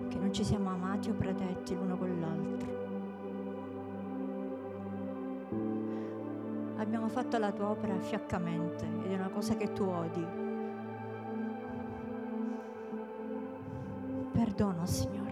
che 0.10 0.18
non 0.18 0.34
ci 0.34 0.44
siamo 0.44 0.72
amati 0.72 1.10
o 1.12 1.14
protetti 1.14 1.74
l'uno 1.74 1.98
con 1.98 2.20
l'altro. 2.20 2.76
Abbiamo 6.76 7.08
fatto 7.08 7.38
la 7.38 7.54
tua 7.54 7.70
opera 7.70 7.98
fiaccamente 7.98 8.86
ed 9.06 9.12
è 9.12 9.16
una 9.16 9.30
cosa 9.30 9.56
che 9.56 9.72
tu 9.72 9.84
odi. 9.86 10.26
Perdono, 14.34 14.86
Signore. 14.86 15.27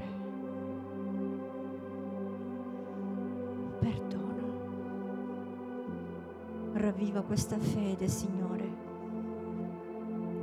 Viva 7.06 7.22
questa 7.22 7.60
fede, 7.60 8.08
Signore, 8.08 8.68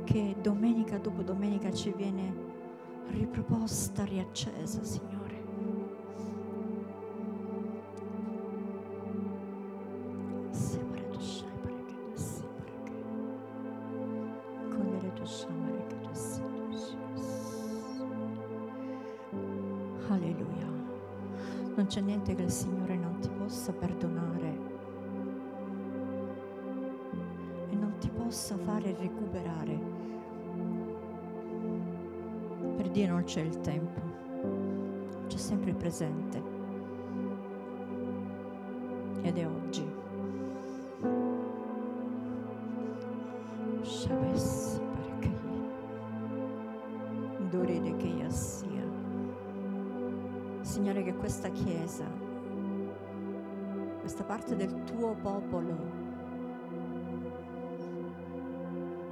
che 0.05 0.33
domenica 0.41 0.97
dopo 0.97 1.21
domenica 1.21 1.73
ci 1.73 1.91
viene 1.93 2.33
riproposta, 3.09 4.05
riaccesa, 4.05 4.81
Signore. 4.81 5.12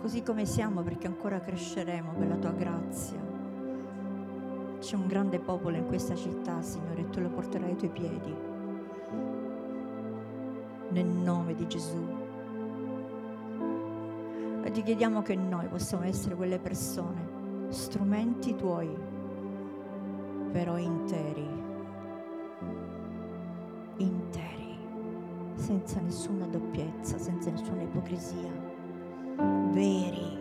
Così 0.01 0.23
come 0.23 0.45
siamo, 0.45 0.81
perché 0.81 1.07
ancora 1.07 1.39
cresceremo 1.39 2.13
per 2.13 2.27
la 2.27 2.35
tua 2.35 2.51
grazia, 2.51 3.19
c'è 4.79 4.95
un 4.95 5.05
grande 5.05 5.39
popolo 5.39 5.77
in 5.77 5.85
questa 5.85 6.15
città, 6.15 6.61
Signore, 6.63 7.01
e 7.01 7.09
tu 7.11 7.19
lo 7.19 7.29
porterai 7.29 7.69
ai 7.69 7.75
tuoi 7.75 7.91
piedi. 7.91 8.35
Nel 10.89 11.05
nome 11.05 11.53
di 11.53 11.67
Gesù. 11.67 12.03
E 14.63 14.71
ti 14.71 14.81
chiediamo 14.81 15.21
che 15.21 15.35
noi 15.35 15.67
possiamo 15.67 16.03
essere 16.03 16.35
quelle 16.35 16.57
persone, 16.57 17.69
strumenti 17.69 18.55
tuoi 18.55 18.89
però 20.51 20.77
interi, 20.77 21.47
interi, 23.97 24.77
senza 25.55 26.01
nessuna 26.01 26.45
doppiezza, 26.45 27.17
senza 27.17 27.49
nessuna 27.51 27.83
ipocrisia, 27.83 28.70
very 29.73 30.40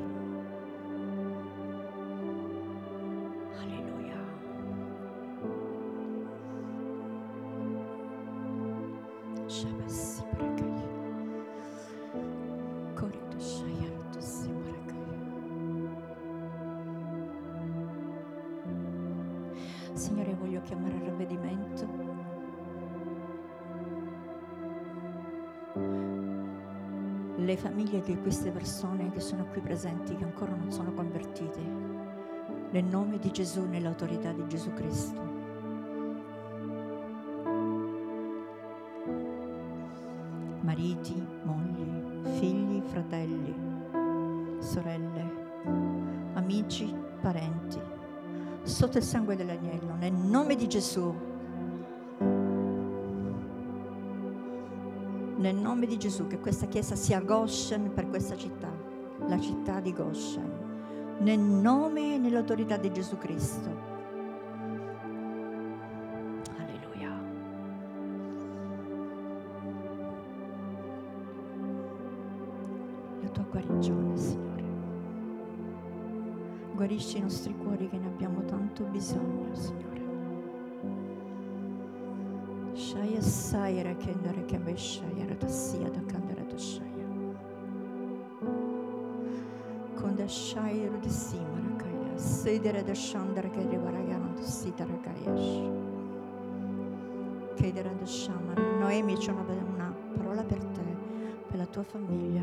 persone 28.60 29.10
che 29.10 29.20
sono 29.20 29.46
qui 29.46 29.62
presenti, 29.62 30.14
che 30.14 30.24
ancora 30.24 30.54
non 30.54 30.70
sono 30.70 30.92
convertite, 30.92 31.58
nel 32.72 32.84
nome 32.84 33.18
di 33.18 33.30
Gesù, 33.30 33.64
nell'autorità 33.66 34.32
di 34.32 34.46
Gesù 34.48 34.74
Cristo. 34.74 35.22
Mariti, 40.60 41.26
mogli, 41.44 42.38
figli, 42.38 42.82
fratelli, 42.82 43.54
sorelle, 44.58 45.30
amici, 46.34 46.94
parenti, 47.22 47.80
sotto 48.62 48.98
il 48.98 49.04
sangue 49.04 49.36
dell'agnello, 49.36 49.94
nel 49.94 50.12
nome 50.12 50.54
di 50.54 50.68
Gesù. 50.68 51.29
Nel 55.50 55.58
nome 55.58 55.86
di 55.86 55.98
Gesù, 55.98 56.28
che 56.28 56.38
questa 56.38 56.66
chiesa 56.66 56.94
sia 56.94 57.20
Goshen 57.20 57.92
per 57.92 58.08
questa 58.08 58.36
città, 58.36 58.72
la 59.26 59.36
città 59.40 59.80
di 59.80 59.92
Goshen. 59.92 61.16
Nel 61.18 61.40
nome 61.40 62.14
e 62.14 62.18
nell'autorità 62.18 62.76
di 62.76 62.92
Gesù 62.92 63.18
Cristo. 63.18 63.88
Guarigione, 73.50 74.16
Signore. 74.16 74.64
Guarisci 76.74 77.16
i 77.16 77.20
nostri 77.22 77.56
cuori 77.56 77.88
che 77.88 77.98
ne 77.98 78.06
abbiamo 78.06 78.44
tanto 78.44 78.84
bisogno, 78.84 79.52
Signore. 79.56 79.89
Shaya 82.80 83.20
Saira 83.20 83.94
Kendere 83.94 84.42
Kemeshaya 84.46 85.28
Ratassia 85.28 85.92
da 85.92 86.00
Kandera 86.00 86.42
Toshaya. 86.48 87.36
Konda 89.94 90.26
Shaya 90.26 90.88
Rudisima 90.88 91.60
Rakaya. 91.60 92.18
Sedere 92.18 92.82
da 92.82 92.94
Shandara 92.94 93.50
Kerivaragana 93.50 94.42
Sita 94.42 94.86
Rakayash. 94.86 95.68
Chiedere 97.56 97.94
da 97.98 98.06
Shama. 98.06 98.54
Noemi 98.78 99.14
c'è 99.18 99.30
una, 99.30 99.42
una 99.42 99.94
parola 100.16 100.42
per 100.42 100.64
te, 100.64 100.96
per 101.48 101.58
la 101.58 101.66
tua 101.66 101.82
famiglia. 101.82 102.42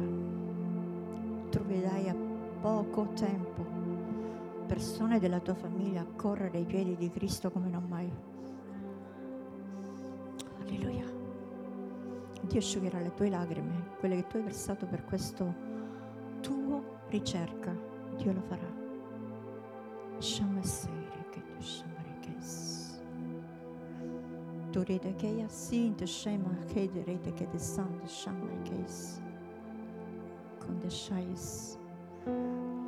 Troverai 1.49 2.09
a 2.09 2.15
poco 2.61 3.07
tempo 3.15 3.65
persone 4.67 5.17
della 5.17 5.39
tua 5.39 5.55
famiglia 5.55 6.01
a 6.01 6.05
correre 6.15 6.59
ai 6.59 6.65
piedi 6.65 6.95
di 6.95 7.09
Cristo 7.09 7.49
come 7.49 7.69
non 7.69 7.85
mai. 7.87 8.26
Dio 12.47 12.59
asciugherà 12.59 12.99
le 12.99 13.13
tue 13.13 13.29
lacrime, 13.29 13.95
quelle 13.99 14.15
che 14.15 14.27
tu 14.27 14.37
hai 14.37 14.43
versato 14.43 14.85
per 14.85 15.03
questo 15.03 15.53
tuo 16.39 16.99
ricerca. 17.09 17.75
Dio 18.15 18.31
lo 18.31 18.41
farà. 18.41 18.67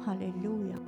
Alleluia. 0.05 0.79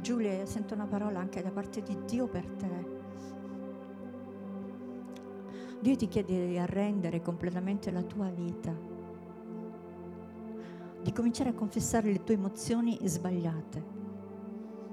Giulia, 0.00 0.46
sento 0.46 0.74
una 0.74 0.86
parola 0.86 1.18
anche 1.18 1.42
da 1.42 1.50
parte 1.50 1.82
di 1.82 1.98
Dio 2.04 2.28
per 2.28 2.46
te. 2.52 2.95
Dio 5.86 5.94
ti 5.94 6.08
chiede 6.08 6.48
di 6.48 6.58
arrendere 6.58 7.22
completamente 7.22 7.92
la 7.92 8.02
tua 8.02 8.28
vita, 8.28 8.76
di 11.00 11.12
cominciare 11.12 11.50
a 11.50 11.54
confessare 11.54 12.10
le 12.10 12.24
tue 12.24 12.34
emozioni 12.34 12.98
sbagliate, 13.04 13.84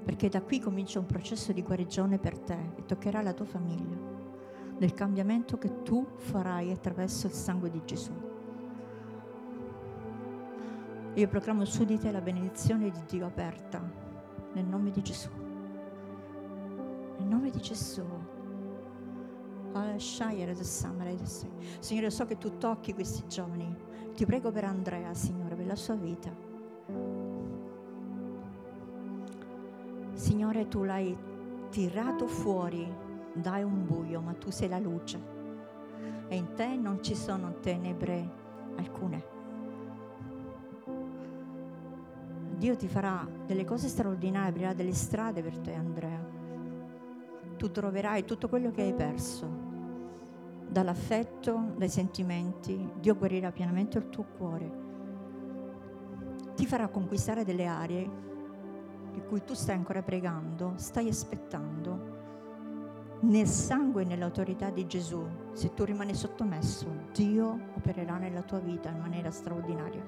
perché 0.04 0.28
da 0.28 0.40
qui 0.40 0.60
comincia 0.60 1.00
un 1.00 1.06
processo 1.06 1.52
di 1.52 1.64
guarigione 1.64 2.18
per 2.18 2.38
te 2.38 2.74
e 2.76 2.84
toccherà 2.86 3.22
la 3.22 3.32
tua 3.32 3.44
famiglia, 3.44 3.96
del 4.78 4.94
cambiamento 4.94 5.58
che 5.58 5.82
tu 5.82 6.06
farai 6.14 6.70
attraverso 6.70 7.26
il 7.26 7.32
sangue 7.32 7.70
di 7.70 7.82
Gesù. 7.84 8.12
Io 11.14 11.26
proclamo 11.26 11.64
su 11.64 11.82
di 11.82 11.98
te 11.98 12.12
la 12.12 12.20
benedizione 12.20 12.92
di 12.92 13.02
Dio 13.08 13.26
aperta, 13.26 13.82
nel 14.52 14.64
nome 14.64 14.92
di 14.92 15.02
Gesù. 15.02 15.30
Nel 17.18 17.26
nome 17.26 17.50
di 17.50 17.58
Gesù. 17.58 18.04
Signore, 21.80 22.10
so 22.10 22.24
che 22.26 22.38
tu 22.38 22.58
tocchi 22.58 22.94
questi 22.94 23.26
giovani. 23.26 23.74
Ti 24.14 24.24
prego 24.24 24.52
per 24.52 24.62
Andrea, 24.62 25.12
Signore, 25.14 25.56
per 25.56 25.66
la 25.66 25.74
sua 25.74 25.96
vita. 25.96 26.30
Signore, 30.12 30.68
tu 30.68 30.84
l'hai 30.84 31.16
tirato 31.70 32.28
fuori 32.28 32.88
da 33.32 33.56
un 33.64 33.84
buio, 33.84 34.20
ma 34.20 34.32
tu 34.34 34.50
sei 34.50 34.68
la 34.68 34.78
luce. 34.78 35.20
E 36.28 36.36
in 36.36 36.54
te 36.54 36.76
non 36.76 37.02
ci 37.02 37.16
sono 37.16 37.54
tenebre 37.58 38.30
alcune. 38.76 39.24
Dio 42.56 42.76
ti 42.76 42.86
farà 42.86 43.28
delle 43.44 43.64
cose 43.64 43.88
straordinarie, 43.88 44.50
aprirà 44.50 44.72
delle 44.72 44.94
strade 44.94 45.42
per 45.42 45.58
te, 45.58 45.74
Andrea. 45.74 46.24
Tu 47.56 47.70
troverai 47.72 48.24
tutto 48.24 48.48
quello 48.48 48.70
che 48.70 48.82
hai 48.82 48.94
perso 48.94 49.63
dall'affetto, 50.74 51.74
dai 51.76 51.88
sentimenti, 51.88 52.90
Dio 52.98 53.14
guarirà 53.14 53.52
pienamente 53.52 53.96
il 53.96 54.08
tuo 54.08 54.24
cuore. 54.36 54.82
Ti 56.56 56.66
farà 56.66 56.88
conquistare 56.88 57.44
delle 57.44 57.66
aree 57.66 58.10
di 59.12 59.22
cui 59.28 59.44
tu 59.44 59.54
stai 59.54 59.76
ancora 59.76 60.02
pregando, 60.02 60.72
stai 60.74 61.08
aspettando. 61.08 62.12
Nel 63.20 63.46
sangue 63.46 64.02
e 64.02 64.04
nell'autorità 64.04 64.70
di 64.70 64.84
Gesù, 64.88 65.24
se 65.52 65.72
tu 65.74 65.84
rimani 65.84 66.12
sottomesso, 66.12 66.86
Dio 67.12 67.56
opererà 67.76 68.18
nella 68.18 68.42
tua 68.42 68.58
vita 68.58 68.90
in 68.90 68.98
maniera 68.98 69.30
straordinaria. 69.30 70.04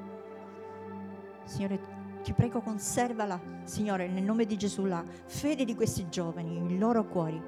Signore, 1.45 1.79
ti 2.25 2.33
prego, 2.33 2.61
conservala, 2.61 3.41
Signore, 3.63 4.09
nel 4.09 4.25
nome 4.25 4.47
di 4.47 4.57
Gesù, 4.57 4.85
la 4.85 5.05
fede 5.27 5.65
di 5.65 5.77
questi 5.77 6.09
giovani, 6.09 6.57
i 6.57 6.77
loro 6.77 7.07
cuori, 7.07 7.41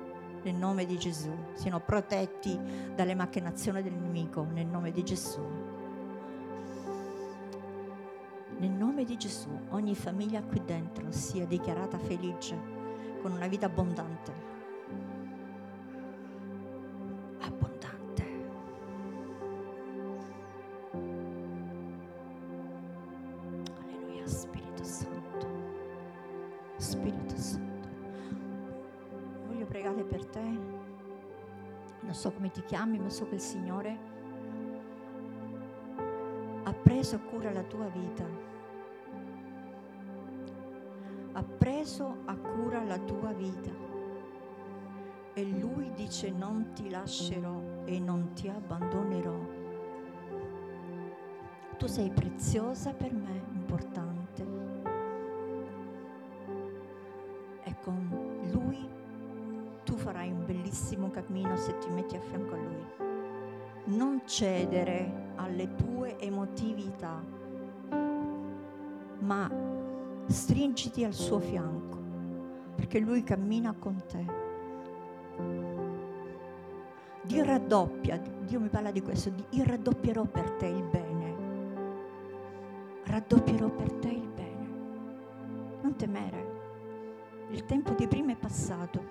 nel 0.43 0.55
nome 0.55 0.87
di 0.87 0.99
Gesù, 0.99 1.31
siano 1.55 1.81
protetti 1.81 2.59
dalle 2.95 3.15
macchinazioni 3.15 3.83
del 3.83 3.95
nemico, 3.95 4.45
nel 4.45 4.67
nome 4.67 4.91
di 4.91 5.03
Gesù. 5.03 5.41
Nel 8.59 8.71
nome 8.71 9.05
di 9.05 9.17
Gesù, 9.17 9.51
ogni 9.71 9.95
famiglia 9.95 10.43
qui 10.43 10.63
dentro 10.65 11.11
sia 11.11 11.47
dichiarata 11.47 11.99
felice, 11.99 12.57
con 13.23 13.33
una 13.33 13.47
vita 13.47 13.67
abbondante. 13.67 14.58
Chiami, 32.69 32.99
ma 32.99 33.09
so 33.09 33.27
che 33.27 33.37
il 33.37 33.41
Signore 33.41 33.99
ha 36.65 36.73
preso 36.75 37.19
cura 37.21 37.51
la 37.51 37.63
tua 37.63 37.87
vita. 37.87 38.27
Ha 41.33 41.43
preso 41.43 42.19
a 42.27 42.37
cura 42.37 42.85
la 42.85 42.99
tua 42.99 43.33
vita. 43.33 43.71
E 45.33 45.45
lui 45.45 45.91
dice 45.95 46.31
non 46.31 46.73
ti 46.75 46.91
lascerò 46.91 47.59
e 47.87 47.99
non 47.99 48.35
ti 48.35 48.49
abbandonerò. 48.49 49.39
Tu 51.79 51.87
sei 51.87 52.11
preziosa 52.11 52.93
per 52.93 53.15
me, 53.15 53.45
importante. 53.55 54.47
E 57.63 57.77
con 57.81 58.41
lui 58.53 58.97
tu 59.89 59.97
farai 59.97 60.31
un 60.31 60.45
bellissimo 60.45 61.09
cammino 61.09 61.57
se 61.57 61.79
ti 61.79 61.89
metti 61.89 62.15
a 62.15 62.21
fianco 62.21 62.55
a 62.55 62.58
cedere 64.39 65.33
alle 65.35 65.75
tue 65.75 66.17
emotività, 66.21 67.21
ma 69.19 69.51
stringiti 70.27 71.03
al 71.03 71.13
suo 71.13 71.41
fianco, 71.41 71.99
perché 72.77 73.01
lui 73.01 73.25
cammina 73.25 73.75
con 73.77 74.01
te. 74.07 74.27
Dio 77.23 77.45
raddoppia, 77.45 78.17
Dio 78.47 78.61
mi 78.61 78.69
parla 78.69 78.93
di 78.93 79.03
questo, 79.03 79.33
io 79.51 79.65
raddoppierò 79.65 80.23
per 80.23 80.51
te 80.53 80.67
il 80.67 80.85
bene, 80.85 81.37
raddoppierò 83.07 83.71
per 83.71 83.93
te 83.95 84.09
il 84.09 84.29
bene. 84.29 84.69
Non 85.83 85.97
temere, 85.97 87.47
il 87.51 87.65
tempo 87.65 87.93
di 87.95 88.07
prima 88.07 88.31
è 88.31 88.37
passato, 88.37 89.03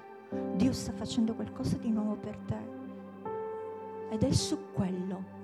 Dio 0.55 0.71
sta 0.71 0.93
facendo 0.93 1.33
qualcosa 1.33 1.75
di 1.75 1.91
nuovo 1.91 2.15
per 2.15 2.37
te 2.45 2.76
ed 4.09 4.23
è 4.23 4.31
su 4.31 4.71
quello 4.73 5.35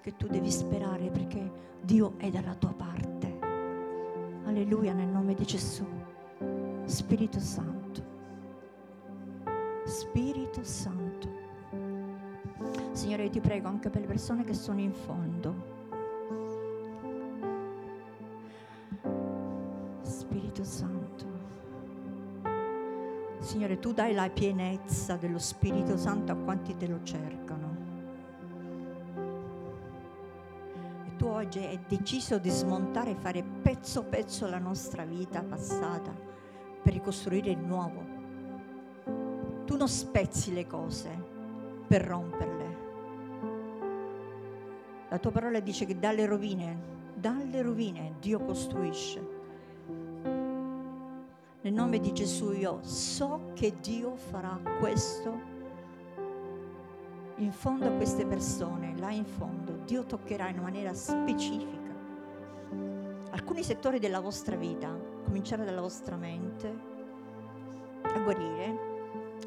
che 0.00 0.16
tu 0.16 0.26
devi 0.26 0.50
sperare 0.50 1.10
perché 1.10 1.68
Dio 1.82 2.14
è 2.16 2.30
dalla 2.30 2.54
tua 2.54 2.72
parte. 2.72 3.38
Alleluia 4.44 4.92
nel 4.92 5.08
nome 5.08 5.34
di 5.34 5.44
Gesù. 5.44 5.86
Spirito 6.84 7.38
Santo. 7.38 8.02
Spirito 9.84 10.62
Santo. 10.64 11.28
Signore, 12.92 13.24
io 13.24 13.30
ti 13.30 13.40
prego 13.40 13.68
anche 13.68 13.90
per 13.90 14.00
le 14.00 14.06
persone 14.06 14.44
che 14.44 14.54
sono 14.54 14.80
in 14.80 14.92
fondo. 14.92 15.54
Spirito 20.02 20.64
Santo. 20.64 21.26
Signore, 23.38 23.78
tu 23.78 23.92
dai 23.92 24.12
la 24.12 24.28
pienezza 24.28 25.16
dello 25.16 25.38
Spirito 25.38 25.96
Santo 25.96 26.32
a 26.32 26.36
quanti 26.36 26.76
te 26.76 26.86
lo 26.86 27.00
cercano. 27.02 27.49
E 31.50 31.58
oggi 31.58 31.66
hai 31.66 31.80
deciso 31.88 32.38
di 32.38 32.48
smontare 32.48 33.10
e 33.10 33.16
fare 33.16 33.42
pezzo 33.42 34.04
pezzo 34.04 34.46
la 34.46 34.60
nostra 34.60 35.04
vita 35.04 35.42
passata 35.42 36.14
per 36.80 36.92
ricostruire 36.92 37.50
il 37.50 37.58
nuovo. 37.58 38.04
Tu 39.64 39.76
non 39.76 39.88
spezzi 39.88 40.52
le 40.52 40.68
cose 40.68 41.10
per 41.88 42.02
romperle. 42.02 42.76
La 45.08 45.18
tua 45.18 45.32
parola 45.32 45.58
dice 45.58 45.86
che 45.86 45.98
dalle 45.98 46.24
rovine, 46.24 46.78
dalle 47.16 47.62
rovine 47.62 48.14
Dio 48.20 48.38
costruisce. 48.44 49.38
Nel 51.62 51.72
nome 51.72 51.98
di 51.98 52.12
Gesù 52.12 52.52
io 52.52 52.78
so 52.82 53.50
che 53.54 53.74
Dio 53.80 54.14
farà 54.14 54.56
questo 54.78 55.36
in 57.38 57.50
fondo 57.50 57.88
a 57.88 57.90
queste 57.90 58.24
persone, 58.24 58.96
là 58.98 59.10
in 59.10 59.24
fondo. 59.24 59.69
Dio 59.90 60.04
toccherà 60.04 60.48
in 60.48 60.62
maniera 60.62 60.94
specifica 60.94 61.90
alcuni 63.30 63.64
settori 63.64 63.98
della 63.98 64.20
vostra 64.20 64.54
vita, 64.54 64.96
cominciare 65.24 65.64
dalla 65.64 65.80
vostra 65.80 66.14
mente, 66.14 66.78
a 68.02 68.20
guarire, 68.20 68.78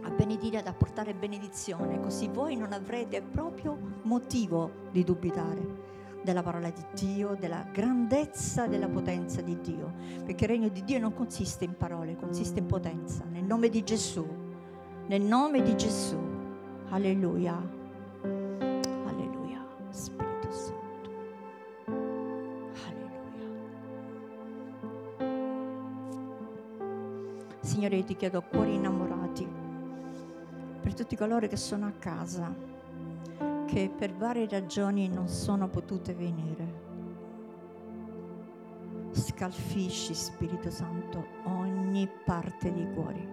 a 0.01 0.09
benedire, 0.09 0.57
ad 0.57 0.67
apportare 0.67 1.13
benedizione, 1.13 2.01
così 2.01 2.27
voi 2.27 2.57
non 2.57 2.73
avrete 2.73 3.21
proprio 3.21 3.77
motivo 4.01 4.89
di 4.91 5.05
dubitare 5.05 5.91
della 6.23 6.43
parola 6.43 6.69
di 6.71 6.83
Dio, 6.93 7.37
della 7.39 7.65
grandezza 7.71 8.67
della 8.67 8.89
potenza 8.89 9.39
di 9.39 9.61
Dio, 9.61 9.93
perché 10.25 10.43
il 10.43 10.49
regno 10.49 10.67
di 10.67 10.83
Dio 10.83 10.99
non 10.99 11.13
consiste 11.13 11.63
in 11.63 11.77
parole, 11.77 12.17
consiste 12.17 12.59
in 12.59 12.65
potenza, 12.65 13.23
nel 13.31 13.45
nome 13.45 13.69
di 13.69 13.81
Gesù, 13.81 14.27
nel 15.07 15.21
nome 15.21 15.61
di 15.61 15.73
Gesù, 15.77 16.19
alleluia, 16.89 17.55
alleluia, 19.05 19.65
Spirito 19.89 20.32
Signore, 27.63 27.95
io 27.95 28.03
ti 28.03 28.17
chiedo 28.17 28.41
cuori 28.41 28.73
innamorati 28.75 29.47
per 30.81 30.93
tutti 30.93 31.15
coloro 31.15 31.47
che 31.47 31.55
sono 31.55 31.85
a 31.85 31.91
casa 31.91 32.53
che 33.65 33.89
per 33.89 34.13
varie 34.13 34.49
ragioni 34.49 35.07
non 35.07 35.29
sono 35.29 35.69
potute 35.69 36.13
venire. 36.13 36.81
Scalfisci, 39.11 40.13
Spirito 40.13 40.69
Santo, 40.69 41.25
ogni 41.45 42.09
parte 42.25 42.73
dei 42.73 42.93
cuori. 42.93 43.25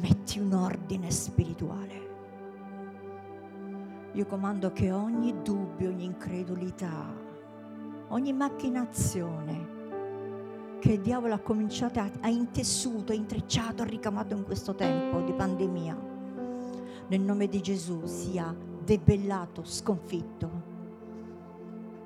Metti 0.00 0.40
un 0.40 0.52
ordine 0.52 1.12
spirituale. 1.12 2.08
Io 4.14 4.26
comando 4.26 4.72
che 4.72 4.90
ogni 4.90 5.42
dubbio, 5.42 5.90
ogni 5.90 6.06
incredulità, 6.06 7.06
ogni 8.08 8.32
macchinazione 8.32 9.78
che 10.80 10.92
il 10.92 11.00
diavolo 11.00 11.34
ha 11.34 11.38
cominciato 11.38 12.00
a, 12.00 12.10
a 12.20 12.28
intessuto, 12.28 13.12
a 13.12 13.14
intrecciato, 13.14 13.82
a 13.82 13.86
ricamato 13.86 14.34
in 14.34 14.42
questo 14.44 14.74
tempo 14.74 15.20
di 15.20 15.32
pandemia, 15.32 15.96
nel 17.06 17.20
nome 17.20 17.46
di 17.46 17.60
Gesù 17.60 18.06
sia 18.06 18.52
debellato, 18.82 19.62
sconfitto. 19.62 20.68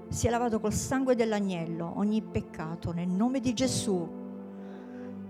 Sia 0.08 0.30
lavato 0.30 0.60
col 0.60 0.72
sangue 0.72 1.14
dell'agnello 1.14 1.94
ogni 1.96 2.20
peccato 2.20 2.92
nel 2.92 3.08
nome 3.08 3.40
di 3.40 3.54
Gesù. 3.54 4.22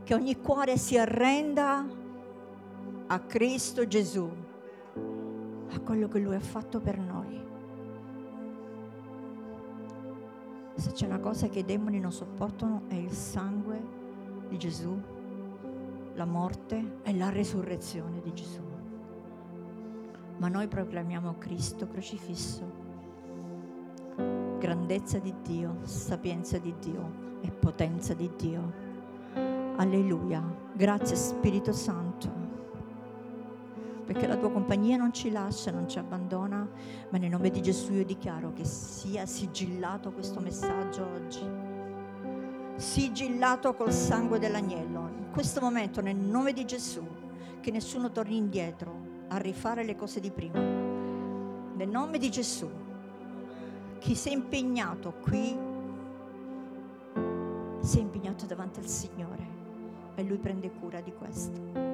Che 0.03 0.15
ogni 0.15 0.41
cuore 0.41 0.77
si 0.77 0.99
arrenda 0.99 1.87
a 3.07 3.21
Cristo 3.21 3.87
Gesù, 3.87 4.29
a 5.71 5.81
quello 5.81 6.09
che 6.09 6.19
Lui 6.19 6.35
ha 6.35 6.41
fatto 6.41 6.81
per 6.81 6.99
noi. 6.99 7.44
Se 10.75 10.93
c'è 10.93 11.07
una 11.07 11.21
cosa 11.21 11.49
che 11.49 11.61
i 11.61 11.65
demoni 11.65 12.01
non 12.01 12.13
sopportano 12.13 12.83
è 12.89 12.95
il 12.95 13.13
sangue 13.13 13.83
di 14.49 14.59
Gesù, 14.59 15.01
la 16.15 16.25
morte 16.25 17.01
e 17.03 17.17
la 17.17 17.31
resurrezione 17.31 18.21
di 18.21 18.33
Gesù 18.33 18.73
ma 20.39 20.49
noi 20.49 20.67
proclamiamo 20.69 21.37
Cristo 21.39 21.87
crocifisso. 21.87 22.83
Grandezza 24.59 25.19
di 25.19 25.35
Dio, 25.43 25.79
sapienza 25.83 26.59
di 26.59 26.75
Dio 26.79 27.39
e 27.41 27.51
potenza 27.51 28.15
di 28.15 28.31
Dio. 28.37 28.73
Alleluia. 29.77 30.43
Grazie 30.75 31.17
Spirito 31.17 31.73
Santo. 31.73 32.44
Perché 34.05 34.27
la 34.27 34.37
tua 34.37 34.51
compagnia 34.51 34.97
non 34.97 35.13
ci 35.13 35.31
lascia, 35.31 35.71
non 35.71 35.89
ci 35.89 35.99
abbandona, 35.99 36.69
ma 37.09 37.19
nel 37.19 37.31
nome 37.31 37.51
di 37.51 37.63
Gesù 37.63 37.93
io 37.93 38.05
dichiaro 38.05 38.53
che 38.53 38.65
sia 38.65 39.25
sigillato 39.25 40.13
questo 40.13 40.41
messaggio 40.41 41.07
oggi. 41.15 41.43
Sigillato 42.77 43.75
col 43.75 43.93
sangue 43.93 44.39
dell'agnello. 44.39 45.09
In 45.19 45.31
questo 45.33 45.61
momento, 45.61 46.01
nel 46.01 46.17
nome 46.17 46.53
di 46.53 46.65
Gesù, 46.67 47.05
che 47.61 47.71
nessuno 47.71 48.11
torni 48.13 48.37
indietro 48.37 49.13
a 49.29 49.39
rifare 49.39 49.85
le 49.85 49.97
cose 49.97 50.21
di 50.21 50.31
prima. 50.31 50.59
Nel 50.59 51.89
nome 51.89 52.19
di 52.19 52.31
Gesù, 52.31 52.69
chi 53.99 54.15
si 54.15 54.29
è 54.29 54.33
impegnato 54.33 55.15
qui, 55.23 55.57
si 57.81 57.99
è 57.99 58.01
impegnato 58.01 58.45
davanti 58.45 58.81
al 58.81 58.87
Signore 58.87 59.47
e 60.15 60.23
Lui 60.23 60.39
prende 60.39 60.71
cura 60.71 61.01
di 61.01 61.13
questo. 61.13 61.94